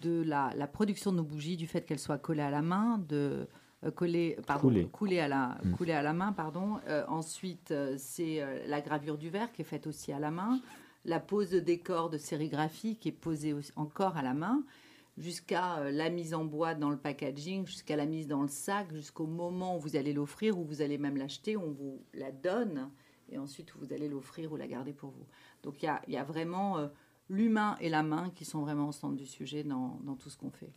de 0.00 0.22
la, 0.22 0.52
production 0.66 1.12
de 1.12 1.18
nos 1.18 1.24
bougies, 1.24 1.56
du 1.56 1.66
fait 1.66 1.82
qu'elles 1.82 1.98
soient 1.98 2.18
collées 2.18 2.42
à 2.42 2.50
la 2.50 2.62
main, 2.62 2.98
de 3.08 3.46
euh, 3.84 3.90
coller, 3.90 4.36
pardon, 4.46 4.88
couler. 4.92 5.20
à 5.20 5.28
la, 5.28 5.58
mm. 5.64 5.72
couler 5.72 5.92
à 5.92 6.02
la 6.02 6.12
main, 6.12 6.32
pardon. 6.32 6.78
Euh, 6.88 7.04
ensuite, 7.08 7.74
c'est 7.96 8.44
la 8.66 8.80
gravure 8.80 9.18
du 9.18 9.30
verre 9.30 9.52
qui 9.52 9.62
est 9.62 9.66
faite 9.66 9.86
aussi 9.86 10.12
à 10.12 10.18
la 10.18 10.30
main, 10.30 10.60
la 11.04 11.20
pose 11.20 11.50
de 11.50 11.60
décor 11.60 12.10
de 12.10 12.18
sérigraphie 12.18 12.96
qui 12.96 13.08
est 13.08 13.12
posée 13.12 13.54
encore 13.76 14.16
à 14.16 14.22
la 14.22 14.34
main, 14.34 14.62
jusqu'à 15.18 15.90
la 15.90 16.10
mise 16.10 16.34
en 16.34 16.44
boîte 16.44 16.78
dans 16.78 16.90
le 16.90 16.96
packaging, 16.96 17.66
jusqu'à 17.66 17.96
la 17.96 18.06
mise 18.06 18.26
dans 18.26 18.42
le 18.42 18.48
sac, 18.48 18.92
jusqu'au 18.94 19.26
moment 19.26 19.76
où 19.76 19.80
vous 19.80 19.96
allez 19.96 20.12
l'offrir, 20.12 20.58
où 20.58 20.64
vous 20.64 20.80
allez 20.80 20.98
même 20.98 21.16
l'acheter, 21.16 21.56
on 21.56 21.70
vous 21.70 22.02
la 22.14 22.30
donne 22.30 22.90
et 23.32 23.38
ensuite 23.38 23.72
vous 23.78 23.92
allez 23.92 24.08
l'offrir 24.08 24.52
ou 24.52 24.56
la 24.56 24.68
garder 24.68 24.92
pour 24.92 25.10
vous. 25.10 25.26
Donc 25.62 25.82
il 25.82 25.90
y 26.08 26.16
a, 26.16 26.24
vraiment 26.24 26.78
euh, 26.78 26.88
l'humain 27.28 27.76
et 27.80 27.88
la 27.88 28.02
main 28.02 28.30
qui 28.30 28.44
sont 28.44 28.60
vraiment 28.60 28.88
au 28.88 28.92
centre 28.92 29.16
du 29.16 29.26
sujet 29.26 29.64
dans, 29.64 29.98
tout 30.18 30.30
ce 30.30 30.36
qu'on 30.36 30.50
fait. 30.50 30.70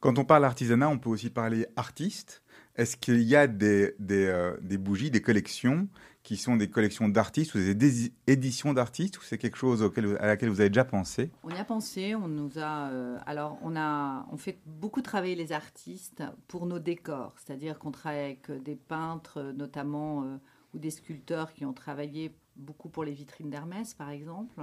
Quand 0.00 0.18
on 0.18 0.24
parle 0.24 0.44
artisanat, 0.44 0.88
on 0.88 0.98
peut 0.98 1.10
aussi 1.10 1.30
parler 1.30 1.66
artiste. 1.76 2.42
Est-ce 2.76 2.96
qu'il 2.96 3.22
y 3.22 3.34
a 3.34 3.46
euh, 3.46 4.56
des, 4.60 4.78
bougies, 4.78 5.10
des 5.10 5.22
collections 5.22 5.88
qui 6.22 6.36
sont 6.36 6.56
des 6.56 6.68
collections 6.68 7.08
d'artistes 7.08 7.54
ou 7.54 7.58
des 7.58 8.12
éditions 8.26 8.74
d'artistes 8.74 9.18
ou 9.18 9.22
c'est 9.22 9.38
quelque 9.38 9.56
chose 9.56 9.90
à 10.20 10.26
laquelle 10.26 10.50
vous 10.50 10.60
avez 10.60 10.68
déjà 10.68 10.84
pensé? 10.84 11.30
On 11.42 11.50
y 11.50 11.58
a 11.58 11.64
pensé. 11.64 12.14
On 12.14 12.28
nous 12.28 12.58
a 12.58 12.90
euh, 12.90 13.18
alors 13.24 13.58
on 13.62 13.76
a 13.76 14.26
on 14.30 14.36
fait 14.36 14.58
beaucoup 14.66 15.00
travailler 15.00 15.36
les 15.36 15.52
artistes 15.52 16.22
pour 16.48 16.66
nos 16.66 16.78
décors, 16.78 17.34
c'est-à-dire 17.38 17.78
qu'on 17.78 17.92
travaille 17.92 18.24
avec 18.24 18.50
des 18.62 18.76
peintres 18.76 19.52
notamment 19.56 20.38
des 20.74 20.90
sculpteurs 20.90 21.54
qui 21.54 21.64
ont 21.64 21.72
travaillé 21.72 22.34
beaucoup 22.56 22.88
pour 22.88 23.04
les 23.04 23.12
vitrines 23.12 23.50
d'Hermès, 23.50 23.94
par 23.94 24.10
exemple, 24.10 24.60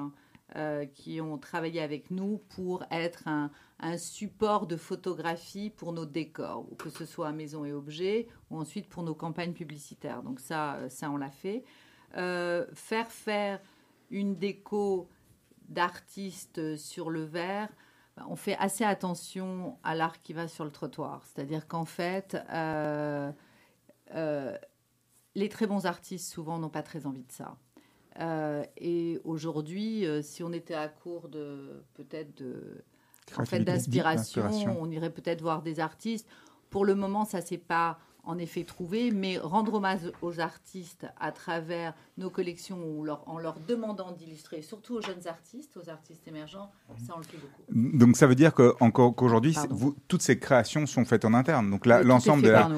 euh, 0.56 0.86
qui 0.86 1.20
ont 1.20 1.38
travaillé 1.38 1.82
avec 1.82 2.12
nous 2.12 2.38
pour 2.50 2.84
être 2.92 3.28
un, 3.28 3.50
support 3.98 4.66
de 4.66 4.78
photographie 4.78 5.70
pour 5.70 5.92
nos 5.92 6.06
décors, 6.06 6.66
que 6.78 6.90
ce 6.90 7.06
soit 7.06 7.28
à 7.28 7.32
maison 7.34 7.66
et 7.66 7.74
objets, 7.74 8.28
ou 8.50 8.58
ensuite 8.58 8.88
pour 8.88 9.04
nos 9.04 9.16
campagnes 9.16 9.52
publicitaires. 9.52 10.24
Donc 10.24 10.40
ça, 10.40 10.80
ça 10.90 11.10
on 11.10 11.18
l'a 11.18 11.32
fait. 11.32 11.66
Euh, 12.16 12.66
faire 12.74 13.12
faire 13.12 13.60
une 14.10 14.38
déco 14.38 15.10
d'artistes 15.68 16.78
sur 16.78 17.10
le 17.10 17.24
verre, 17.24 17.68
on 18.28 18.36
fait 18.36 18.56
assez 18.58 18.84
attention 18.84 19.78
à 19.84 19.96
l'art 19.96 20.22
qui 20.22 20.34
va 20.34 20.48
sur 20.48 20.64
le 20.64 20.72
trottoir. 20.72 21.24
C'est-à-dire 21.26 21.68
qu'en 21.68 21.86
fait, 21.86 22.38
euh, 22.52 23.32
les 25.36 25.50
très 25.50 25.68
bons 25.68 25.86
artistes, 25.86 26.32
souvent, 26.32 26.60
n'ont 26.60 26.70
pas 26.70 26.84
très 26.84 27.06
envie 27.06 27.24
de 27.24 27.32
ça. 27.32 27.58
Euh, 28.20 28.64
et 28.78 29.20
aujourd'hui, 29.24 30.06
euh, 30.06 30.22
si 30.22 30.44
on 30.44 30.54
était 30.54 30.76
à 30.76 30.88
court 30.88 31.30
de 31.30 31.84
peut-être 31.96 32.38
de 32.38 32.84
en 33.38 33.46
fait 33.46 33.62
d'inspiration, 33.62 34.78
on 34.80 34.90
irait 34.92 35.10
peut-être 35.10 35.42
voir 35.42 35.62
des 35.62 35.80
artistes. 35.80 36.28
Pour 36.70 36.86
le 36.86 36.96
moment, 36.96 37.26
ça 37.26 37.42
s'est 37.42 37.58
pas 37.58 38.00
en 38.26 38.38
effet 38.38 38.64
trouvé, 38.64 39.12
mais 39.12 39.38
rendre 39.38 39.74
hommage 39.74 40.12
aux 40.22 40.40
artistes 40.40 41.06
à 41.20 41.32
travers 41.32 41.94
nos 42.18 42.30
collections 42.30 42.78
ou 42.82 43.06
en 43.26 43.38
leur 43.38 43.60
demandant 43.68 44.12
d'illustrer, 44.12 44.62
surtout 44.62 44.96
aux 44.96 45.02
jeunes 45.02 45.28
artistes, 45.28 45.76
aux 45.78 45.90
artistes 45.90 46.28
émergents, 46.28 46.72
ça 47.06 47.14
on 47.16 47.18
le 47.18 47.24
fait 47.24 47.38
beaucoup. 47.38 47.98
Donc 47.98 48.16
ça 48.16 48.28
veut 48.28 48.36
dire 48.36 48.54
qu'aujourd'hui, 48.54 49.58
toutes 50.08 50.22
ces 50.22 50.40
créations 50.40 50.86
sont 50.86 51.04
faites 51.06 51.26
en 51.26 51.34
interne. 51.34 51.70
Donc 51.70 51.86
l'ensemble 51.86 52.44
de 52.44 52.50
la, 52.50 52.70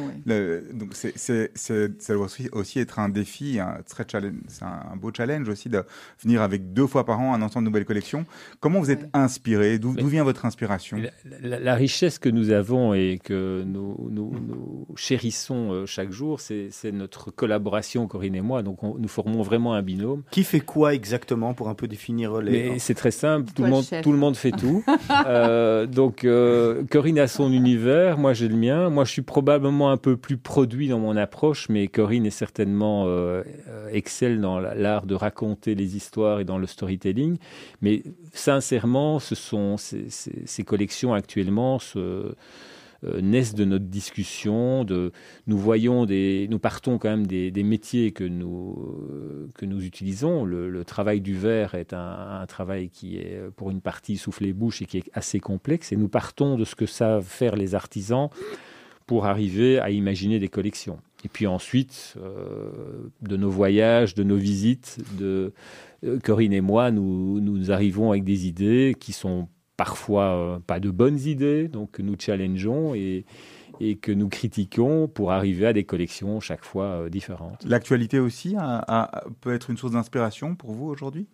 donc 0.73 0.95
ça 0.95 2.13
doit 2.13 2.25
aussi, 2.25 2.49
aussi, 2.51 2.79
être 2.79 2.97
un 2.97 3.09
défi, 3.09 3.59
un 3.59 3.81
très 3.87 4.05
challenge, 4.09 4.35
c'est 4.47 4.63
un, 4.63 4.95
beau 4.95 5.11
challenge 5.15 5.47
aussi 5.47 5.69
de 5.69 5.83
venir 6.21 6.41
avec 6.41 6.73
deux 6.73 6.87
fois 6.87 7.05
par 7.05 7.19
an 7.19 7.33
un 7.33 7.41
ensemble 7.41 7.65
de 7.65 7.69
nouvelles 7.69 7.85
collections. 7.85 8.25
Comment 8.59 8.79
vous 8.79 8.89
êtes 8.89 9.07
inspiré? 9.13 9.77
D'où 9.77 9.93
vient 10.07 10.23
votre 10.23 10.45
inspiration? 10.45 10.97
la, 11.41 11.75
richesse 11.75 12.19
que 12.19 12.29
nous 12.29 12.51
avons 12.51 12.93
et 12.93 13.19
que 13.23 13.63
nous, 13.65 14.07
nous, 14.09 14.31
nous 14.31 14.87
chérissons 14.95 15.34
euh, 15.51 15.85
chaque 15.85 16.11
jour, 16.11 16.39
c'est 16.39 16.71
notre 16.91 17.31
collaboration, 17.31 18.07
Corinne 18.07 18.35
et 18.35 18.41
moi. 18.41 18.63
Donc 18.63 18.79
nous 18.83 19.07
formons 19.07 19.41
vraiment 19.41 19.73
un 19.73 19.81
binôme. 19.81 20.23
Qui 20.31 20.43
fait 20.43 20.59
quoi 20.59 20.93
exactement 20.93 21.53
pour 21.53 21.69
un 21.69 21.75
peu 21.75 21.87
définir 21.87 22.41
les. 22.41 22.79
c'est 22.79 22.93
très 22.93 23.11
simple, 23.11 23.51
tout 23.53 23.63
le, 23.63 23.69
monde, 23.69 23.85
tout 24.03 24.11
le 24.11 24.17
monde 24.17 24.35
fait 24.35 24.51
tout. 24.51 24.83
Euh, 25.27 25.85
donc 25.85 26.23
euh, 26.23 26.83
Corinne 26.89 27.19
a 27.19 27.27
son 27.27 27.51
univers, 27.51 28.17
moi 28.17 28.33
j'ai 28.33 28.47
le 28.47 28.55
mien. 28.55 28.89
Moi 28.89 29.05
je 29.05 29.11
suis 29.11 29.21
probablement 29.21 29.91
un 29.91 29.97
peu 29.97 30.17
plus 30.17 30.37
produit 30.37 30.87
dans 30.87 30.99
mon 30.99 31.15
approche, 31.15 31.67
mais 31.69 31.87
Corinne 31.87 32.25
est 32.25 32.31
certainement 32.31 33.05
euh, 33.07 33.43
excelle 33.91 34.41
dans 34.41 34.59
l'art 34.59 35.05
de 35.05 35.15
raconter 35.15 35.75
les 35.75 35.95
histoires 35.95 36.39
et 36.39 36.45
dans 36.45 36.57
le 36.57 36.67
storytelling. 36.67 37.37
Mais 37.81 38.03
sincèrement, 38.33 39.19
ce 39.19 39.35
sont 39.35 39.77
ces, 39.77 40.07
ces 40.09 40.63
collections 40.63 41.13
actuellement. 41.13 41.79
Ce, 41.79 41.99
euh, 41.99 42.35
naissent 43.03 43.55
de 43.55 43.65
notre 43.65 43.85
discussion. 43.85 44.83
De, 44.83 45.11
nous 45.47 45.57
voyons 45.57 46.05
nous 46.05 46.59
partons 46.59 46.97
quand 46.97 47.09
même 47.09 47.27
des, 47.27 47.51
métiers 47.63 48.11
que 48.11 48.23
nous 48.23 48.75
euh, 49.11 49.79
utilisons. 49.79 50.45
Le, 50.45 50.85
travail 50.85 51.21
du 51.21 51.35
verre 51.35 51.75
est 51.75 51.93
un, 51.93 52.45
travail 52.47 52.89
qui 52.89 53.17
est 53.17 53.39
pour 53.55 53.71
une 53.71 53.81
partie 53.81 54.17
soufflé 54.17 54.53
bouche 54.53 54.81
et 54.81 54.85
qui 54.85 54.97
est 54.97 55.09
assez 55.13 55.39
complexe. 55.39 55.91
Et 55.91 55.95
nous 55.95 56.09
partons 56.09 56.57
de 56.57 56.65
ce 56.65 56.75
que 56.75 56.85
savent 56.85 57.25
faire 57.25 57.55
les 57.55 57.75
artisans 57.75 58.29
pour 59.07 59.25
arriver 59.25 59.79
à 59.79 59.91
imaginer 59.91 60.39
des 60.39 60.47
collections. 60.47 60.97
Et 61.23 61.27
puis 61.27 61.47
ensuite, 61.47 62.15
euh, 62.17 63.09
de 63.21 63.37
nos 63.37 63.49
voyages, 63.49 64.13
de 64.15 64.23
nos 64.23 64.35
visites, 64.35 64.99
de 65.17 65.53
Corinne 66.23 66.53
et 66.53 66.61
moi, 66.61 66.91
nous, 66.91 67.39
nous 67.39 67.71
arrivons 67.71 68.11
avec 68.11 68.23
des 68.23 68.47
idées 68.47 68.95
qui 68.99 69.11
sont 69.11 69.47
parfois 69.77 70.23
euh, 70.23 70.59
pas 70.65 70.79
de 70.79 70.89
bonnes 70.89 71.19
idées, 71.19 71.67
donc 71.67 71.91
que 71.91 72.01
nous 72.01 72.15
challengeons 72.19 72.95
et, 72.95 73.25
et 73.81 73.95
que 73.97 74.11
nous 74.11 74.29
critiquons 74.29 75.07
pour 75.07 75.31
arriver 75.31 75.67
à 75.67 75.73
des 75.73 75.83
collections 75.83 76.39
chaque 76.39 76.63
fois 76.63 76.85
euh, 76.85 77.09
différentes. 77.09 77.63
L'actualité 77.65 78.19
aussi 78.19 78.55
peut 79.41 79.53
être 79.53 79.69
une 79.69 79.77
source 79.77 79.91
d'inspiration 79.93 80.55
pour 80.55 80.71
vous 80.71 80.87
aujourd'hui? 80.87 81.27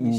Une 0.00 0.12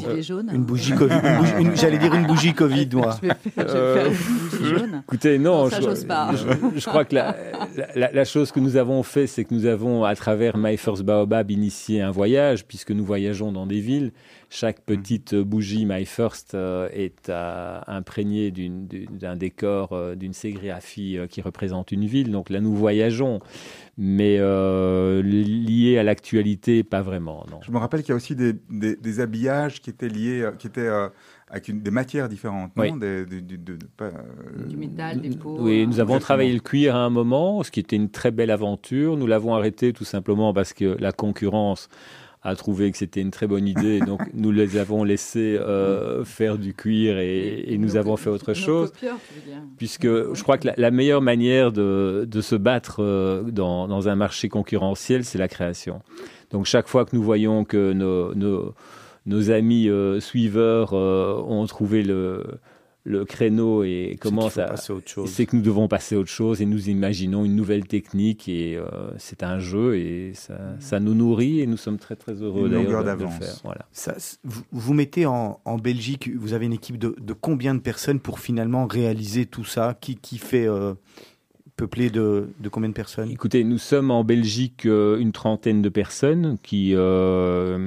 bougie 0.63 0.91
Covid. 0.93 1.13
une 1.23 1.37
bougie- 1.37 1.53
une- 1.61 1.75
J'allais 1.75 1.99
dire 1.99 2.13
une 2.13 2.25
bougie 2.27 2.53
Covid, 2.53 2.89
moi. 2.93 3.15
Je 3.23 3.27
vais 3.27 3.33
faire, 3.33 3.67
je 3.69 3.77
vais 3.77 3.93
faire 3.93 4.07
une 4.07 4.49
bougie 4.49 4.65
jaune. 4.79 5.03
Écoutez, 5.07 5.39
non, 5.39 5.63
Non, 5.63 5.69
ça, 5.69 5.77
je, 5.77 5.83
j'ose 5.83 6.03
pas. 6.05 6.31
je- 6.35 6.79
je 6.79 6.85
crois 6.85 7.05
que 7.05 7.15
la, 7.15 7.35
la- 7.77 7.87
la- 7.95 8.11
la 8.11 8.25
chose 8.25 8.51
que 8.51 8.59
nous 8.59 8.75
avons 8.75 9.03
fait, 9.03 9.25
c'est 9.27 9.45
que 9.45 9.53
nous 9.53 9.65
avons, 9.65 10.03
à 10.03 10.15
travers 10.15 10.57
My 10.57 10.75
First 10.75 11.03
Baobab, 11.03 11.49
initié 11.51 12.01
un 12.01 12.11
voyage, 12.11 12.65
puisque 12.65 12.91
nous 12.91 13.05
voyageons 13.05 13.53
dans 13.53 13.67
des 13.67 13.79
villes. 13.79 14.11
Chaque 14.51 14.81
petite 14.81 15.35
bougie 15.35 15.85
My 15.85 16.05
First 16.05 16.55
euh, 16.55 16.89
est 16.91 17.29
euh, 17.29 17.79
imprégnée 17.85 18.51
d'un 18.51 19.35
décor, 19.35 19.89
euh, 19.93 20.15
d'une 20.15 20.33
sérigraphie 20.33 21.19
euh, 21.19 21.27
qui 21.27 21.41
représente 21.41 21.91
une 21.91 22.05
ville. 22.05 22.31
Donc 22.31 22.49
là, 22.49 22.59
nous 22.59 22.73
voyageons, 22.73 23.41
mais 23.95 24.37
euh, 24.39 25.21
lié 25.21 25.99
à 25.99 26.03
l'actualité, 26.03 26.83
pas 26.83 27.03
vraiment. 27.03 27.45
Non. 27.51 27.59
Je 27.63 27.71
me 27.71 27.77
rappelle 27.77 28.01
qu'il 28.01 28.09
y 28.09 28.13
a 28.13 28.15
aussi 28.15 28.35
des, 28.35 28.53
des, 28.71 28.95
des 28.95 29.19
habillages 29.19 29.81
qui 29.81 29.91
étaient 29.91 30.09
liés, 30.09 30.41
euh, 30.41 30.51
qui 30.53 30.65
étaient 30.65 30.81
euh, 30.81 31.09
avec 31.47 31.67
une- 31.67 31.81
des 31.81 31.91
matières 31.91 32.27
différentes, 32.27 32.75
non 32.75 32.83
Oui. 32.83 32.91
Des- 32.99 33.25
des- 33.27 33.41
des- 33.41 33.57
de- 33.57 33.75
de- 33.75 33.85
pas, 33.97 34.05
euh, 34.05 34.65
Du 34.67 34.77
métal, 34.77 35.21
des 35.21 35.29
peaux. 35.29 35.57
Oui, 35.59 35.81
euh, 35.81 35.85
nous 35.85 35.99
avons 35.99 36.15
Exactement. 36.15 36.19
travaillé 36.21 36.53
le 36.53 36.59
cuir 36.59 36.95
à 36.95 36.99
un 37.05 37.11
moment, 37.11 37.61
ce 37.61 37.69
qui 37.69 37.81
était 37.81 37.95
une 37.97 38.09
très 38.09 38.31
belle 38.31 38.49
aventure. 38.49 39.15
Nous 39.15 39.27
l'avons 39.27 39.53
arrêté 39.53 39.93
tout 39.93 40.05
simplement 40.05 40.53
parce 40.55 40.73
que 40.73 40.97
la 40.99 41.11
concurrence 41.11 41.87
a 42.41 42.55
trouvé 42.55 42.89
que 42.91 42.97
c'était 42.97 43.21
une 43.21 43.31
très 43.31 43.47
bonne 43.47 43.67
idée. 43.67 43.99
Donc 43.99 44.21
nous 44.33 44.51
les 44.51 44.77
avons 44.77 45.03
laissés 45.03 45.57
euh, 45.59 46.23
faire 46.23 46.57
du 46.57 46.73
cuir 46.73 47.17
et, 47.17 47.65
et 47.67 47.77
nous 47.77 47.97
avons 47.97 48.15
fait 48.15 48.29
autre 48.29 48.53
chose. 48.53 48.93
Puisque 49.77 50.07
je 50.07 50.41
crois 50.43 50.57
que 50.57 50.67
la, 50.67 50.73
la 50.77 50.91
meilleure 50.91 51.21
manière 51.21 51.71
de, 51.71 52.25
de 52.29 52.41
se 52.41 52.55
battre 52.55 53.03
euh, 53.03 53.43
dans, 53.43 53.87
dans 53.87 54.07
un 54.07 54.15
marché 54.15 54.47
concurrentiel, 54.47 55.25
c'est 55.25 55.37
la 55.37 55.47
création. 55.49 56.01
Donc 56.51 56.65
chaque 56.65 56.87
fois 56.87 57.05
que 57.05 57.15
nous 57.15 57.23
voyons 57.23 57.65
que 57.65 57.93
nos, 57.93 58.33
nos, 58.35 58.73
nos 59.25 59.51
amis 59.51 59.89
euh, 59.89 60.19
suiveurs 60.19 60.93
euh, 60.93 61.35
ont 61.45 61.65
trouvé 61.65 62.03
le, 62.03 62.43
le 63.05 63.25
créneau 63.25 63.83
et 63.83 64.17
faut 64.21 64.29
à, 64.41 64.49
passer 64.49 64.91
à 64.91 64.95
autre 64.95 65.09
chose. 65.09 65.29
c'est 65.29 65.45
que 65.45 65.55
nous 65.55 65.61
devons 65.61 65.87
passer 65.87 66.15
à 66.15 66.19
autre 66.19 66.29
chose 66.29 66.61
et 66.61 66.65
nous 66.65 66.89
imaginons 66.89 67.45
une 67.45 67.55
nouvelle 67.55 67.87
technique 67.87 68.49
et 68.49 68.75
euh, 68.75 68.85
c'est 69.17 69.41
un 69.41 69.57
jeu 69.59 69.97
et 69.97 70.33
ça, 70.33 70.59
ça 70.79 70.99
nous 70.99 71.13
nourrit 71.13 71.61
et 71.61 71.67
nous 71.67 71.77
sommes 71.77 71.97
très 71.97 72.15
très 72.15 72.33
heureux 72.33 72.67
Une 72.67 72.73
longueur 72.73 73.03
d'ailleurs 73.03 73.17
de, 73.17 73.23
de 73.23 73.29
le 73.29 73.45
faire. 73.45 73.55
Voilà. 73.63 73.85
Ça, 73.91 74.15
vous, 74.43 74.63
vous 74.71 74.93
mettez 74.93 75.25
en, 75.25 75.59
en 75.63 75.77
Belgique, 75.77 76.29
vous 76.35 76.53
avez 76.53 76.65
une 76.65 76.73
équipe 76.73 76.97
de, 76.97 77.15
de 77.19 77.33
combien 77.33 77.73
de 77.73 77.79
personnes 77.79 78.19
pour 78.19 78.39
finalement 78.39 78.85
réaliser 78.85 79.45
tout 79.45 79.65
ça? 79.65 79.97
Qui, 79.99 80.15
qui 80.15 80.37
fait 80.37 80.67
euh, 80.67 80.93
peuplé 81.79 82.09
de, 82.09 82.49
de 82.59 82.69
combien 82.69 82.89
de 82.89 82.93
personnes? 82.93 83.29
Écoutez, 83.31 83.63
nous 83.63 83.77
sommes 83.77 84.11
en 84.11 84.23
Belgique 84.23 84.85
euh, 84.85 85.17
une 85.17 85.31
trentaine 85.31 85.81
de 85.81 85.89
personnes 85.89 86.57
qui, 86.61 86.91
euh, 86.93 87.77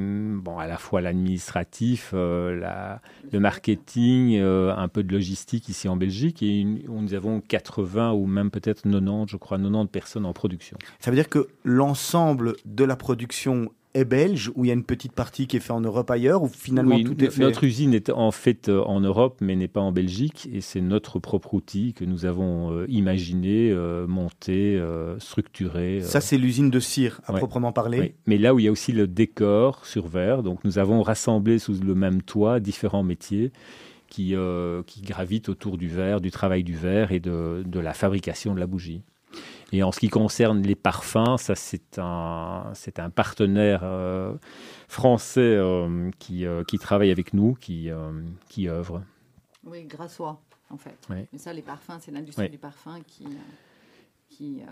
bon, 0.41 0.59
à 0.59 0.67
la 0.67 0.79
fois 0.79 1.01
l'administratif, 1.01 2.13
euh, 2.15 2.59
la- 2.59 3.01
le 3.33 3.41
marketing, 3.41 4.39
un 4.39 4.89
peu 4.89 5.03
de 5.03 5.13
logistique 5.13 5.69
ici 5.69 5.89
en 5.89 5.97
Belgique 5.97 6.43
et 6.43 6.61
une- 6.61 6.81
nous 6.89 7.15
avons 7.15 7.41
80 7.41 8.13
ou 8.13 8.27
même 8.27 8.51
peut-être 8.51 8.83
90, 8.83 9.27
je 9.31 9.37
crois, 9.37 9.59
90 9.59 9.89
personnes 9.89 10.27
en 10.27 10.33
production. 10.33 10.77
Ça 11.01 11.11
veut 11.11 11.17
dire 11.17 11.29
que 11.29 11.49
l'ensemble 11.65 12.55
de 12.65 12.85
la 12.85 12.97
production 12.97 13.69
est 13.95 14.05
belge 14.05 14.51
ou 14.55 14.65
il 14.65 14.69
y 14.69 14.71
a 14.71 14.75
une 14.75 14.85
petite 14.85 15.13
partie 15.13 15.47
qui 15.47 15.57
est 15.57 15.61
faite 15.61 15.73
en 15.73 15.81
Europe 15.81 16.11
ailleurs 16.11 16.43
ou 16.43 16.49
finalement 16.49 16.97
Oui, 16.97 17.05
tout 17.05 17.23
est 17.23 17.31
fait 17.31 17.43
Notre 17.43 17.65
usine 17.65 17.93
est 17.95 18.11
en 18.11 18.31
fait 18.31 18.69
euh, 18.69 18.83
en 18.85 19.01
Europe, 19.01 19.39
mais 19.41 19.55
n'est 19.57 19.69
pas 19.69 19.81
en 19.81 19.93
Belgique, 19.93 20.49
et 20.53 20.61
c'est 20.61 20.81
notre 20.81 21.19
propre 21.19 21.55
outil 21.55 21.93
que 21.93 22.05
nous 22.05 22.25
avons 22.25 22.73
euh, 22.73 22.87
imaginé, 22.89 23.71
euh, 23.71 24.07
monté, 24.07 24.77
euh, 24.79 25.19
structuré. 25.19 26.01
Ça, 26.03 26.21
c'est 26.21 26.39
l'usine 26.39 26.71
de 26.71 26.81
cire 26.81 27.21
à 27.27 27.33
Ouais. 27.33 27.39
proprement 27.39 27.73
parler. 27.73 28.15
Mais 28.27 28.39
là 28.39 28.55
où 28.55 28.59
il 28.59 28.65
y 28.65 28.69
a 28.69 28.73
aussi 28.73 28.93
le 28.93 29.07
décor 29.07 29.85
sur 29.85 30.07
verre, 30.07 30.43
donc 30.43 30.65
nous 30.65 30.79
avons 30.79 31.03
rassemblé 31.03 31.59
sous 31.59 31.75
le 31.83 31.95
même 31.95 32.23
toit 32.23 32.61
différents 32.61 33.03
métiers 33.03 33.53
qui, 34.09 34.35
qui 34.87 35.01
gravitent 35.03 35.49
autour 35.49 35.79
du 35.79 35.89
verre, 35.89 36.21
du 36.21 36.31
travail 36.31 36.65
du 36.65 36.75
verre 36.75 37.13
et 37.13 37.21
de, 37.21 37.63
de 37.65 37.81
la 37.81 37.95
fabrication 37.95 38.55
de 38.55 38.61
la 38.61 38.67
bougie. 38.67 39.03
Et 39.73 39.83
en 39.83 39.91
ce 39.91 40.01
qui 40.01 40.09
concerne 40.09 40.61
les 40.63 40.75
parfums, 40.75 41.39
ça 41.39 41.55
c'est 41.55 41.99
un, 41.99 42.71
c'est 42.75 42.99
un 42.99 43.09
partenaire 43.09 43.81
euh, 43.83 44.35
français 44.87 45.41
euh, 45.41 46.11
qui, 46.19 46.45
euh, 46.45 46.63
qui 46.63 46.79
travaille 46.79 47.11
avec 47.11 47.33
nous, 47.33 47.55
qui, 47.55 47.91
qui 48.49 48.69
œuvre. 48.69 49.03
Oui, 49.65 49.85
grassois, 49.85 50.43
en 50.69 50.77
fait. 50.77 50.99
Oui. 51.09 51.27
Mais 51.33 51.39
ça, 51.39 51.53
les 51.55 51.63
parfums, 51.63 51.99
c'est 52.01 52.11
l'industrie 52.11 52.45
Oui. 52.45 52.51
du 52.51 52.59
parfum 52.59 53.01
qui, 53.07 53.27
qui, 54.29 54.63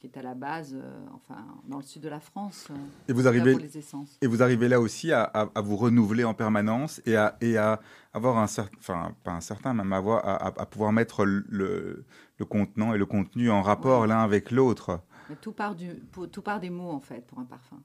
qui 0.00 0.06
est 0.06 0.16
à 0.16 0.22
la 0.22 0.34
base, 0.34 0.74
euh, 0.80 1.06
enfin, 1.12 1.44
dans 1.66 1.78
le 1.78 1.82
sud 1.82 2.02
de 2.02 2.08
la 2.08 2.20
France. 2.20 2.68
euh, 2.70 2.74
Et 3.08 3.12
vous 3.12 3.26
arrivez, 3.26 3.52
pour 3.52 3.60
les 3.60 3.78
essences. 3.78 4.16
et 4.22 4.26
vous 4.28 4.42
arrivez 4.42 4.68
là 4.68 4.80
aussi 4.80 5.10
à, 5.12 5.24
à- 5.24 5.50
à 5.54 5.60
vous 5.60 5.76
renouveler 5.76 6.22
en 6.24 6.34
permanence 6.34 7.00
et 7.04 7.16
à, 7.16 7.36
et 7.40 7.56
à 7.56 7.80
avoir 8.12 8.38
un 8.38 8.46
certain, 8.46 8.76
enfin 8.78 9.12
pas 9.24 9.32
un 9.32 9.40
certain, 9.40 9.74
même 9.74 9.92
avoir, 9.92 10.26
à, 10.26 10.66
pouvoir 10.66 10.92
mettre 10.92 11.24
le, 11.24 12.04
le 12.38 12.44
contenant 12.44 12.94
et 12.94 12.98
le 12.98 13.06
contenu 13.06 13.50
en 13.50 13.62
rapport 13.62 14.06
l'un 14.06 14.20
avec 14.20 14.50
l'autre. 14.52 15.00
Tout 15.40 15.52
part, 15.52 15.74
du, 15.74 15.88
pour- 16.12 16.30
tout 16.30 16.42
part 16.42 16.60
des 16.60 16.70
mots, 16.70 16.90
en 16.90 17.00
fait, 17.00 17.26
pour 17.26 17.38
un 17.40 17.44
parfum. 17.44 17.82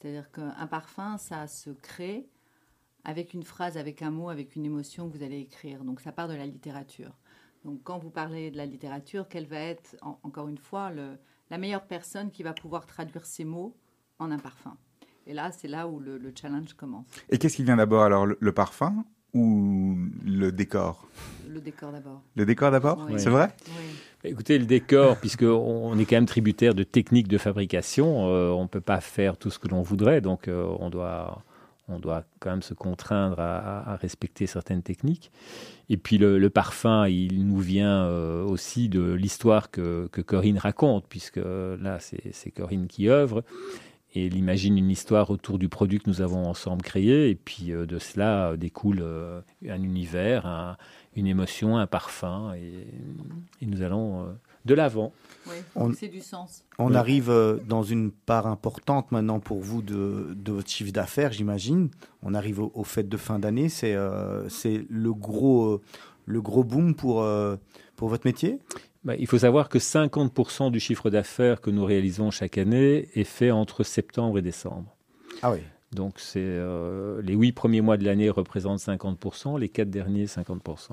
C'est-à-dire 0.00 0.30
qu'un 0.32 0.66
parfum, 0.66 1.16
ça 1.16 1.46
se 1.46 1.70
crée 1.70 2.28
avec 3.04 3.34
une 3.34 3.44
phrase, 3.44 3.76
avec 3.78 4.02
un 4.02 4.10
mot, 4.10 4.30
avec 4.30 4.56
une 4.56 4.64
émotion 4.64 5.08
que 5.08 5.16
vous 5.16 5.22
allez 5.22 5.38
écrire. 5.38 5.84
Donc, 5.84 6.00
ça 6.00 6.10
part 6.12 6.26
de 6.28 6.34
la 6.34 6.44
littérature. 6.46 7.12
Donc, 7.64 7.80
quand 7.84 7.98
vous 7.98 8.10
parlez 8.10 8.50
de 8.50 8.56
la 8.56 8.66
littérature, 8.66 9.28
quelle 9.28 9.46
va 9.46 9.58
être, 9.58 9.96
en- 10.02 10.18
encore 10.24 10.48
une 10.48 10.58
fois, 10.58 10.90
le- 10.90 11.16
la 11.52 11.58
meilleure 11.58 11.82
personne 11.86 12.30
qui 12.30 12.42
va 12.42 12.54
pouvoir 12.54 12.86
traduire 12.86 13.26
ces 13.26 13.44
mots 13.44 13.76
en 14.18 14.30
un 14.30 14.38
parfum 14.38 14.74
Et 15.26 15.34
là, 15.34 15.52
c'est 15.52 15.68
là 15.68 15.86
où 15.86 16.00
le, 16.00 16.16
le 16.16 16.32
challenge 16.34 16.72
commence. 16.72 17.04
Et 17.28 17.36
qu'est-ce 17.36 17.56
qui 17.56 17.62
vient 17.62 17.76
d'abord? 17.76 18.04
Alors, 18.04 18.24
le, 18.24 18.38
le 18.40 18.52
parfum 18.52 19.04
ou 19.34 19.98
le 20.24 20.50
décor? 20.50 21.06
Le 21.46 21.60
décor 21.60 21.92
d'abord. 21.92 22.22
Le 22.36 22.46
décor 22.46 22.70
d'abord, 22.70 23.06
Oui. 23.10 23.20
c'est 23.20 23.28
vrai? 23.28 23.48
Oui. 23.68 24.30
Écoutez, 24.30 24.58
le 24.58 24.64
décor, 24.64 25.18
puisque 25.18 25.42
on 25.42 25.98
est 25.98 26.06
quand 26.06 26.16
même 26.16 26.24
tributaire 26.26 26.74
de 26.74 26.84
techniques 26.84 27.28
de 27.28 27.36
fabrication, 27.36 28.28
euh, 28.30 28.48
on 28.48 28.62
ne 28.62 28.68
peut 28.68 28.80
pas 28.80 29.02
faire 29.02 29.36
tout 29.36 29.50
ce 29.50 29.58
que 29.58 29.68
l'on 29.68 29.82
voudrait, 29.82 30.22
donc 30.22 30.48
euh, 30.48 30.64
on, 30.80 30.88
doit, 30.88 31.42
on 31.88 31.98
doit 31.98 32.24
quand 32.40 32.50
même 32.50 32.62
se 32.62 32.74
contraindre 32.74 33.40
à, 33.40 33.96
respecter 33.96 34.46
certaines 34.46 34.82
techniques. 34.82 35.30
Et 35.88 35.96
puis 35.96 36.18
le, 36.18 36.48
parfum, 36.50 37.06
il 37.08 37.46
nous 37.46 37.58
vient 37.58 38.04
euh, 38.04 38.44
aussi 38.44 38.88
de 38.88 39.12
l'histoire 39.12 39.70
que, 39.70 40.08
que 40.12 40.20
Corinne 40.20 40.58
raconte, 40.58 41.06
puisque 41.08 41.40
là, 41.44 41.98
c'est 42.00 42.50
Corinne 42.50 42.86
qui 42.86 43.08
œuvre. 43.08 43.42
Et 44.14 44.26
elle 44.26 44.36
imagine 44.36 44.76
une 44.76 44.90
histoire 44.90 45.30
autour 45.30 45.58
du 45.58 45.70
produit 45.70 45.98
que 45.98 46.08
nous 46.08 46.20
avons 46.20 46.44
ensemble 46.44 46.82
créé, 46.82 47.30
et 47.30 47.34
puis 47.34 47.72
euh, 47.72 47.86
de 47.86 47.98
cela 47.98 48.50
euh, 48.50 48.56
découle 48.56 49.02
un 49.66 49.82
univers, 49.82 50.44
un- 50.46 50.76
une 51.16 51.26
émotion, 51.26 51.78
un 51.78 51.86
parfum, 51.86 52.52
et, 52.54 52.86
nous 53.66 53.82
allons 53.82 54.26
de 54.64 54.74
l'avant. 54.74 55.12
Oui, 55.46 55.56
On- 55.74 55.92
c'est 55.92 56.08
du 56.08 56.20
sens. 56.20 56.64
On 56.78 56.94
arrive 56.94 57.30
euh, 57.30 57.58
dans 57.68 57.82
une 57.82 58.10
part 58.10 58.46
importante 58.46 59.10
maintenant 59.12 59.40
pour 59.40 59.60
vous 59.60 59.82
de, 59.82 60.34
de 60.36 60.52
votre 60.52 60.68
chiffre 60.70 60.92
d'affaires, 60.92 61.32
j'imagine. 61.32 61.90
On 62.22 62.34
arrive 62.34 62.60
au, 62.60 62.84
fêtes 62.84 63.08
de 63.08 63.16
fin 63.16 63.38
d'année. 63.38 63.68
C'est 63.68 63.94
euh, 63.94 64.48
c'est 64.48 64.84
le 64.88 65.12
gros, 65.12 65.64
euh, 65.64 65.80
le 66.26 66.40
gros 66.40 66.64
boom 66.64 66.94
pour, 66.94 67.22
euh, 67.22 67.56
pour 67.96 68.08
votre 68.08 68.26
métier? 68.26 68.58
Bah, 69.04 69.16
il 69.16 69.26
faut 69.26 69.38
savoir 69.38 69.68
que 69.68 69.78
50% 69.78 70.70
du 70.70 70.78
chiffre 70.78 71.10
d'affaires 71.10 71.60
que 71.60 71.70
nous 71.70 71.84
réalisons 71.84 72.30
chaque 72.30 72.56
année 72.56 73.08
est 73.14 73.24
fait 73.24 73.50
entre 73.50 73.82
septembre 73.82 74.38
et 74.38 74.42
décembre. 74.42 74.94
Ah 75.42 75.50
oui. 75.52 75.58
Donc 75.92 76.20
c'est 76.20 76.38
euh, 76.40 77.20
les 77.22 77.34
huit 77.34 77.52
premiers 77.52 77.80
mois 77.80 77.96
de 77.96 78.04
l'année 78.04 78.30
représentent 78.30 78.78
50%, 78.78 79.58
les 79.58 79.68
quatre 79.68 79.90
derniers 79.90 80.26
50%. 80.26 80.92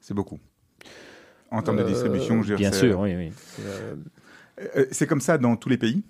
C'est 0.00 0.14
beaucoup. 0.14 0.38
En 1.50 1.62
termes 1.62 1.78
de 1.78 1.82
Euh, 1.82 1.86
distribution, 1.86 2.42
je 2.42 2.54
Bien 2.54 2.72
sûr, 2.72 3.00
oui. 3.00 3.14
oui. 3.16 3.32
Euh, 3.60 3.94
Euh, 4.76 4.86
C'est 4.90 5.06
comme 5.06 5.20
ça 5.20 5.38
dans 5.38 5.54
tous 5.56 5.68
les 5.68 5.78
pays? 5.78 6.02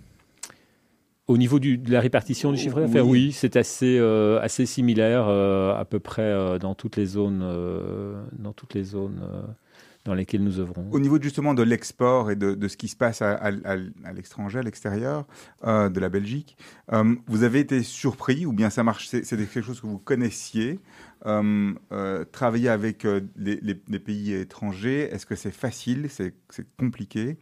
Au 1.27 1.37
niveau 1.37 1.59
du- 1.59 1.77
de 1.77 1.93
la 1.93 2.01
répartition 2.01 2.51
du 2.51 2.57
chiffre 2.59 2.81
d'affaires, 2.81 3.07
Oui. 3.07 3.27
oui, 3.27 3.33
c'est 3.33 3.57
assez, 3.57 3.99
euh, 3.99 4.41
assez 4.41 4.65
similaire 4.65 5.27
euh, 5.29 5.75
à 5.75 5.85
peu 5.85 5.99
près 6.01 6.23
euh, 6.23 6.59
dans 6.59 6.75
toutes 6.75 6.97
les 6.97 7.05
zones, 7.05 7.43
euh, 7.43 8.15
dans, 8.39 8.55
toutes 8.55 8.73
les 8.73 8.85
zones 8.85 9.21
euh, 9.23 9.43
dans 10.09 10.15
lesquelles 10.15 10.43
nous 10.43 10.59
œuvrons. 10.59 10.89
Au 10.91 10.99
niveau 10.99 11.21
justement 11.23 11.55
de 11.55 11.63
l'export 11.63 12.31
et 12.31 12.37
de, 12.37 12.67
ce 12.69 12.77
qui 12.77 12.89
se 12.89 12.97
passe 12.97 13.23
à, 13.23 13.33
à- 13.35 13.51
l'étranger, 14.13 14.59
à 14.59 14.63
l'extérieur 14.63 15.27
euh, 15.65 15.89
de 15.89 16.01
la 16.01 16.09
Belgique, 16.09 16.57
euh, 16.93 17.15
vous 17.27 17.43
avez 17.43 17.61
été 17.61 17.83
surpris 17.83 18.47
ou 18.47 18.53
bien 18.53 18.71
ça 18.71 18.83
marche 18.83 19.09
C'est 19.09 19.23
quelque 19.23 19.63
chose 19.63 19.81
que 19.81 19.87
vous 19.87 19.99
connaissiez 19.99 20.81
euh, 21.27 21.75
Travailler 22.33 22.69
avec 22.71 23.05
les, 23.37 23.61
les- 23.61 23.99
pays 23.99 24.33
étrangers, 24.33 25.09
est-ce 25.13 25.27
que 25.27 25.35
c'est 25.35 25.51
facile 25.55 26.09
C'est 26.11 26.35
compliqué? 26.79 27.37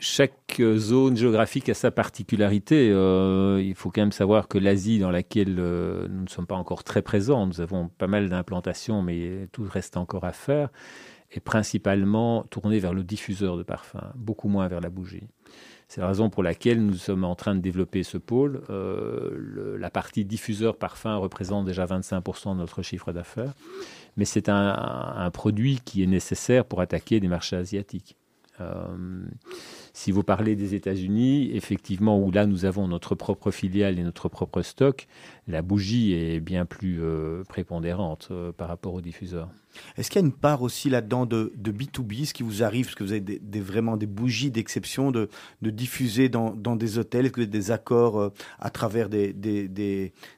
Chaque 0.00 0.60
zone 0.60 1.16
géographique 1.16 1.68
a 1.68 1.74
sa 1.74 1.90
particularité. 1.90 2.90
Euh, 2.90 3.62
il 3.62 3.74
faut 3.74 3.90
quand 3.90 4.02
même 4.02 4.12
savoir 4.12 4.48
que 4.48 4.58
l'Asie, 4.58 4.98
dans 4.98 5.10
laquelle 5.10 5.56
euh, 5.58 6.06
nous 6.08 6.24
ne 6.24 6.28
sommes 6.28 6.46
pas 6.46 6.56
encore 6.56 6.84
très 6.84 7.00
présents, 7.00 7.46
nous 7.46 7.60
avons 7.60 7.88
pas 7.88 8.06
mal 8.06 8.28
d'implantations, 8.28 9.02
mais 9.02 9.48
tout 9.52 9.64
reste 9.70 9.96
encore 9.96 10.24
à 10.24 10.32
faire, 10.32 10.68
est 11.30 11.40
principalement 11.40 12.42
tournée 12.44 12.78
vers 12.80 12.92
le 12.92 13.02
diffuseur 13.02 13.56
de 13.56 13.62
parfum, 13.62 14.12
beaucoup 14.14 14.48
moins 14.48 14.68
vers 14.68 14.80
la 14.80 14.90
bougie. 14.90 15.28
C'est 15.88 16.02
la 16.02 16.08
raison 16.08 16.28
pour 16.28 16.42
laquelle 16.42 16.84
nous 16.84 16.94
sommes 16.94 17.24
en 17.24 17.34
train 17.34 17.54
de 17.54 17.60
développer 17.60 18.02
ce 18.02 18.18
pôle. 18.18 18.62
Euh, 18.68 19.78
la 19.78 19.88
partie 19.88 20.26
diffuseur 20.26 20.76
parfum 20.76 21.16
représente 21.16 21.64
déjà 21.64 21.86
25% 21.86 22.52
de 22.52 22.58
notre 22.58 22.82
chiffre 22.82 23.10
d'affaires, 23.12 23.54
mais 24.18 24.26
c'est 24.26 24.50
un, 24.50 25.30
produit 25.32 25.80
qui 25.82 26.02
est 26.02 26.06
nécessaire 26.06 26.66
pour 26.66 26.82
attaquer 26.82 27.20
des 27.20 27.28
marchés 27.28 27.56
asiatiques. 27.56 28.17
Euh, 28.60 28.96
si 29.98 30.12
vous 30.12 30.22
parlez 30.22 30.54
des 30.54 30.76
États-Unis, 30.76 31.50
effectivement, 31.54 32.20
où 32.22 32.30
là 32.30 32.46
nous 32.46 32.64
avons 32.64 32.86
notre 32.86 33.16
propre 33.16 33.50
filiale 33.50 33.98
et 33.98 34.04
notre 34.04 34.28
propre 34.28 34.62
stock, 34.62 35.08
la 35.48 35.60
bougie 35.60 36.12
est 36.12 36.38
bien 36.38 36.66
plus 36.66 36.98
euh, 37.02 37.42
prépondérante 37.48 38.28
euh, 38.30 38.52
par 38.52 38.68
rapport 38.68 38.94
aux 38.94 39.00
diffuseurs. 39.00 39.48
Est-ce 39.96 40.10
qu'il 40.10 40.20
y 40.20 40.24
a 40.24 40.26
une 40.26 40.32
part 40.32 40.62
aussi 40.62 40.90
là-dedans 40.90 41.26
de, 41.26 41.52
de, 41.56 41.72
B2B, 41.72 42.26
ce 42.26 42.34
qui 42.34 42.42
vous 42.42 42.62
arrive, 42.62 42.86
parce 42.86 42.94
que 42.94 43.04
vous 43.04 43.12
avez 43.12 43.20
des, 43.20 43.60
vraiment 43.60 43.96
des 43.96 44.06
bougies 44.06 44.50
d'exception 44.50 45.10
de, 45.10 45.28
de, 45.62 45.70
diffuser 45.70 46.28
dans, 46.28 46.50
dans, 46.50 46.76
des 46.76 46.98
hôtels, 46.98 47.26
est-ce 47.26 47.32
que 47.32 47.40
vous 47.40 47.46
avez 47.46 47.58
des 47.58 47.70
accords 47.70 48.20
euh, 48.20 48.32
à 48.58 48.70
travers 48.70 49.08
des, 49.08 49.32
des, 49.32 49.68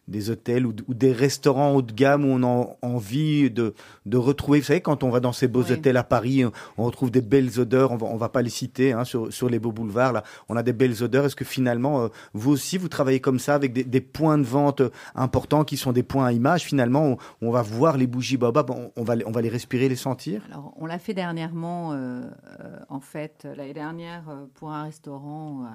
des 0.08 0.30
hôtels 0.30 0.66
ou, 0.66 0.72
des 0.72 1.12
restaurants 1.12 1.74
haut 1.74 1.82
de 1.82 1.92
gamme 1.92 2.24
où 2.24 2.28
on 2.28 2.42
a 2.42 2.76
envie 2.82 3.50
de, 3.50 3.74
de 4.06 4.16
retrouver, 4.16 4.60
vous 4.60 4.66
savez, 4.66 4.80
quand 4.80 5.04
on 5.04 5.10
va 5.10 5.20
dans 5.20 5.32
ces 5.32 5.48
beaux 5.48 5.70
hôtels 5.70 5.96
à 5.96 6.04
Paris, 6.04 6.44
on 6.76 6.84
retrouve 6.84 7.10
des 7.10 7.22
belles 7.22 7.58
odeurs, 7.60 7.92
on 7.92 7.96
va, 7.96 8.06
on 8.06 8.16
va 8.16 8.28
pas 8.28 8.42
les 8.42 8.50
citer 8.50 8.92
hein, 8.92 9.04
sur, 9.04 9.32
sur 9.32 9.48
les 9.50 9.58
beaux 9.58 9.72
boulevards, 9.72 10.12
là, 10.12 10.24
on 10.48 10.56
a 10.56 10.62
des 10.62 10.72
belles 10.72 11.02
odeurs. 11.02 11.26
Est-ce 11.26 11.36
que 11.36 11.44
finalement, 11.44 12.08
vous 12.34 12.50
aussi, 12.50 12.78
vous 12.78 12.88
travaillez 12.88 13.20
comme 13.20 13.38
ça 13.38 13.54
avec 13.54 13.72
des, 13.72 14.00
points 14.00 14.38
de 14.38 14.44
vente 14.44 14.82
importants 15.14 15.64
qui 15.64 15.76
sont 15.76 15.92
des 15.92 16.02
points 16.02 16.26
à 16.26 16.32
image. 16.32 16.64
Finalement, 16.64 17.18
on, 17.40 17.50
va 17.50 17.62
voir 17.62 17.96
les 17.96 18.06
bougies 18.06 18.36
Baobab, 18.36 18.70
on, 18.70 19.02
va, 19.02 19.14
on 19.26 19.30
va 19.30 19.40
les 19.40 19.48
respirer, 19.48 19.88
les 19.88 19.96
sentir? 19.96 20.42
Alors, 20.50 20.74
on 20.76 20.86
l'a 20.86 20.98
fait 20.98 21.14
dernièrement, 21.14 21.92
euh, 21.92 22.22
euh, 22.60 22.80
en 22.88 23.00
fait, 23.00 23.46
l'année 23.56 23.74
dernière, 23.74 24.28
euh, 24.28 24.46
pour 24.54 24.72
un 24.72 24.84
restaurant 24.84 25.66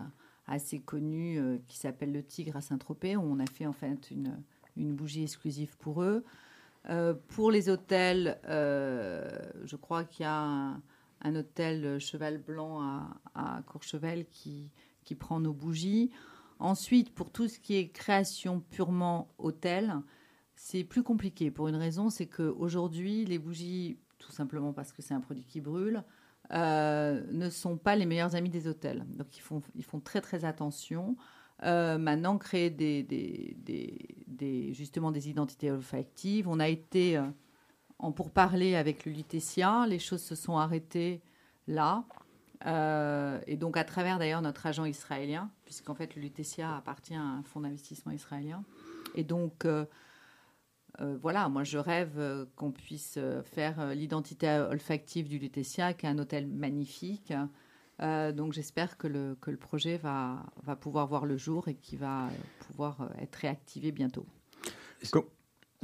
assez 0.47 0.79
connu 0.79 1.39
qui 1.67 1.77
s'appelle 1.77 2.11
Le 2.11 2.23
Tigre 2.23 2.55
à 2.55 2.61
Saint-Tropez, 2.61 3.15
où 3.15 3.21
on 3.21 3.39
a 3.39 3.47
fait 3.47 3.65
en 3.65 3.73
fait 3.73 4.11
une, 4.11 4.37
une 4.77 4.93
bougie 4.93 5.23
exclusive 5.23 5.75
pour 5.77 6.03
eux. 6.03 6.23
pour 7.29 7.49
les 7.49 7.69
hôtels, 7.69 8.37
je 8.47 9.75
crois 9.75 10.03
qu'il 10.03 10.23
y 10.23 10.29
a 10.29 10.75
hôtel 11.33 11.99
Cheval 11.99 12.37
Blanc 12.37 12.81
à, 13.33 13.63
Courchevel 13.65 14.27
qui, 14.29 14.69
qui 15.03 15.15
prend 15.15 15.39
nos 15.39 15.53
bougies. 15.53 16.11
Ensuite, 16.59 17.13
pour 17.15 17.31
tout 17.31 17.47
ce 17.47 17.57
qui 17.57 17.75
est 17.75 17.87
création 17.89 18.59
purement 18.59 19.33
hôtel, 19.37 19.95
c'est 20.55 20.83
plus 20.83 21.03
compliqué 21.03 21.51
pour 21.51 21.67
une 21.67 21.75
raison, 21.75 22.09
c'est 22.09 22.27
qu'aujourd'hui, 22.27 23.25
les 23.25 23.39
bougies, 23.39 23.97
tout 24.19 24.31
simplement 24.31 24.73
parce 24.73 24.91
que 24.91 25.01
c'est 25.01 25.13
un 25.13 25.19
produit 25.19 25.45
qui 25.45 25.61
brûle, 25.61 26.03
euh, 26.53 27.23
ne 27.31 27.49
sont 27.49 27.77
pas 27.77 27.95
les 27.95 28.05
meilleurs 28.05 28.35
amis 28.35 28.49
des 28.49 28.67
hôtels. 28.67 29.05
Donc 29.17 29.35
ils 29.37 29.41
font, 29.41 29.61
ils 29.75 29.83
font 29.83 29.99
très 29.99 30.21
très 30.21 30.45
attention. 30.45 31.17
Euh, 31.63 31.97
maintenant, 31.97 32.37
créer 32.37 32.69
des, 32.69 33.03
des, 33.03 34.73
justement 34.73 35.11
des 35.11 35.29
identités 35.29 35.71
olfactives. 35.71 36.47
On 36.47 36.59
a 36.59 36.67
été 36.67 37.17
euh, 37.17 37.23
en 37.99 38.11
pourparler 38.11 38.75
avec 38.75 39.05
le 39.05 39.11
Lutetia. 39.11 39.85
Les 39.87 39.99
choses 39.99 40.21
se 40.21 40.35
sont 40.35 40.57
arrêtées 40.57 41.21
là. 41.67 42.05
Euh, 42.65 43.39
et 43.47 43.57
donc, 43.57 43.77
à 43.77 43.83
travers 43.83 44.17
d'ailleurs 44.17 44.41
notre 44.41 44.65
agent 44.65 44.85
israélien, 44.85 45.51
puisqu'en 45.65 45.95
fait, 45.95 46.15
le 46.15 46.21
Lutetia 46.21 46.75
appartient 46.75 47.15
à 47.15 47.21
un 47.21 47.43
fonds 47.43 47.61
d'investissement 47.61 48.11
israélien. 48.11 48.63
Et 49.13 49.23
donc, 49.23 49.65
euh, 49.65 49.85
euh, 51.01 51.17
voilà, 51.21 51.49
moi, 51.49 51.63
je 51.63 51.77
rêve 51.77 52.47
qu'on 52.55 52.71
puisse 52.71 53.19
faire 53.43 53.93
l'identité 53.93 54.49
olfactive 54.49 55.27
du 55.27 55.37
Lutetia, 55.37 55.93
qui 55.93 56.05
est 56.05 56.09
un 56.09 56.17
hôtel 56.17 56.47
magnifique. 56.47 57.33
donc, 57.99 58.53
j'espère 58.53 58.97
que 58.97 59.07
le, 59.07 59.37
que 59.41 59.51
le 59.51 59.57
projet 59.57 59.97
va, 59.97 60.45
va 60.63 60.75
pouvoir 60.75 61.07
voir 61.07 61.25
le 61.25 61.37
jour 61.37 61.67
et 61.67 61.75
qu'il 61.75 61.99
va 61.99 62.29
pouvoir 62.67 63.09
être 63.19 63.35
réactivé 63.35 63.91
bientôt 63.91 64.25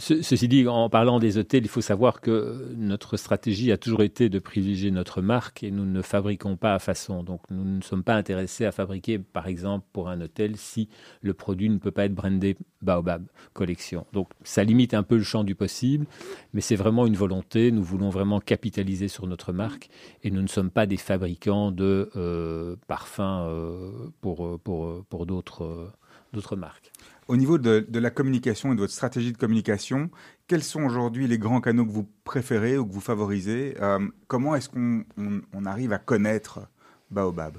ceci 0.01 0.47
dit, 0.47 0.67
en 0.67 0.89
parlant 0.89 1.19
des 1.19 1.37
hôtels, 1.37 1.63
il 1.63 1.69
faut 1.69 1.81
savoir 1.81 2.21
que 2.21 2.73
notre 2.75 3.17
stratégie 3.17 3.71
a 3.71 3.77
toujours 3.77 4.01
été 4.01 4.29
de 4.29 4.39
privilégier 4.39 4.89
notre 4.89 5.21
marque 5.21 5.63
et 5.63 5.69
nous 5.69 5.85
ne 5.85 6.01
fabriquons 6.01 6.57
pas 6.57 6.73
à 6.73 6.79
façon. 6.79 7.23
Donc 7.23 7.41
nous 7.51 7.63
ne 7.63 7.81
sommes 7.81 8.03
pas 8.03 8.15
intéressés 8.15 8.65
à 8.65 8.71
fabriquer, 8.71 9.19
par 9.19 9.47
exemple, 9.47 9.85
pour 9.93 10.09
un 10.09 10.19
hôtel 10.19 10.57
si 10.57 10.89
le 11.21 11.33
produit 11.35 11.69
ne 11.69 11.77
peut 11.77 11.91
pas 11.91 12.05
être 12.05 12.15
brandé 12.15 12.57
Baobab 12.81 13.23
Collection. 13.53 14.07
Donc 14.11 14.29
ça 14.43 14.63
limite 14.63 14.95
un 14.95 15.03
peu 15.03 15.17
le 15.17 15.23
champ 15.23 15.43
du 15.43 15.53
possible, 15.53 16.07
mais 16.53 16.61
c'est 16.61 16.75
vraiment 16.75 17.05
une 17.05 17.15
volonté. 17.15 17.71
Nous 17.71 17.83
voulons 17.83 18.09
vraiment 18.09 18.39
capitaliser 18.39 19.07
sur 19.07 19.27
notre 19.27 19.53
marque 19.53 19.89
et 20.23 20.31
nous 20.31 20.41
ne 20.41 20.47
sommes 20.47 20.71
pas 20.71 20.87
des 20.87 20.97
fabricants 20.97 21.71
de 21.71 22.09
euh, 22.15 22.75
parfums 22.87 23.19
euh, 23.21 23.91
pour, 24.19 24.59
pour, 24.61 25.05
pour 25.05 25.25
d'autres 25.27 25.91
d'autres 26.33 26.55
marques. 26.55 26.91
Au 27.27 27.37
niveau 27.37 27.57
de, 27.57 27.85
la 27.99 28.09
communication 28.09 28.71
et 28.71 28.75
de 28.75 28.81
votre 28.81 28.93
stratégie 28.93 29.31
de 29.31 29.37
communication, 29.37 30.09
quels 30.47 30.63
sont 30.63 30.81
aujourd'hui 30.83 31.27
les 31.27 31.37
grands 31.37 31.61
canaux 31.61 31.85
que 31.85 31.91
vous 31.91 32.07
préférez 32.23 32.77
ou 32.77 32.85
que 32.85 32.91
vous 32.91 32.99
favorisez 32.99 33.75
euh, 33.81 34.07
Comment 34.27 34.55
est-ce 34.55 34.69
qu'on 34.69 35.05
on, 35.53 35.65
arrive 35.65 35.93
à 35.93 35.99
connaître 35.99 36.67
Baobab? 37.11 37.57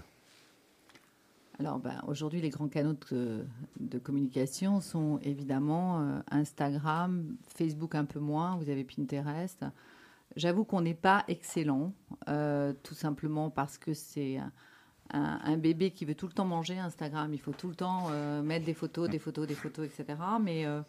Alors 1.59 1.79
ben, 1.79 2.03
aujourd'hui, 2.09 2.41
les 2.41 2.51
grands 2.51 2.69
canaux 2.69 2.97
de, 3.11 3.99
communication 3.99 4.81
sont 4.81 5.21
évidemment 5.23 6.01
euh, 6.01 6.21
Instagram, 6.31 7.37
Facebook 7.57 7.95
un 7.95 8.05
peu 8.05 8.19
moins, 8.19 8.57
vous 8.57 8.69
avez 8.69 8.85
Pinterest. 8.85 9.65
J'avoue 10.35 10.65
qu'on 10.65 10.81
n'est 10.81 10.95
pas 10.95 11.25
excellent, 11.29 11.93
euh, 12.29 12.73
tout 12.83 12.95
simplement 12.95 13.49
parce 13.49 13.79
que 13.79 13.95
c'est 13.95 14.39
un, 15.13 15.57
bébé 15.57 15.91
qui 15.91 16.05
veut 16.05 16.15
tout 16.15 16.27
le 16.27 16.33
temps 16.33 16.45
manger 16.45 16.79
Instagram, 16.79 17.33
il 17.35 17.41
faut 17.41 17.53
tout 17.53 17.69
le 17.69 17.75
temps 17.75 18.07
euh, 18.11 18.43
mettre 18.43 18.65
des 18.65 18.75
photos, 18.75 19.09
des 19.09 19.19
photos, 19.19 19.47
des 19.47 19.55
photos, 19.55 19.87
etc. 19.87 20.19
Mais 20.41 20.65
euh, 20.67 20.81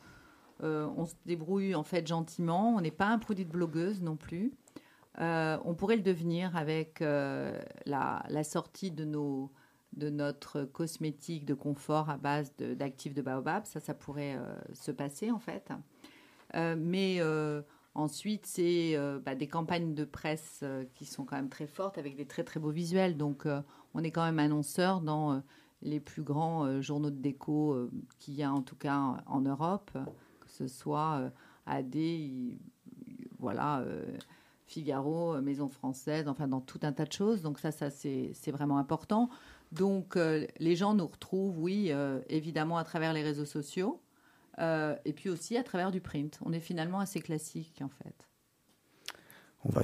euh, 0.63 0.87
on 0.95 1.05
se 1.05 1.13
débrouille 1.25 1.75
en 1.75 1.83
fait 1.83 2.07
gentiment. 2.07 2.75
On 2.75 2.81
n'est 2.81 2.91
pas 2.91 3.07
un 3.07 3.19
produit 3.19 3.45
de 3.45 3.51
blogueuse 3.51 4.01
non 4.01 4.15
plus. 4.15 4.53
on 5.19 5.75
pourrait 5.77 5.97
le 5.97 6.01
devenir 6.03 6.55
avec 6.55 7.01
la, 7.01 8.43
sortie 8.43 8.91
de, 8.91 9.03
nos, 9.03 9.51
de 9.93 10.09
notre 10.09 10.63
cosmétique 10.63 11.45
de 11.45 11.53
confort 11.53 12.09
à 12.09 12.17
base 12.17 12.53
d'actifs 12.57 13.13
de, 13.13 13.21
baobab. 13.21 13.65
Ça, 13.65 13.79
ça 13.79 13.93
pourrait 13.93 14.39
se 14.73 14.91
passer 14.91 15.31
en 15.31 15.39
fait. 15.39 15.69
mais 16.53 17.19
Ensuite, 17.95 18.45
c'est 18.47 18.97
bah, 19.23 19.35
des 19.35 19.47
campagnes 19.47 19.93
de 19.93 20.03
presse 20.03 20.63
qui 20.95 21.05
sont 21.05 21.25
quand 21.25 21.35
même 21.35 21.49
très 21.49 21.67
fortes 21.67 21.97
avec 21.99 22.15
des 22.15 22.25
très 22.25 22.43
très 22.43 22.59
beaux 22.59 22.71
visuels. 22.71 23.17
Donc, 23.17 23.45
on 23.93 24.03
est 24.03 24.11
quand 24.11 24.23
même 24.23 24.39
annonceur 24.39 25.01
dans 25.01 25.33
euh, 25.33 25.39
les 25.81 25.99
plus 25.99 26.23
grands 26.23 26.65
euh, 26.65 26.81
journaux 26.81 27.11
de 27.11 27.21
déco 27.21 27.73
euh, 27.73 27.91
qu'il 28.19 28.35
y 28.35 28.43
a 28.43 28.51
en 28.51 28.61
tout 28.61 28.75
cas 28.75 29.17
en 29.25 29.41
Europe, 29.41 29.91
que 30.39 30.49
ce 30.49 30.67
soit 30.67 31.31
AD, 31.65 31.97
voilà, 33.39 33.83
Figaro, 34.65 35.41
Maison 35.41 35.67
Française, 35.67 36.27
enfin 36.27 36.47
dans 36.47 36.61
tout 36.61 36.79
un 36.83 36.93
tas 36.93 37.05
de 37.05 37.11
choses. 37.11 37.41
Donc 37.41 37.59
ça, 37.59 37.71
ça 37.71 37.89
c'est 37.89 38.51
vraiment 38.51 38.77
important. 38.77 39.29
Donc 39.71 40.15
les 40.15 40.75
gens 40.75 40.93
nous 40.93 41.07
retrouvent, 41.07 41.59
oui, 41.59 41.91
évidemment 42.29 42.77
à 42.77 42.83
travers 42.83 43.13
les 43.13 43.23
réseaux 43.23 43.45
sociaux. 43.45 44.02
Et 44.59 45.13
puis 45.13 45.29
aussi 45.29 45.57
à 45.57 45.63
travers 45.63 45.91
du 45.91 46.01
print. 46.01 46.39
On 46.45 46.53
est 46.53 46.59
finalement 46.59 46.99
assez 46.99 47.21
classique 47.21 47.81
en 47.81 47.89
fait. 47.89 48.27
On 49.65 49.71
va 49.71 49.81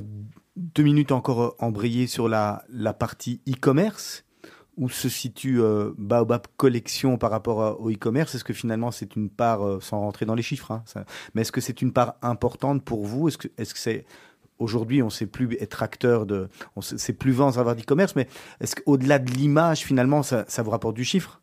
deux 0.55 0.83
minutes 0.83 1.11
encore 1.11 1.41
euh, 1.41 1.55
embrayer 1.59 2.07
sur 2.07 2.27
la, 2.27 2.65
partie 2.97 3.41
e-commerce. 3.47 4.25
Où 4.77 4.87
se 4.87 5.09
situe 5.09 5.61
euh, 5.61 5.91
Baobab 5.97 6.47
Collection 6.55 7.17
par 7.17 7.31
rapport 7.31 7.81
au 7.81 7.91
e-commerce? 7.91 8.35
Est-ce 8.35 8.45
que 8.45 8.53
finalement 8.53 8.91
c'est 8.91 9.17
une 9.17 9.29
part, 9.29 9.61
euh, 9.61 9.79
sans 9.81 9.99
rentrer 9.99 10.25
dans 10.25 10.35
les 10.35 10.41
chiffres, 10.41 10.71
hein, 10.71 10.83
mais 11.33 11.41
est-ce 11.41 11.51
que 11.51 11.59
c'est 11.59 11.81
une 11.81 11.91
part 11.91 12.15
importante 12.21 12.85
pour 12.85 13.05
vous? 13.05 13.27
Est-ce 13.27 13.37
que 13.37 14.03
aujourd'hui 14.57 15.01
on 15.01 15.07
ne 15.07 15.11
sait 15.11 15.25
plus 15.25 15.57
être 15.59 15.83
acteur 15.83 16.25
de, 16.25 16.47
on 16.77 16.81
sait 16.81 17.11
plus 17.11 17.33
vendre 17.33 17.59
avoir 17.59 17.75
d'e-commerce, 17.75 18.15
mais 18.15 18.29
est-ce 18.61 18.77
qu'au-delà 18.77 19.19
de 19.19 19.29
l'image 19.29 19.79
finalement 19.81 20.23
ça 20.23 20.45
vous 20.63 20.71
rapporte 20.71 20.95
du 20.95 21.03
chiffre? 21.03 21.41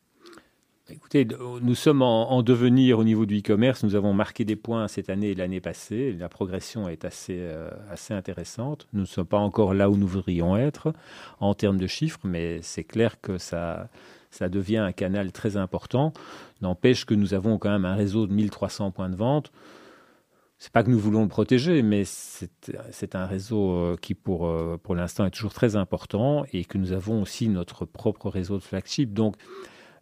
Écoutez, 0.88 1.26
nous 1.62 1.74
sommes 1.74 2.00
en, 2.00 2.42
devenir 2.44 3.00
au 3.00 3.04
niveau 3.04 3.26
du 3.26 3.40
e-commerce. 3.40 3.82
Nous 3.82 3.96
avons 3.96 4.12
marqué 4.12 4.44
des 4.44 4.54
points 4.54 4.86
cette 4.86 5.10
année 5.10 5.30
et 5.30 5.34
l'année 5.34 5.60
passée. 5.60 6.12
La 6.12 6.28
progression 6.28 6.88
est 6.88 7.04
assez, 7.04 7.38
euh, 7.40 7.68
assez 7.90 8.14
intéressante. 8.14 8.86
Nous 8.92 9.00
ne 9.00 9.06
sommes 9.06 9.26
pas 9.26 9.38
encore 9.38 9.74
là 9.74 9.90
où 9.90 9.96
nous 9.96 10.06
voudrions 10.06 10.56
être 10.56 10.92
en 11.40 11.54
termes 11.54 11.78
de 11.78 11.88
chiffres, 11.88 12.20
mais 12.22 12.60
c'est 12.62 12.84
clair 12.84 13.20
que 13.20 13.36
ça, 13.36 13.88
devient 14.40 14.76
un 14.76 14.92
canal 14.92 15.32
très 15.32 15.56
important. 15.56 16.12
N'empêche 16.62 17.04
que 17.04 17.14
nous 17.14 17.34
avons 17.34 17.58
quand 17.58 17.70
même 17.70 17.84
un 17.84 17.96
réseau 17.96 18.28
de 18.28 18.32
1300 18.32 18.92
points 18.92 19.10
de 19.10 19.16
vente. 19.16 19.50
C'est 20.58 20.72
pas 20.72 20.84
que 20.84 20.90
nous 20.90 21.00
voulons 21.00 21.22
le 21.22 21.28
protéger, 21.28 21.82
mais 21.82 22.04
c'est 22.04 23.16
un 23.16 23.26
réseau 23.26 23.72
euh, 23.72 23.96
qui, 24.00 24.14
pour, 24.14 24.46
euh, 24.46 24.78
pour 24.80 24.94
l'instant, 24.94 25.26
est 25.26 25.30
toujours 25.30 25.52
très 25.52 25.74
important 25.74 26.44
et 26.52 26.64
que 26.64 26.78
nous 26.78 26.92
avons 26.92 27.22
aussi 27.22 27.48
notre 27.48 27.86
propre 27.86 28.30
réseau 28.30 28.56
de 28.56 28.62
flagship. 28.62 29.12
Donc, 29.12 29.34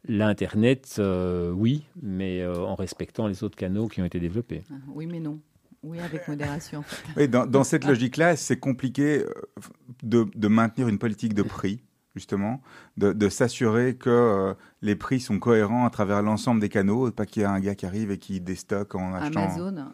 L'Internet, 0.07 0.97
euh, 0.99 1.51
oui, 1.51 1.87
mais 2.03 2.43
euh, 2.43 2.59
en 2.59 2.75
respectant 2.75 3.27
les 3.27 3.43
autres 3.43 3.57
canaux 3.57 3.89
qui 3.89 4.03
ont 4.03 4.05
été 4.05 4.21
développés. 4.21 4.63
Ah, 4.71 4.75
oui, 4.89 5.07
mais 5.07 5.21
non. 5.21 5.41
Oui, 5.83 5.99
avec 6.01 6.29
modération. 6.29 6.85
Oui, 7.17 7.29
dans, 7.29 7.47
dans 7.47 7.65
cette 7.65 7.85
logique-là, 7.85 8.37
c'est 8.37 8.59
compliqué 8.59 9.21
euh, 9.21 9.31
de, 10.03 10.27
de 10.35 10.49
maintenir 10.49 10.89
une 10.89 10.99
politique 10.99 11.35
de 11.35 11.43
prix 11.43 11.83
justement, 12.15 12.61
de, 12.97 13.13
de 13.13 13.29
s'assurer 13.29 13.97
que 13.97 14.09
euh, 14.09 14.55
les 14.83 14.95
prix 14.95 15.19
sont 15.19 15.39
cohérents 15.39 15.85
à 15.85 15.91
travers 15.91 16.23
l'ensemble 16.23 16.61
des 16.61 16.69
canaux, 16.69 17.11
pas 17.11 17.27
qu'il 17.27 17.43
y 17.43 17.45
ait 17.45 17.49
un 17.49 17.59
gars 17.59 17.75
qui 17.75 17.87
arrive 17.87 18.13
et 18.13 18.19
qui 18.19 18.41
déstocke 18.41 18.95
en 18.95 19.15
achetant. 19.15 19.45
Amazon. 19.45 19.87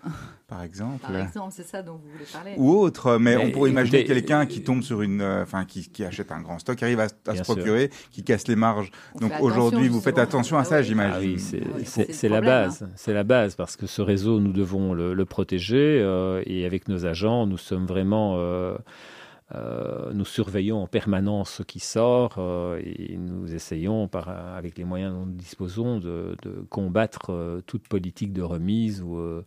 Par 0.46 0.62
exemple. 0.62 1.00
Par 1.00 1.16
exemple, 1.16 1.54
c'est 1.56 1.66
ça 1.66 1.82
dont 1.82 1.94
vous 1.94 2.10
voulez 2.12 2.26
parler. 2.30 2.54
Ou 2.58 2.72
autre, 2.72 3.18
mais, 3.18 3.36
Mais 3.36 3.46
on 3.46 3.50
pourrait 3.52 3.70
imaginer 3.70 4.04
quelqu'un 4.04 4.42
euh, 4.42 4.46
qui 4.46 4.62
tombe 4.62 4.82
sur 4.82 5.00
une, 5.00 5.22
euh, 5.22 5.44
enfin, 5.44 5.64
qui, 5.64 5.88
qui 5.88 6.04
achète 6.04 6.30
un 6.32 6.40
grand 6.40 6.58
stock, 6.58 6.76
qui 6.76 6.84
arrive 6.84 7.00
à, 7.00 7.08
se 7.08 7.42
procurer, 7.42 7.90
qui 8.10 8.22
casse 8.22 8.48
les 8.48 8.56
marges. 8.56 8.90
On 9.14 9.20
Donc 9.20 9.32
aujourd'hui, 9.40 9.84
attention, 9.86 9.92
vous 9.92 10.00
faites 10.00 10.18
attention 10.18 10.58
à 10.58 10.62
Ah 10.62 10.64
ça, 10.64 10.78
oui. 10.78 10.84
j'imagine. 10.84 11.38
Ah 11.38 11.76
oui, 11.78 11.84
c'est 11.86 12.28
la 12.28 12.36
problème, 12.36 12.64
base. 12.64 12.88
C'est 12.96 13.14
la 13.14 13.24
base 13.24 13.54
parce 13.54 13.76
que 13.76 13.86
ce 13.86 14.02
réseau, 14.02 14.40
nous 14.40 14.52
devons 14.52 14.92
le, 14.92 15.14
le 15.14 15.24
protéger 15.24 16.00
euh, 16.02 16.42
et 16.44 16.66
avec 16.66 16.88
nos 16.88 17.06
agents, 17.06 17.46
nous 17.46 17.58
sommes 17.58 17.86
vraiment. 17.86 18.36
Euh, 19.54 20.12
nous 20.12 20.24
surveillons 20.24 20.82
en 20.82 20.86
permanence 20.86 21.50
ce 21.50 21.62
qui 21.62 21.80
sort 21.80 22.36
euh, 22.38 22.80
et 22.84 23.16
nous 23.16 23.52
essayons, 23.54 24.06
par, 24.08 24.28
avec 24.28 24.78
les 24.78 24.84
moyens 24.84 25.12
dont 25.14 25.26
nous 25.26 25.32
disposons, 25.32 25.98
de, 25.98 26.36
de 26.42 26.64
combattre 26.70 27.30
euh, 27.30 27.60
toute 27.66 27.88
politique 27.88 28.32
de 28.32 28.42
remise 28.42 29.02
ou, 29.02 29.16
euh, 29.18 29.44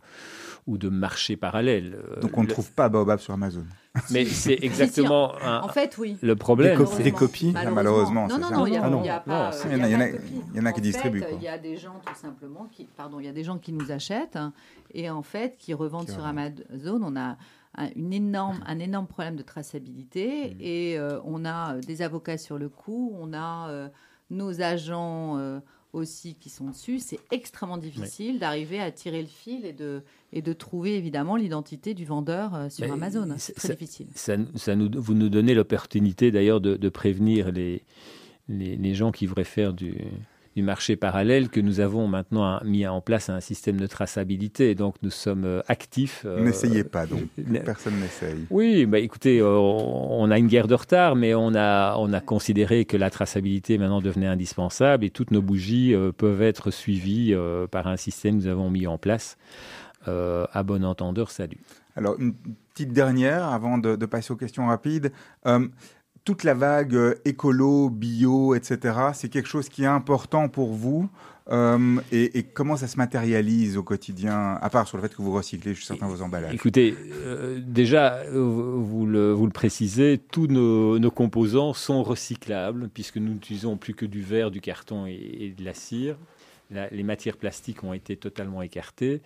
ou 0.66 0.76
de 0.78 0.88
marché 0.88 1.36
parallèle. 1.36 1.98
Donc 2.20 2.36
on 2.36 2.42
ne 2.42 2.46
le- 2.46 2.52
trouve 2.52 2.70
pas 2.72 2.88
Baobab 2.88 3.18
sur 3.18 3.32
Amazon. 3.34 3.64
Mais 4.10 4.24
c'est 4.24 4.58
exactement 4.62 5.40
un- 5.40 5.60
En 5.62 5.68
fait, 5.68 5.96
oui. 5.98 6.16
le 6.20 6.34
problème. 6.36 6.76
Des 6.76 6.84
copies- 6.84 7.02
des 7.04 7.12
copies 7.12 7.54
Malheureusement, 7.72 8.26
Non, 8.26 8.38
non, 8.38 8.50
non, 8.50 8.66
il 8.66 8.72
n'y 8.72 8.76
a, 8.76 8.82
Ah 8.84 9.16
a 9.16 9.20
pas. 9.20 9.50
Il 9.70 9.78
y 9.78 10.60
en 10.60 10.66
a- 10.66 10.72
qui 10.72 10.80
En 10.80 10.82
distribuent. 10.82 11.24
Il 11.36 11.42
y 11.42 11.48
a 11.48 11.58
des 11.58 11.76
gens 11.76 12.00
tout 12.04 12.14
simplement 12.14 12.68
qui, 12.70 12.86
pardon, 12.96 13.20
il 13.20 13.26
y 13.26 13.28
a 13.28 13.32
des 13.32 13.44
gens 13.44 13.58
qui 13.58 13.72
nous 13.72 13.92
achètent 13.92 14.36
hein, 14.36 14.52
et 14.92 15.08
en 15.10 15.22
fait 15.22 15.56
qui 15.56 15.72
revendent 15.74 16.06
Qui 16.06 16.12
sur. 16.12 16.26
Amazon. 16.26 17.00
On 17.02 17.16
a 17.16 17.36
un, 17.76 17.88
une 17.96 18.12
énorme, 18.12 18.62
un 18.66 18.78
énorme 18.78 19.06
problème 19.06 19.36
de 19.36 19.42
traçabilité 19.42 20.50
Mm. 20.54 20.56
et 20.60 20.98
euh, 20.98 21.20
on 21.24 21.44
a 21.44 21.74
euh, 21.76 21.80
des 21.80 22.02
avocats 22.02 22.38
sur 22.38 22.58
le 22.58 22.68
coup, 22.68 23.12
on 23.18 23.32
a 23.32 23.68
euh, 23.70 23.88
nos 24.30 24.60
agents 24.60 25.38
euh, 25.38 25.60
aussi 25.92 26.34
qui 26.34 26.50
sont 26.50 26.70
dessus. 26.70 26.98
C'est 26.98 27.20
extrêmement 27.30 27.78
difficile 27.78 28.38
d'arriver 28.38 28.80
à 28.80 28.90
tirer 28.90 29.20
le 29.22 29.28
fil 29.28 29.64
et 29.64 29.72
de, 29.72 30.02
et 30.32 30.42
de 30.42 30.52
trouver 30.52 30.96
évidemment 30.96 31.36
l'identité 31.36 31.94
du 31.94 32.04
vendeur 32.04 32.66
sur 32.70 32.84
Mais 32.86 32.92
Amazon. 32.92 33.28
c'est- 33.38 33.38
C'est 33.38 33.52
très 33.54 33.68
ça- 33.68 33.74
difficile. 33.74 34.06
Ça, 34.14 34.34
ça 34.56 34.74
nous, 34.74 34.90
vous 35.00 35.14
nous 35.14 35.28
donnez 35.28 35.54
l'opportunité 35.54 36.30
d'ailleurs 36.32 36.60
de, 36.60 36.76
de 36.76 36.88
prévenir 36.88 37.52
les, 37.52 37.84
les, 38.48 38.76
les 38.76 38.94
gens 38.94 39.12
qui 39.12 39.26
voudraient 39.26 39.44
faire 39.44 39.72
du, 39.72 39.94
du 40.56 40.62
marché 40.62 40.96
parallèle 40.96 41.48
que 41.48 41.60
nous 41.60 41.80
avons 41.80 42.06
maintenant 42.06 42.60
mis 42.64 42.86
en 42.86 43.00
place 43.00 43.28
un 43.28 43.40
système 43.40 43.76
de 43.78 43.86
traçabilité. 43.86 44.74
Donc 44.74 44.94
nous 45.02 45.10
sommes 45.10 45.44
euh, 45.44 45.60
actifs. 45.68 46.22
euh, 46.24 46.44
N'essayez 46.44 46.84
pas, 46.84 47.06
donc. 47.06 47.22
ne- 47.38 47.58
Personne 47.58 47.98
n'essaye. 48.00 48.46
Oui, 48.50 48.86
bah 48.86 48.98
écoutez, 49.00 49.40
euh, 49.40 49.48
on 49.58 50.30
a 50.30 50.38
une 50.38 50.46
guerre 50.46 50.68
de 50.68 50.74
retard, 50.74 51.16
mais 51.16 51.34
on 51.34 51.54
a, 51.54 51.96
on 51.98 52.12
a 52.12 52.20
considéré 52.20 52.84
que 52.84 52.96
la 52.96 53.10
traçabilité 53.10 53.78
maintenant 53.78 54.00
devenait 54.00 54.26
indispensable 54.28 55.04
et 55.04 55.10
toutes 55.10 55.30
nos 55.32 55.42
bougies 55.42 55.94
peuvent 56.16 56.42
être 56.42 56.70
suivies 56.70 57.34
par 57.70 57.86
un 57.86 57.96
système 57.96 58.38
que 58.38 58.44
nous 58.44 58.50
avons 58.50 58.70
mis 58.70 58.86
en 58.86 58.98
place. 58.98 59.36
Euh, 60.06 60.44
à 60.52 60.62
bon 60.62 60.84
entendeur, 60.84 61.30
salut. 61.30 61.58
Alors, 61.96 62.16
une 62.18 62.34
petite 62.74 62.92
dernière 62.92 63.44
avant 63.48 63.78
de, 63.78 63.96
de 63.96 64.06
passer 64.06 64.32
aux 64.32 64.36
questions 64.36 64.66
rapides. 64.66 65.12
Euh, 65.46 65.66
toute 66.24 66.44
la 66.44 66.54
vague 66.54 66.94
euh, 66.94 67.14
écolo, 67.24 67.90
bio, 67.90 68.54
etc., 68.54 68.96
c'est 69.14 69.28
quelque 69.28 69.48
chose 69.48 69.68
qui 69.68 69.84
est 69.84 69.86
important 69.86 70.48
pour 70.48 70.72
vous 70.72 71.08
Euh, 71.50 72.00
et, 72.10 72.42
comment 72.42 72.76
ça 72.76 72.86
se 72.86 72.96
matérialise 72.96 73.76
au 73.76 73.82
quotidien, 73.82 74.58
à 74.62 74.70
part 74.70 74.88
sur 74.88 74.96
le 74.96 75.02
fait 75.02 75.14
que 75.14 75.20
vous 75.20 75.32
recyclez 75.32 75.74
certains 75.74 76.06
de 76.06 76.12
vos 76.12 76.22
emballages? 76.22 76.54
Écoutez, 76.54 76.96
euh, 77.12 77.60
déjà, 77.62 78.22
vous 78.32 79.06
le, 79.06 79.36
précisez, 79.52 80.18
tous 80.30 80.46
nos, 80.46 81.10
composants 81.10 81.74
sont 81.74 82.02
recyclables 82.02 82.88
puisque 82.88 83.18
nous 83.18 83.34
n'utilisons 83.34 83.76
plus 83.76 83.94
que 83.94 84.06
du 84.06 84.22
verre, 84.22 84.50
du 84.50 84.60
carton 84.60 85.06
et 85.06 85.54
de 85.56 85.64
la 85.64 85.74
cire. 85.74 86.16
Les 86.90 87.02
matières 87.02 87.36
plastiques 87.36 87.84
ont 87.84 87.92
été 87.92 88.16
totalement 88.16 88.62
écartées. 88.62 89.22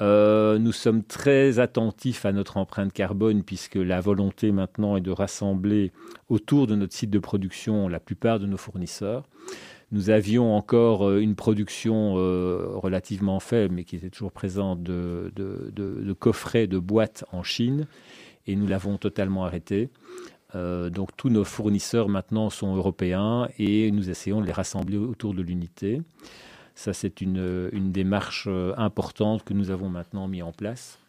Euh, 0.00 0.58
nous 0.58 0.72
sommes 0.72 1.02
très 1.02 1.58
attentifs 1.58 2.24
à 2.24 2.32
notre 2.32 2.56
empreinte 2.56 2.92
carbone 2.92 3.42
puisque 3.42 3.74
la 3.74 4.00
volonté 4.00 4.52
maintenant 4.52 4.96
est 4.96 5.00
de 5.00 5.10
rassembler 5.10 5.90
autour 6.28 6.66
de 6.66 6.76
notre 6.76 6.94
site 6.94 7.10
de 7.10 7.18
production 7.18 7.88
la 7.88 7.98
plupart 7.98 8.38
de 8.38 8.46
nos 8.46 8.56
fournisseurs. 8.56 9.24
Nous 9.90 10.10
avions 10.10 10.54
encore 10.54 11.08
euh, 11.08 11.20
une 11.20 11.34
production 11.34 12.16
euh, 12.18 12.68
relativement 12.74 13.40
faible, 13.40 13.74
mais 13.74 13.84
qui 13.84 13.96
était 13.96 14.10
toujours 14.10 14.32
présente, 14.32 14.82
de, 14.82 15.32
coffrets, 16.18 16.66
de 16.66 16.78
boîtes 16.78 17.24
en 17.32 17.42
Chine, 17.42 17.86
et 18.46 18.54
nous 18.54 18.66
l'avons 18.66 18.98
totalement 18.98 19.44
arrêté. 19.44 19.88
Euh, 20.54 20.90
donc 20.90 21.10
tous 21.16 21.28
nos 21.28 21.44
fournisseurs 21.44 22.08
maintenant 22.08 22.48
sont 22.48 22.74
européens 22.74 23.48
et 23.58 23.90
nous 23.90 24.08
essayons 24.08 24.40
de 24.40 24.46
les 24.46 24.52
rassembler 24.52 24.96
autour 24.96 25.34
de 25.34 25.42
l'unité. 25.42 26.02
Ça, 26.78 26.92
c'est 26.92 27.20
une, 27.20 27.68
une 27.72 27.90
démarche 27.90 28.44
euh, 28.46 28.72
importante 28.76 29.42
que 29.42 29.52
nous 29.52 29.72
avons 29.72 29.88
maintenant 29.88 30.28
mis 30.28 30.42
en 30.42 30.52
place. 30.52 31.00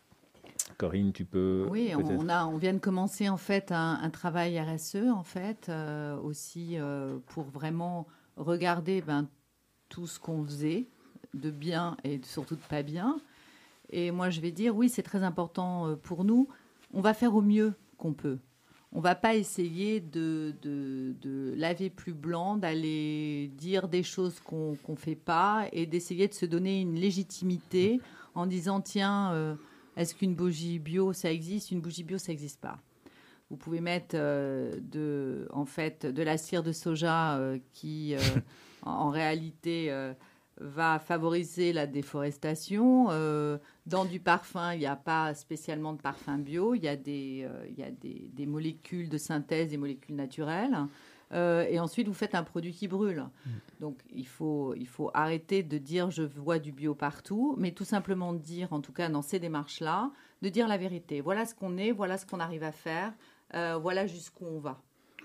Corinne, 0.80 1.14
tu 1.14 1.26
peux 1.26 1.68
Oui, 1.70 1.94
on, 1.96 2.28
a, 2.28 2.48
on 2.48 2.58
vient 2.58 2.74
de 2.74 2.80
commencer 2.80 3.30
en 3.30 3.38
fait 3.38 3.72
un, 3.72 4.00
un 4.02 4.10
travail 4.10 4.60
RSE 4.60 4.96
en 5.14 5.22
fait 5.22 5.70
euh, 5.70 6.18
aussi 6.22 6.80
euh, 6.80 7.20
pour 7.28 7.44
vraiment 7.44 8.08
regarder 8.36 9.02
ben, 9.02 9.28
tout 9.90 10.08
ce 10.08 10.20
qu'on 10.20 10.44
faisait 10.44 10.88
de 11.36 11.52
bien 11.52 11.98
et 12.04 12.20
surtout 12.24 12.56
de 12.56 12.62
pas 12.62 12.82
bien. 12.82 13.22
Et 13.92 14.10
moi, 14.10 14.32
je 14.32 14.42
vais 14.42 14.52
dire 14.52 14.76
oui, 14.76 14.90
c'est 14.90 15.04
très 15.04 15.22
important 15.22 15.96
pour 16.02 16.24
nous. 16.24 16.48
On 16.96 17.02
va 17.02 17.14
faire 17.14 17.36
au 17.36 17.44
mieux 17.44 17.76
qu'on 18.00 18.14
peut. 18.14 18.40
On 18.92 19.02
va 19.02 19.14
pas 19.14 19.36
essayer 19.36 20.00
de, 20.00 20.56
de, 20.64 21.14
de 21.22 21.54
laver 21.56 21.92
plus 21.92 22.14
blanc, 22.14 22.58
d'aller 22.58 23.52
dire 23.56 23.88
des 23.88 24.02
choses 24.02 24.40
qu'on 24.40 24.76
ne 24.88 24.96
fait 24.96 25.16
pas 25.16 25.68
et 25.72 25.86
d'essayer 25.86 26.28
de 26.28 26.34
se 26.34 26.48
donner 26.48 26.82
une 26.82 26.96
légitimité 26.96 28.02
en 28.34 28.48
disant 28.48 28.82
tiens, 28.82 29.32
euh, 29.34 29.56
est-ce 29.96 30.16
qu'une 30.16 30.34
bougie 30.34 30.80
bio 30.80 31.14
ça 31.14 31.32
existe? 31.32 31.70
Une 31.70 31.82
bougie 31.82 32.04
bio 32.04 32.18
ça 32.18 32.32
n'existe 32.32 32.60
pas. 32.62 32.80
Vous 33.52 33.58
pouvez 33.58 33.80
mettre 33.80 34.16
euh, 34.16 34.76
de, 34.82 35.48
en 35.52 35.66
fait, 35.66 36.08
de 36.08 36.24
la 36.24 36.38
cire 36.38 36.64
de 36.64 36.72
soja 36.72 37.38
euh, 37.38 37.60
qui, 37.74 38.16
en, 38.82 39.10
réalité, 39.10 39.92
va 40.60 41.00
favoriser 41.00 41.74
la 41.74 41.88
déforestation. 41.88 43.08
Euh, 43.10 43.58
dans 43.86 44.06
du 44.06 44.20
parfum, 44.20 44.74
il 44.74 44.80
n'y 44.80 44.86
a 44.86 44.96
pas 44.96 45.34
spécialement 45.34 45.94
de 45.94 46.02
parfum 46.02 46.38
bio. 46.38 46.76
Il 46.76 46.84
y 46.84 46.88
a 46.88 46.96
des, 46.96 47.48
euh, 47.50 47.66
il 47.70 47.80
y 47.80 47.84
a 47.84 47.92
des, 47.92 48.30
des 48.34 48.46
molécules 48.46 49.10
de 49.10 49.18
synthèse, 49.18 49.70
des 49.70 49.78
molécules 49.78 50.16
naturelles. 50.16 50.78
Euh, 51.32 51.66
et 51.70 51.80
ensuite, 51.80 52.08
vous 52.08 52.14
faites 52.14 52.36
un 52.36 52.44
produit 52.44 52.74
qui 52.74 52.88
brûle. 52.88 53.26
Donc, 53.80 54.00
il 54.12 54.28
faut, 54.28 54.74
il 54.76 54.88
faut 54.88 55.12
arrêter 55.14 55.62
de 55.62 55.78
dire 55.78 56.10
je 56.10 56.24
vois 56.24 56.58
du 56.58 56.72
bio 56.72 56.96
partout, 56.96 57.56
mais 57.58 57.72
tout 57.72 57.86
simplement 57.86 58.34
dire, 58.34 58.74
en 58.74 58.82
tout 58.82 58.94
cas 58.94 59.10
dans 59.10 59.22
ces 59.22 59.40
démarches-là, 59.40 60.12
de 60.42 60.50
dire 60.50 60.68
la 60.68 60.78
vérité. 60.78 61.22
Voilà 61.22 61.46
ce 61.46 61.54
qu'on 61.54 61.78
est, 61.78 61.92
voilà 61.92 62.18
ce 62.18 62.26
qu'on 62.26 62.40
arrive 62.40 62.64
à 62.64 62.72
faire, 62.72 63.14
voilà 63.54 64.08
jusqu'où 64.08 64.46
on 64.46 64.60
va. 64.60 64.82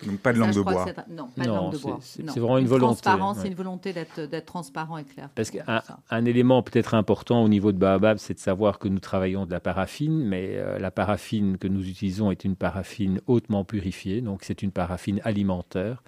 Donc 0.07 0.19
pas 0.19 0.33
de 0.33 0.39
langue 0.39 0.53
de 0.55 0.61
bois. 0.61 0.87
Non, 1.09 1.29
pas 1.37 1.43
de 1.45 1.49
Non, 1.49 1.55
langue 1.55 1.73
de 1.73 1.77
c'est- 1.79 1.83
bois. 1.83 1.99
c'est- 2.03 2.23
Non. 2.23 2.33
c'est 2.33 2.41
vraiment 2.41 2.59
une 2.59 2.67
volonté, 2.67 3.03
Transparence, 3.03 3.37
ouais. 3.37 3.43
c'est 3.43 3.49
une 3.49 3.55
volonté 3.55 3.93
d'être 3.93 4.21
d'être 4.23 4.47
transparent 4.47 4.99
et 4.99 5.05
clair. 5.05 5.29
Parce 5.35 5.51
qu'un 5.51 5.83
un 6.11 6.25
élément 6.25 6.63
peut-être 6.63 6.95
important 6.95 7.43
au 7.43 7.49
niveau 7.49 7.73
de 7.73 7.79
Baobab, 7.79 8.19
c'est 8.19 8.35
de 8.35 8.39
savoir 8.41 8.79
que 8.79 8.89
nous 8.89 8.99
travaillons 8.99 9.47
de 9.47 9.51
la 9.53 9.61
paraffine, 9.61 10.25
mais 10.27 10.51
euh, 10.55 10.79
la 10.79 10.91
paraffine 10.91 11.59
que 11.59 11.69
nous 11.69 11.89
utilisons 11.89 12.31
est 12.31 12.45
une 12.45 12.57
paraffine 12.57 13.21
hautement 13.27 13.65
purifiée, 13.65 14.21
donc 14.21 14.41
c'est 14.43 14.63
une 14.63 14.73
paraffine 14.73 15.21
alimentaire. 15.25 16.03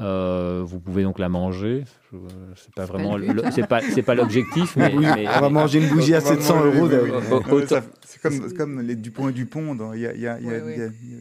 Euh, 0.00 0.62
vous 0.66 0.80
pouvez 0.80 1.04
donc 1.04 1.20
la 1.20 1.28
manger. 1.28 1.84
Je- 2.12 2.18
C'est 2.56 2.74
pas 2.74 2.84
vraiment, 2.84 3.16
c'est 3.52 3.66
pas, 3.68 3.80
c'est 3.80 4.02
pas 4.02 4.16
l'objectif, 4.16 4.74
mais, 4.76 4.92
Oui, 4.92 5.06
mais- 5.14 5.28
on 5.28 5.40
va 5.40 5.48
manger 5.50 5.80
une 5.84 5.88
bougie 5.88 6.14
à 6.16 6.18
On 6.18 6.22
va 6.22 6.28
700 6.30 6.56
manger- 6.64 6.78
euros. 6.78 6.88
de- 6.88 7.66
C'est 8.04 8.20
comme, 8.20 8.32
c'est 8.48 8.56
comme 8.56 8.80
les 8.80 8.96
Dupont 8.96 9.28
et 9.28 9.32
Dupont. 9.32 9.76
dans- 9.76 9.92
Il 9.92 10.00
y 10.00 10.06
a, 10.08 10.14
il 10.14 10.20
y 10.20 10.26
a- 10.26 10.40
il 10.40 10.46
y 10.46 10.50
a- 10.50 10.56
Oui, 10.56 10.62
oui. 10.66 10.72
il 10.74 10.78
y 10.80 10.82
a- 10.82 10.86
il 10.86 11.10
y 11.12 11.14
a 11.14 11.18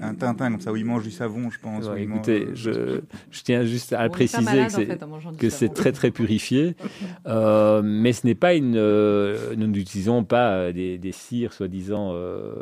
un 0.00 0.14
Tintin 0.14 0.50
comme 0.52 0.60
ça 0.60 0.72
où 0.72 0.76
il 0.76 0.84
mange 0.84 1.02
du 1.02 1.10
savon, 1.10 1.50
je 1.50 1.58
pense. 1.60 1.86
Ouais, 1.86 2.02
écoutez, 2.04 2.46
mange- 2.46 2.54
je, 2.54 3.00
je 3.30 3.42
tiens 3.42 3.62
juste 3.64 3.92
à 3.92 4.06
On 4.06 4.10
préciser 4.10 4.42
malade, 4.42 4.98
que 5.38 5.50
c'est 5.50 5.68
en 5.70 5.74
très 5.74 5.92
très 5.92 6.10
purifié, 6.10 6.74
Euh, 7.26 7.82
mais 7.84 8.12
ce 8.12 8.26
n'est 8.26 8.34
pas 8.36 8.54
une. 8.54 8.76
euh, 8.76 9.54
nous 9.56 9.66
n'utilisons 9.66 10.22
pas 10.24 10.52
euh, 10.52 10.72
des, 10.72 10.96
des 10.96 11.12
cires 11.12 11.52
soi-disant 11.52 12.12
euh, 12.14 12.52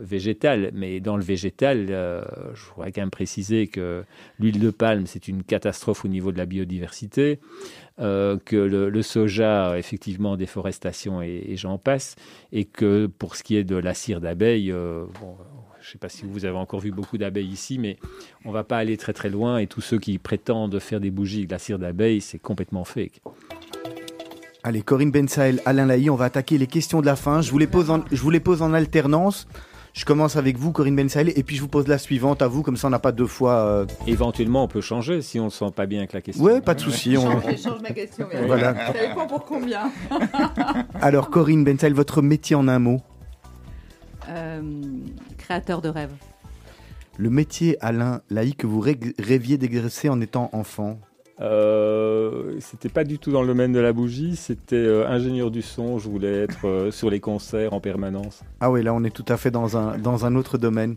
végétales, 0.00 0.70
mais 0.74 1.00
dans 1.00 1.16
le 1.16 1.22
végétal, 1.22 1.86
euh, 1.90 2.22
je 2.54 2.64
voudrais 2.74 2.90
quand 2.92 3.00
même 3.02 3.10
préciser 3.10 3.68
que 3.68 4.02
l'huile 4.40 4.58
de 4.58 4.70
palme 4.70 5.06
c'est 5.06 5.28
une 5.28 5.42
catastrophe 5.44 6.04
au 6.04 6.08
niveau 6.08 6.32
de 6.32 6.38
la 6.38 6.46
biodiversité, 6.46 7.38
euh, 8.00 8.36
que 8.44 8.56
le, 8.56 8.90
le 8.90 9.02
soja 9.02 9.78
effectivement 9.78 10.36
déforestation 10.36 11.22
et, 11.22 11.44
et 11.48 11.56
j'en 11.56 11.78
passe, 11.78 12.16
et 12.52 12.64
que 12.64 13.06
pour 13.06 13.36
ce 13.36 13.42
qui 13.44 13.56
est 13.56 13.64
de 13.64 13.76
la 13.76 13.94
cire 13.94 14.20
d'abeille, 14.20 14.72
euh, 14.72 15.04
bon, 15.20 15.36
je 15.88 15.92
ne 15.92 15.92
sais 15.94 15.98
pas 15.98 16.10
si 16.10 16.26
vous 16.26 16.44
avez 16.44 16.58
encore 16.58 16.80
vu 16.80 16.90
beaucoup 16.90 17.16
d'abeilles 17.16 17.48
ici, 17.48 17.78
mais 17.78 17.96
on 18.44 18.52
va 18.52 18.62
pas 18.62 18.76
aller 18.76 18.98
très 18.98 19.14
très 19.14 19.30
loin 19.30 19.56
et 19.56 19.66
tous 19.66 19.80
ceux 19.80 19.98
qui 19.98 20.18
prétendent 20.18 20.78
faire 20.80 21.00
des 21.00 21.10
bougies 21.10 21.38
avec 21.38 21.48
de 21.48 21.54
la 21.54 21.58
cire 21.58 21.78
d'abeille, 21.78 22.20
c'est 22.20 22.38
complètement 22.38 22.84
fake. 22.84 23.22
Allez, 24.64 24.82
Corinne 24.82 25.10
Bensael, 25.10 25.62
Alain 25.64 25.86
Laï, 25.86 26.10
on 26.10 26.14
va 26.14 26.26
attaquer 26.26 26.58
les 26.58 26.66
questions 26.66 27.00
de 27.00 27.06
la 27.06 27.16
fin. 27.16 27.40
Je 27.40 27.50
vous 27.50 27.56
les 27.56 27.66
pose 27.66 27.88
en, 27.90 28.04
je 28.12 28.20
vous 28.20 28.28
les 28.28 28.40
pose 28.40 28.60
en 28.60 28.74
alternance. 28.74 29.48
Je 29.94 30.04
commence 30.04 30.36
avec 30.36 30.58
vous, 30.58 30.72
Corinne 30.72 30.94
Bensael, 30.94 31.32
et 31.34 31.42
puis 31.42 31.56
je 31.56 31.62
vous 31.62 31.68
pose 31.68 31.88
la 31.88 31.96
suivante 31.96 32.42
à 32.42 32.48
vous, 32.48 32.62
comme 32.62 32.76
ça 32.76 32.88
on 32.88 32.90
n'a 32.90 32.98
pas 32.98 33.10
deux 33.12 33.26
fois. 33.26 33.54
euh, 33.64 33.86
Éventuellement, 34.06 34.64
on 34.64 34.68
peut 34.68 34.82
changer 34.82 35.22
si 35.22 35.40
on 35.40 35.46
ne 35.46 35.50
sent 35.50 35.70
pas 35.74 35.86
bien 35.86 36.00
avec 36.00 36.12
la 36.12 36.20
question. 36.20 36.44
Ouais, 36.44 36.60
pas 36.60 36.74
de 36.74 36.80
souci. 36.80 37.16
on- 37.16 37.40
Je 37.40 37.56
change 37.56 37.80
ma 37.80 37.90
question. 37.92 38.26
Mais 38.30 38.46
Voilà. 38.46 38.74
Ça 38.74 38.92
dépend 38.92 39.26
pour 39.26 39.46
combien 39.46 39.90
Alors, 41.00 41.30
Corinne 41.30 41.64
Bensael, 41.64 41.94
votre 41.94 42.20
métier 42.20 42.54
en 42.56 42.68
un 42.68 42.78
mot? 42.78 43.00
Euh, 44.28 44.60
Créateur 45.48 45.80
de 45.80 45.88
rêves. 45.88 46.12
Le 47.16 47.30
métier, 47.30 47.78
Alain 47.82 48.20
Laï, 48.28 48.52
que 48.54 48.66
vous 48.66 48.80
ré- 48.80 49.00
rêviez 49.18 49.56
d'exercer 49.56 50.10
en 50.10 50.20
étant 50.20 50.50
enfant? 50.52 51.00
Euh, 51.40 52.58
c'était 52.60 52.90
pas 52.90 53.02
du 53.02 53.18
tout 53.18 53.32
dans 53.32 53.40
le 53.40 53.48
domaine 53.48 53.72
de 53.72 53.78
la 53.78 53.94
bougie, 53.94 54.36
c'était 54.36 54.76
euh, 54.76 55.08
ingénieur 55.08 55.50
du 55.50 55.62
son. 55.62 55.98
Je 55.98 56.06
voulais 56.10 56.42
être 56.42 56.66
euh, 56.68 56.90
sur 56.90 57.08
les 57.08 57.18
concerts 57.20 57.72
en 57.72 57.80
permanence. 57.80 58.42
Ah 58.60 58.70
oui, 58.70 58.82
là 58.82 58.92
on 58.92 59.02
est 59.04 59.10
tout 59.10 59.24
à 59.28 59.38
fait 59.38 59.50
dans 59.50 59.78
un, 59.78 59.96
dans 59.96 60.26
un 60.26 60.36
autre 60.36 60.58
domaine. 60.58 60.96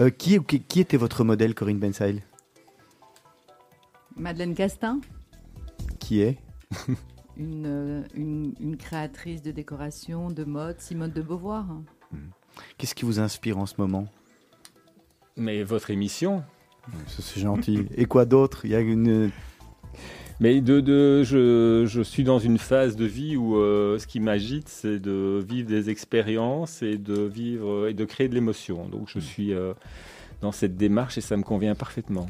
Euh, 0.00 0.08
qui, 0.08 0.42
qui, 0.44 0.60
qui 0.62 0.80
était 0.80 0.96
votre 0.96 1.22
modèle, 1.22 1.54
Corinne 1.54 1.78
Bensail 1.78 2.22
Madeleine 4.16 4.54
Castin, 4.54 5.00
Qui 5.98 6.22
est? 6.22 6.38
Une, 7.36 8.04
une, 8.14 8.54
une 8.60 8.76
créatrice 8.78 9.42
de 9.42 9.50
décoration, 9.50 10.30
de 10.30 10.44
mode, 10.44 10.78
Simone 10.80 11.10
de 11.10 11.20
Beauvoir. 11.22 11.66
Qu'est-ce 12.78 12.94
qui 12.94 13.04
vous 13.04 13.20
inspire 13.20 13.58
en 13.58 13.66
ce 13.66 13.74
moment? 13.78 14.06
Mais 15.36 15.62
votre 15.62 15.90
émission 15.90 16.42
C'est 17.06 17.40
gentil. 17.40 17.86
Et 17.96 18.06
quoi 18.06 18.24
d'autre? 18.24 18.64
Il 18.64 18.70
y 18.70 18.74
a 18.74 18.80
une. 18.80 19.30
Mais 20.40 20.62
de, 20.62 20.80
de, 20.80 21.22
je, 21.22 21.84
je 21.86 22.00
suis 22.00 22.24
dans 22.24 22.38
une 22.38 22.56
phase 22.56 22.96
de 22.96 23.04
vie 23.04 23.36
où 23.36 23.56
euh, 23.56 23.98
ce 23.98 24.06
qui 24.06 24.20
m'agite, 24.20 24.68
c'est 24.68 24.98
de 24.98 25.44
vivre 25.46 25.68
des 25.68 25.90
expériences 25.90 26.80
et 26.82 26.96
de 26.96 27.20
vivre 27.20 27.88
et 27.88 27.94
de 27.94 28.04
créer 28.06 28.28
de 28.28 28.34
l'émotion. 28.34 28.88
Donc 28.88 29.08
je 29.08 29.18
suis 29.18 29.52
euh, 29.52 29.74
dans 30.40 30.52
cette 30.52 30.78
démarche 30.78 31.18
et 31.18 31.20
ça 31.20 31.36
me 31.36 31.42
convient 31.42 31.74
parfaitement. 31.74 32.26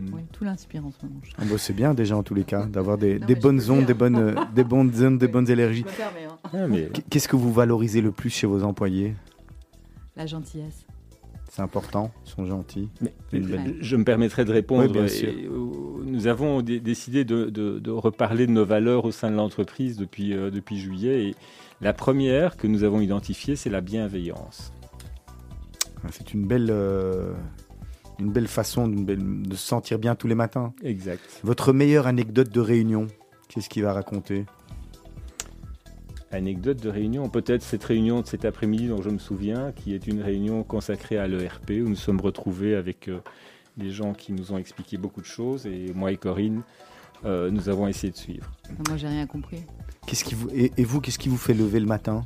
Mm. 0.00 0.14
Oui, 0.14 0.20
tout 0.32 0.44
l'inspire 0.44 0.84
en 0.86 0.90
ce 0.92 1.04
moment. 1.04 1.20
Ah 1.38 1.42
bah, 1.44 1.58
c'est 1.58 1.72
bien 1.74 1.92
déjà 1.94 2.16
en 2.16 2.22
tous 2.22 2.34
les 2.34 2.44
cas 2.44 2.64
d'avoir 2.72 2.96
des, 2.98 3.18
bonnes 3.36 3.60
ondes, 3.70 3.84
des 3.84 3.94
bonnes, 3.94 4.16
euh, 4.16 4.34
des 4.54 4.64
bonnes 4.64 4.92
ondes, 5.04 5.18
des 5.18 5.28
bonnes 5.28 5.50
énergies. 5.50 5.84
hein. 5.86 6.48
Ah, 6.54 6.66
Qu'est-ce 7.10 7.28
que 7.28 7.36
vous 7.36 7.52
valorisez 7.52 8.00
le 8.00 8.10
plus 8.10 8.30
chez 8.30 8.46
vos 8.46 8.62
employés? 8.64 9.14
La 10.16 10.26
gentillesse. 10.26 10.86
C'est 11.50 11.62
important, 11.62 12.12
ils 12.24 12.30
sont 12.30 12.46
gentils. 12.46 12.88
Mais 13.02 13.12
je 13.80 13.96
me 13.96 14.04
permettrai 14.04 14.44
de 14.44 14.52
répondre. 14.52 14.84
Oui, 14.86 14.92
bien 14.92 15.04
Et, 15.04 15.08
sûr. 15.08 15.28
nous 16.04 16.26
avons 16.28 16.62
dé- 16.62 16.78
décidé 16.78 17.24
de, 17.24 17.46
de- 17.50 17.80
de 17.80 17.90
reparler 17.90 18.46
de 18.46 18.52
nos 18.52 18.64
valeurs 18.64 19.04
au 19.04 19.10
sein 19.10 19.30
de 19.32 19.36
l'entreprise 19.36 19.96
depuis, 19.96 20.32
euh, 20.32 20.50
depuis 20.50 20.78
juillet. 20.78 21.24
Et 21.30 21.34
la 21.80 21.92
première 21.92 22.56
que 22.56 22.68
nous 22.68 22.84
avons 22.84 23.00
identifiée, 23.00 23.56
c'est 23.56 23.68
la 23.70 23.80
bienveillance. 23.80 24.72
Ah, 26.04 26.08
C'est 26.12 26.32
une 26.32 26.46
belle, 26.46 26.68
euh, 26.70 27.32
une 28.20 28.30
belle 28.32 28.48
façon 28.48 28.86
belle- 28.86 29.42
de 29.42 29.54
se 29.56 29.66
sentir 29.66 29.98
bien 29.98 30.14
tous 30.14 30.26
les 30.28 30.34
matins. 30.34 30.72
Exact. 30.82 31.20
Votre 31.42 31.72
meilleure 31.72 32.06
anecdote 32.06 32.50
de 32.50 32.60
réunion 32.60 33.06
Qu'est-ce 33.48 33.68
qu'il 33.68 33.82
va 33.82 33.92
raconter? 33.92 34.46
Anecdote 36.30 36.80
de 36.80 36.88
réunion, 36.88 37.28
peut-être 37.28 37.62
cette 37.62 37.82
réunion 37.82 38.20
de 38.20 38.26
cet 38.26 38.44
après-midi 38.44 38.86
dont 38.86 39.02
je 39.02 39.10
me 39.10 39.18
souviens, 39.18 39.72
qui 39.72 39.92
est 39.94 40.06
une 40.06 40.22
réunion 40.22 40.62
consacrée 40.62 41.18
à 41.18 41.26
l'ERP, 41.26 41.70
où 41.84 41.88
nous 41.88 41.96
sommes 41.96 42.20
retrouvés 42.20 42.76
avec 42.76 43.08
euh, 43.08 43.18
des 43.76 43.90
gens 43.90 44.12
qui 44.12 44.32
nous 44.32 44.52
ont 44.52 44.58
expliqué 44.58 44.96
beaucoup 44.96 45.20
de 45.20 45.26
choses, 45.26 45.66
et 45.66 45.92
moi 45.92 46.12
et 46.12 46.16
Corinne, 46.16 46.62
euh, 47.24 47.50
nous 47.50 47.68
avons 47.68 47.88
essayé 47.88 48.12
de 48.12 48.16
suivre. 48.16 48.48
Moi, 48.86 48.96
j'ai 48.96 49.08
rien 49.08 49.26
compris. 49.26 49.64
Qu'est-ce 50.06 50.22
qui 50.22 50.36
vous 50.36 50.48
et, 50.52 50.70
et 50.76 50.84
vous, 50.84 51.00
qu'est-ce 51.00 51.18
qui 51.18 51.28
vous 51.28 51.36
fait 51.36 51.54
lever 51.54 51.80
le 51.80 51.86
matin? 51.86 52.24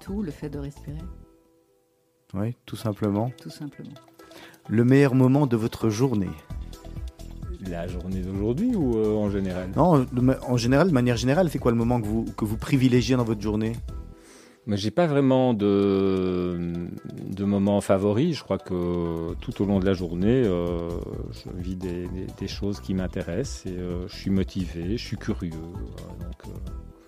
Tout, 0.00 0.22
le 0.22 0.32
fait 0.32 0.48
de 0.50 0.58
respirer, 0.58 0.98
Oui, 2.34 2.56
tout 2.66 2.74
simplement. 2.76 3.30
tout 3.40 3.50
simplement. 3.50 3.94
Le 4.68 4.84
meilleur 4.84 5.14
moment 5.14 5.46
de 5.46 5.56
votre 5.56 5.88
journée? 5.90 6.30
La 7.68 7.86
journée 7.86 8.20
d'aujourd'hui 8.20 8.74
ou 8.74 8.96
euh, 8.98 9.14
en 9.16 9.30
général? 9.30 9.70
Non, 9.76 10.04
en 10.48 10.56
général, 10.56 10.88
de 10.88 10.92
manière 10.92 11.16
générale, 11.16 11.48
c'est 11.50 11.58
quoi 11.58 11.70
le 11.70 11.76
moment 11.78 12.00
que 12.00 12.06
vous, 12.06 12.24
que 12.36 12.44
vous 12.44 12.56
privilégiez 12.56 13.16
dans 13.16 13.24
votre 13.24 13.40
journée? 13.40 13.72
Mais 14.66 14.76
j'ai 14.76 14.90
pas 14.92 15.06
vraiment 15.08 15.54
de, 15.54 16.56
de 17.30 17.44
moment 17.44 17.80
favori. 17.80 18.32
Je 18.32 18.44
crois 18.44 18.58
que 18.58 19.34
tout 19.40 19.60
au 19.62 19.64
long 19.66 19.80
de 19.80 19.86
la 19.86 19.92
journée, 19.92 20.42
euh, 20.44 20.88
je 21.32 21.50
vis 21.60 21.74
des, 21.76 22.06
des- 22.08 22.26
des 22.38 22.48
choses 22.48 22.78
qui 22.80 22.94
m'intéressent 22.94 23.66
et 23.66 23.76
euh, 23.76 24.06
je 24.08 24.14
suis 24.16 24.30
motivé, 24.30 24.96
je 24.96 25.04
suis 25.04 25.16
curieux. 25.16 25.50
donc, 25.50 26.54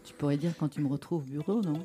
Tu 0.04 0.14
pourrais 0.14 0.36
dire 0.36 0.50
quand 0.58 0.68
tu 0.68 0.80
me 0.80 0.88
retrouves 0.88 1.22
au 1.22 1.30
bureau, 1.30 1.60
non? 1.62 1.78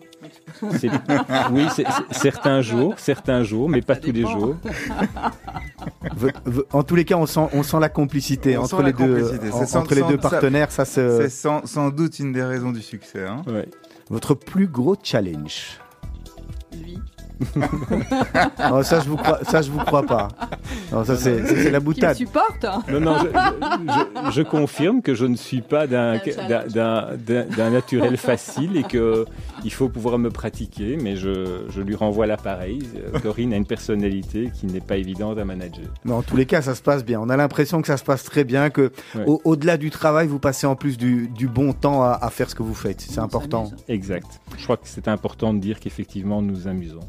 Oui, 1.51 1.65
certains 2.11 2.61
jours, 2.61 2.97
certains 2.97 3.43
jours, 3.43 3.69
mais 3.69 3.81
pas 3.81 3.93
Ça 3.95 4.01
tous 4.01 4.11
les 4.11 4.21
jours. 4.21 4.55
V- 6.19 6.31
v- 6.45 6.61
En 6.73 6.83
tous 6.83 6.95
les 6.95 7.05
cas, 7.05 7.15
on 7.15 7.25
sent, 7.25 7.47
on 7.53 7.63
sent 7.63 7.79
la 7.79 7.89
complicité 7.89 8.57
On 8.57 8.61
entre 8.63 8.77
sent 8.77 8.83
les 8.83 8.83
la 8.83 8.91
deux, 8.91 9.21
complicité. 9.21 9.51
en- 9.51 9.59
C'est 9.59 9.65
sans- 9.65 9.79
entre 9.79 9.95
les 9.95 10.03
deux 10.03 10.17
partenaires. 10.17 10.71
Ça, 10.71 10.85
se... 10.85 11.17
C'est 11.21 11.29
sans, 11.29 11.65
sans 11.65 11.89
doute 11.89 12.19
une 12.19 12.33
des 12.33 12.43
raisons 12.43 12.71
du 12.71 12.81
succès. 12.81 13.25
hein. 13.25 13.41
Ouais. 13.47 13.67
Votre 14.09 14.33
plus 14.33 14.67
gros 14.67 14.95
challenge 15.01 15.79
Lui, 16.73 16.99
Non, 18.59 18.83
ça, 18.83 18.99
je 18.99 19.07
vous 19.09 19.15
crois, 19.15 19.39
ça, 19.43 19.61
je 19.61 19.71
vous 19.71 19.79
crois 19.79 20.03
pas. 20.03 20.27
Non, 20.91 21.05
ça, 21.05 21.15
c'est 21.15 21.45
ça, 21.45 21.53
c'est 21.55 21.71
la 21.71 21.79
boutade. 21.79 22.17
supporte 22.17 22.65
hein. 22.65 22.83
Non, 22.89 22.99
non, 22.99 23.15
je, 23.19 23.27
je- 23.27 23.93
je- 24.25 24.31
je 24.31 24.41
confirme 24.41 25.01
que 25.01 25.13
je 25.13 25.25
ne 25.25 25.35
suis 25.37 25.61
pas 25.61 25.87
d'un- 25.87 26.19
d'un- 26.69 27.15
d'un 27.45 27.69
naturel 27.69 28.17
facile 28.17 28.75
et 28.77 28.83
que 28.83 29.25
il 29.65 29.71
faut 29.73 29.89
pouvoir 29.89 30.17
me 30.17 30.29
pratiquer, 30.29 30.97
mais 30.97 31.15
je, 31.17 31.65
je 31.69 31.81
lui 31.81 31.95
renvoie 31.95 32.25
l'appareil. 32.27 32.79
Euh, 32.95 33.19
Corinne 33.19 33.53
a 33.53 33.57
une 33.57 33.65
personnalité 33.65 34.51
qui 34.53 34.67
n'est 34.67 34.79
pas 34.81 34.97
évidente 34.97 35.37
à 35.37 35.45
manager. 35.45 35.85
Mais 36.05 36.13
en 36.13 36.21
tous 36.23 36.37
les 36.37 36.45
cas, 36.45 36.61
ça 36.61 36.75
se 36.75 36.81
passe 36.81 37.03
bien. 37.03 37.19
On 37.19 37.29
a 37.29 37.35
l'impression 37.37 37.81
que 37.81 37.87
ça 37.87 37.97
se 37.97 38.03
passe 38.03 38.23
très 38.23 38.43
bien, 38.43 38.69
que 38.69 38.91
Ouais. 39.15 39.23
au- 39.27 39.41
au-delà 39.43 39.77
du 39.77 39.89
travail, 39.89 40.27
vous 40.27 40.39
passez 40.39 40.65
en 40.67 40.75
plus 40.75 40.97
du, 40.97 41.27
du 41.27 41.47
bon 41.47 41.73
temps 41.73 42.03
à, 42.03 42.11
à 42.21 42.29
faire 42.29 42.49
ce 42.49 42.55
que 42.55 42.63
vous 42.63 42.73
faites. 42.73 43.01
C'est 43.01 43.19
important. 43.19 43.71
Exact. 43.87 44.39
Je 44.57 44.63
crois 44.63 44.77
que 44.77 44.87
c'est 44.87 45.07
important 45.07 45.53
de 45.53 45.59
dire 45.59 45.79
qu'effectivement 45.79 46.41
nous 46.41 46.49
nous 46.53 46.67
amusons. 46.67 46.99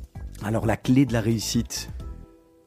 Alors, 0.45 0.67
la 0.67 0.77
clé 0.77 1.07
de 1.07 1.13
la 1.13 1.21
réussite 1.21 1.89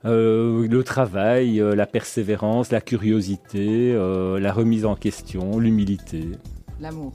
Euh, 0.06 0.68
le 0.68 0.84
travail, 0.84 1.62
euh, 1.62 1.76
la 1.76 1.86
persévérance, 1.86 2.72
la 2.74 2.82
curiosité, 2.82 3.94
euh, 3.94 4.38
la 4.38 4.52
remise 4.52 4.86
en 4.86 4.96
question, 4.96 5.60
l'humilité. 5.60 6.32
L'amour. 6.82 7.14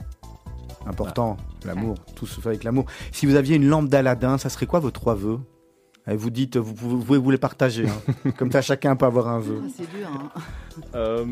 Important, 0.85 1.37
l'amour, 1.65 1.95
tout 2.15 2.25
se 2.25 2.39
fait 2.41 2.49
avec 2.49 2.63
l'amour. 2.63 2.85
Si 3.11 3.25
vous 3.25 3.35
aviez 3.35 3.55
une 3.57 3.67
lampe 3.67 3.89
d'Aladin, 3.89 4.37
ça 4.37 4.49
serait 4.49 4.65
quoi 4.65 4.79
vos 4.79 4.91
trois 4.91 5.15
vœux? 5.15 5.39
Et 6.09 6.15
Vous 6.15 6.29
dites, 6.29 6.57
vous 6.57 6.73
pouvez, 6.73 6.95
vous 6.95 7.03
pouvez 7.03 7.19
vous 7.19 7.31
les 7.31 7.37
partager. 7.37 7.85
hein. 7.87 8.31
Comme 8.37 8.51
ça, 8.51 8.61
chacun 8.61 8.95
peut 8.95 9.05
avoir 9.05 9.27
un 9.27 9.39
vœu. 9.39 9.61
Ah, 9.63 9.69
c'est 9.75 9.89
dur. 9.95 10.07
Hein. 10.11 10.29
Euh, 10.95 11.25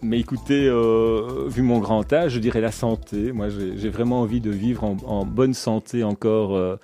mais 0.00 0.20
écoutez, 0.20 0.66
euh, 0.68 1.46
vu 1.48 1.62
mon 1.62 1.78
grand 1.80 2.10
âge, 2.12 2.32
je 2.32 2.38
dirais 2.38 2.60
la 2.60 2.72
santé. 2.72 3.32
Moi, 3.32 3.48
j'ai 3.50 3.76
j'ai 3.76 3.90
vraiment 3.90 4.20
envie 4.20 4.40
de 4.40 4.50
vivre 4.50 4.84
en, 4.84 4.96
en 5.06 5.26
bonne 5.26 5.52
santé 5.54 6.04
encore 6.04 6.54
euh, 6.56 6.76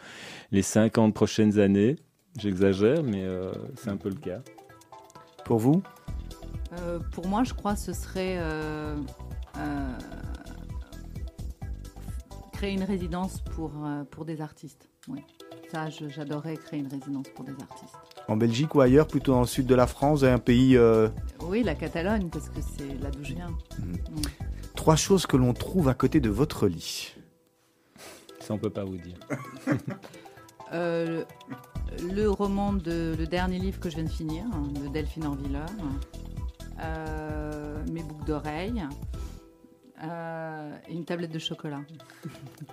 les 0.52 0.62
50 0.62 1.14
prochaines 1.14 1.58
années. 1.58 1.96
J'exagère, 2.38 3.02
mais 3.02 3.24
euh, 3.24 3.52
c'est 3.76 3.90
un 3.90 3.96
peu 3.96 4.08
le 4.08 4.14
cas. 4.16 4.40
Pour 5.44 5.58
vous? 5.58 5.82
Euh, 6.80 6.98
pour 7.12 7.26
moi, 7.26 7.42
je 7.44 7.54
crois 7.54 7.74
que 7.74 7.80
ce 7.80 7.92
serait 7.92 8.36
euh, 8.38 8.96
euh, 9.58 9.88
créer 12.60 12.74
une 12.74 12.84
résidence 12.84 13.40
pour, 13.56 13.72
euh, 13.86 14.04
pour 14.04 14.26
des 14.26 14.42
artistes. 14.42 14.90
Oui. 15.08 15.20
Ça, 15.72 15.88
j'adorerais 15.88 16.58
créer 16.58 16.80
une 16.80 16.88
résidence 16.88 17.28
pour 17.34 17.42
des 17.46 17.52
artistes. 17.52 17.94
En 18.28 18.36
Belgique 18.36 18.74
ou 18.74 18.82
ailleurs, 18.82 19.06
plutôt 19.06 19.32
dans 19.32 19.40
le 19.40 19.46
sud 19.46 19.64
de 19.64 19.74
la 19.74 19.86
France, 19.86 20.24
un 20.24 20.38
pays. 20.38 20.76
euh, 20.76 21.08
Oui, 21.42 21.62
la 21.62 21.74
Catalogne, 21.74 22.28
parce 22.28 22.50
que 22.50 22.60
c'est 22.60 23.00
là 23.02 23.10
d'où 23.10 23.24
je 23.24 23.32
viens. 23.32 23.48
trois 24.74 24.96
choses 24.96 25.24
que 25.26 25.38
l'on 25.38 25.54
trouve 25.54 25.88
à 25.88 25.94
côté 25.94 26.20
de 26.20 26.28
votre 26.28 26.66
lit. 26.66 27.14
Ça, 28.40 28.52
on 28.52 28.58
peut 28.58 28.68
pas 28.70 28.84
vous 28.84 28.98
dire. 28.98 29.16
Euh, 30.72 31.24
le, 31.98 32.14
le 32.14 32.30
roman 32.30 32.72
de 32.72 33.16
le 33.18 33.26
dernier 33.26 33.58
livre 33.58 33.80
que 33.80 33.90
je 33.90 33.96
viens 33.96 34.04
de 34.04 34.08
finir, 34.08 34.44
hein, 34.52 34.62
de 34.80 34.86
Delphine 34.86 35.26
Orviller, 35.26 35.58
euh, 36.80 37.84
mes 37.90 38.04
boucles 38.04 38.24
d'oreilles 38.24 38.84
euh, 40.02 40.70
une 40.90 41.04
tablette 41.04 41.32
de 41.32 41.38
chocolat. 41.38 41.80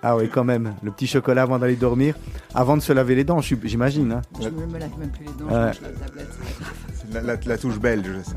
Ah 0.02 0.16
oui, 0.16 0.30
quand 0.30 0.44
même. 0.44 0.76
Le 0.84 0.92
petit 0.92 1.08
chocolat 1.08 1.44
avant 1.44 1.60
d'aller 1.60 1.76
dormir, 1.76 2.16
avant 2.54 2.78
de 2.78 2.82
se 2.82 2.94
laver 2.94 3.16
les 3.16 3.24
dents, 3.24 3.42
j'imagine. 3.42 4.12
hein. 4.14 4.22
Je 4.42 4.50
me, 4.50 4.66
me 4.66 4.78
lave 4.80 4.98
même 5.00 5.12
plus 5.12 5.26
les 5.26 5.34
dents, 5.34 5.46
Ouais. 5.46 5.72
je 5.74 5.82
la 5.82 5.90
tablette. 5.92 6.30
C'est 6.94 7.14
La, 7.14 7.22
la- 7.22 7.36
la 7.36 7.58
touche 7.58 7.80
belge, 7.80 8.22
ça. 8.24 8.34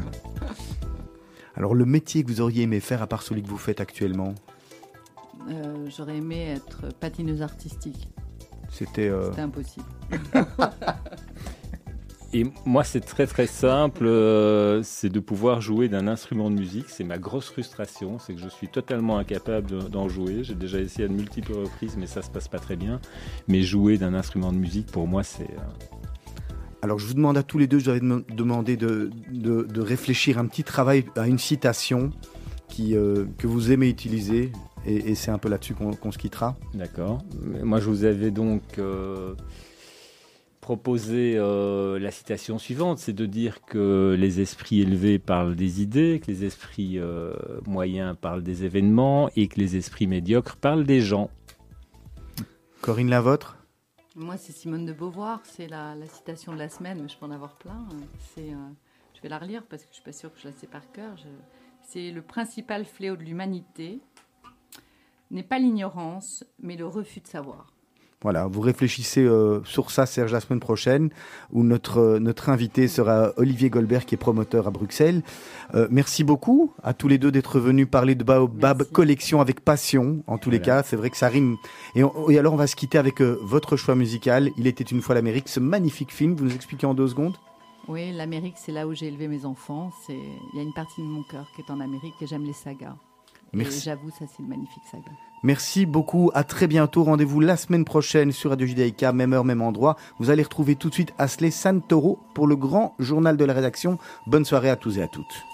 Alors, 1.57 1.75
le 1.75 1.85
métier 1.85 2.23
que 2.25 2.29
vous 2.29 2.41
auriez 2.41 2.63
aimé 2.63 2.81
faire 2.81 3.03
à 3.03 3.07
part 3.07 3.23
celui 3.23 3.43
que 3.43 3.49
vous 3.49 3.59
faites 3.59 3.81
actuellement, 3.81 4.35
Euh, 5.49 5.89
J'aurais 5.97 6.17
aimé 6.19 6.55
être 6.57 6.93
patineuse 7.01 7.43
artistique. 7.43 8.09
c'était. 8.71 9.09
euh, 9.09 9.31
C'était 9.31 9.43
impossible. 9.43 9.87
et 12.33 12.47
moi, 12.65 12.85
c'est 12.85 13.01
très 13.01 13.27
très 13.27 13.47
simple. 13.47 14.07
Euh, 14.07 14.83
c'est 14.85 15.09
de 15.09 15.19
pouvoir 15.19 15.61
jouer 15.61 15.89
d'un 15.89 16.07
instrument 16.07 16.51
de 16.51 16.55
musique. 16.55 16.89
C'est 16.89 17.03
ma 17.03 17.19
grosse 17.19 17.51
frustration. 17.51 18.19
C'est 18.19 18.35
que 18.35 18.41
je 18.41 18.49
suis 18.49 18.69
totalement 18.69 19.19
incapable 19.19 19.89
d'en 19.89 20.09
jouer. 20.09 20.45
J'ai 20.45 20.55
déjà 20.55 20.79
essayé 20.79 21.07
à 21.07 21.09
de 21.09 21.13
multiples 21.13 21.53
reprises, 21.53 21.97
mais 21.99 22.07
ça 22.07 22.23
se 22.23 22.31
passe 22.31 22.47
pas 22.47 22.61
très 22.61 22.77
bien. 22.77 23.01
Mais 23.49 23.63
jouer 23.63 23.99
d'un 23.99 24.15
instrument 24.15 24.53
de 24.53 24.59
musique, 24.59 24.87
pour 24.87 25.09
moi, 25.09 25.25
c'est. 25.25 25.51
Euh, 25.51 25.97
alors 26.83 26.99
je 26.99 27.07
vous 27.07 27.15
demande 27.15 27.37
à 27.37 27.43
tous 27.43 27.59
les 27.59 27.67
deux, 27.67 27.79
je 27.79 27.91
vais 27.91 28.01
demander 28.01 28.79
de, 28.79 29.11
de, 29.31 29.81
réfléchir 29.83 30.39
un 30.39 30.47
petit 30.47 30.65
travail 30.65 31.05
à 31.15 31.27
une 31.27 31.39
citation 31.39 32.11
qui, 32.69 32.97
euh, 32.97 33.27
que 33.37 33.47
vous 33.47 33.71
aimez 33.71 33.87
utiliser, 33.91 34.51
et, 34.87 35.15
c'est 35.15 35.31
un 35.31 35.37
peu 35.37 35.51
là-dessus 35.51 35.75
qu'on 35.75 36.11
se 36.11 36.17
quittera. 36.17 36.57
D'accord. 36.73 37.19
Moi 37.63 37.81
je 37.81 37.91
vous 37.91 38.05
avais 38.05 38.31
donc 38.31 38.63
proposer 40.61 41.35
euh, 41.37 41.99
la 41.99 42.11
citation 42.11 42.59
suivante, 42.59 42.99
c'est 42.99 43.13
de 43.13 43.27
dire 43.27 43.63
que 43.63 44.15
les 44.19 44.41
esprits 44.41 44.81
élevés 44.81 45.19
parlent 45.19 45.57
des 45.57 45.83
idées, 45.83 46.21
que 46.25 46.31
les 46.31 46.45
esprits 46.45 46.99
euh, 46.99 47.35
moyens 47.67 48.17
parlent 48.21 48.43
des 48.43 48.65
événements 48.65 49.31
et 49.37 49.49
que 49.49 49.59
les 49.59 49.77
esprits 49.77 50.07
médiocres 50.07 50.57
parlent 50.57 50.85
des 50.85 51.01
gens. 51.01 51.31
Corinne, 52.83 53.11
la 53.11 53.21
vôtre? 53.21 53.57
Moi, 54.17 54.37
c'est 54.37 54.53
Simone 54.53 54.85
de 54.85 54.93
Beauvoir, 54.93 55.41
c'est 55.45 55.69
la, 55.69 55.95
citation 56.07 56.53
de 56.53 56.59
la 56.59 56.69
semaine, 56.69 57.01
mais 57.03 57.09
je 57.09 57.17
peux 57.17 57.27
en 57.27 57.31
avoir 57.31 57.57
plein. 57.57 57.87
C'est, 58.35 58.51
euh, 58.51 58.69
je 59.15 59.23
vais 59.23 59.29
la 59.29 59.39
relire 59.39 59.63
parce 59.65 59.83
que 59.83 59.89
je 59.91 59.95
suis 59.95 60.05
pas 60.05 60.13
sûre 60.13 60.33
que 60.33 60.41
je 60.41 60.49
la 60.49 60.53
sais 60.53 60.67
par 60.67 60.91
cœur. 60.93 61.17
C'est 61.83 62.11
le 62.11 62.23
principal 62.23 62.85
fléau 62.85 63.17
de 63.17 63.23
l'humanité 63.23 64.01
n'est 65.31 65.43
pas 65.43 65.59
l'ignorance, 65.59 66.45
mais 66.59 66.77
le 66.77 66.87
refus 66.87 67.21
de 67.21 67.27
savoir. 67.27 67.73
Voilà, 68.23 68.47
vous 68.47 68.61
réfléchissez 68.61 69.23
euh, 69.23 69.65
sur 69.65 69.91
ça, 69.91 70.05
Serge, 70.05 70.33
la 70.33 70.41
semaine 70.41 70.61
prochaine, 70.61 71.09
où 71.53 71.63
notre, 71.63 71.99
euh, 71.99 72.19
notre 72.19 72.51
invité 72.51 72.87
sera 72.87 73.33
Olivier 73.39 73.71
Goldberg, 73.71 74.05
qui 74.05 74.15
est 74.15 74.19
promoteur 74.19 74.67
à 74.67 74.71
Bruxelles. 74.71 75.23
Euh, 75.75 75.89
merci 75.91 76.23
beaucoup 76.23 76.75
à 76.83 76.93
tous 76.93 77.09
les 77.09 77.17
deux 77.17 77.33
d'être 77.33 77.59
venus 77.59 77.89
parler 77.91 78.15
de 78.15 78.23
Baobab 78.23 78.83
Collection 78.85 79.41
avec 79.41 79.61
passion, 79.61 80.23
en 80.27 80.37
tous 80.37 80.51
les 80.51 80.61
cas. 80.61 80.83
C'est 80.83 80.97
vrai 80.97 81.09
que 81.09 81.17
ça 81.17 81.29
rime. 81.29 81.57
Et, 81.95 82.03
et, 82.29 82.39
alors, 82.39 82.53
on 82.53 82.59
va 82.59 82.67
se 82.67 82.77
quitter 82.77 82.99
avec 82.99 83.23
votre 83.23 83.77
choix 83.79 83.95
musical. 83.95 84.51
Il 84.59 84.67
était 84.67 84.85
une 84.85 85.01
fois 85.01 85.15
l'Amérique, 85.15 85.49
ce 85.49 85.61
magnifique 85.61 86.13
film. 86.13 86.35
Vous 86.35 86.45
nous 86.45 86.55
expliquez 86.55 86.87
en 86.87 86.93
deux 86.93 87.09
secondes 87.09 87.39
Oui, 87.89 88.13
l'Amérique, 88.13 88.57
c'est 88.59 88.73
là 88.73 88.87
où 88.87 88.93
j'ai 88.93 89.07
élevé 89.07 89.29
mes 89.29 89.47
enfants. 89.47 89.93
Il 90.11 90.17
y 90.57 90.59
a 90.59 90.63
une 90.63 90.75
partie 90.75 91.01
de 91.01 91.07
mon 91.07 91.23
cœur 91.23 91.47
qui 91.57 91.63
est 91.63 91.71
en 91.71 91.81
Amérique 91.81 92.15
et 92.21 92.27
j'aime 92.27 92.45
les 92.45 92.53
sagas. 92.53 92.97
Merci. 93.55 93.81
J'avoue, 93.81 94.11
ça, 94.11 94.27
c'est 94.29 94.43
une 94.43 94.49
magnifique 94.49 94.85
saga. 94.91 95.11
Merci 95.43 95.87
beaucoup. 95.87 96.31
À 96.35 96.45
très 96.45 96.67
bientôt. 96.67 97.05
Rendez-vous 97.05 97.41
la 97.41 97.57
semaine 97.57 97.85
prochaine 97.85 98.33
sur 98.33 98.51
Radio 98.51 98.67
Judaïka, 98.67 99.13
même 99.13 99.33
heure, 99.33 99.45
même 99.45 99.63
endroit. 99.63 99.97
Vous 100.19 100.31
allez 100.31 100.43
retrouver 100.43 100.77
tout 100.77 100.89
de 100.89 100.95
suite 100.95 101.15
Asley 101.19 101.51
Santoro 101.51 102.19
pour 102.35 102.47
le 102.47 102.57
grand 102.57 102.95
journal 102.99 103.37
de 103.37 103.45
la 103.45 103.55
rédaction. 103.55 103.99
Bonne 104.27 104.45
soirée 104.45 104.71
à 104.71 104.77
tous 104.77 104.99
et 104.99 105.03
à 105.03 105.09
toutes. 105.09 105.50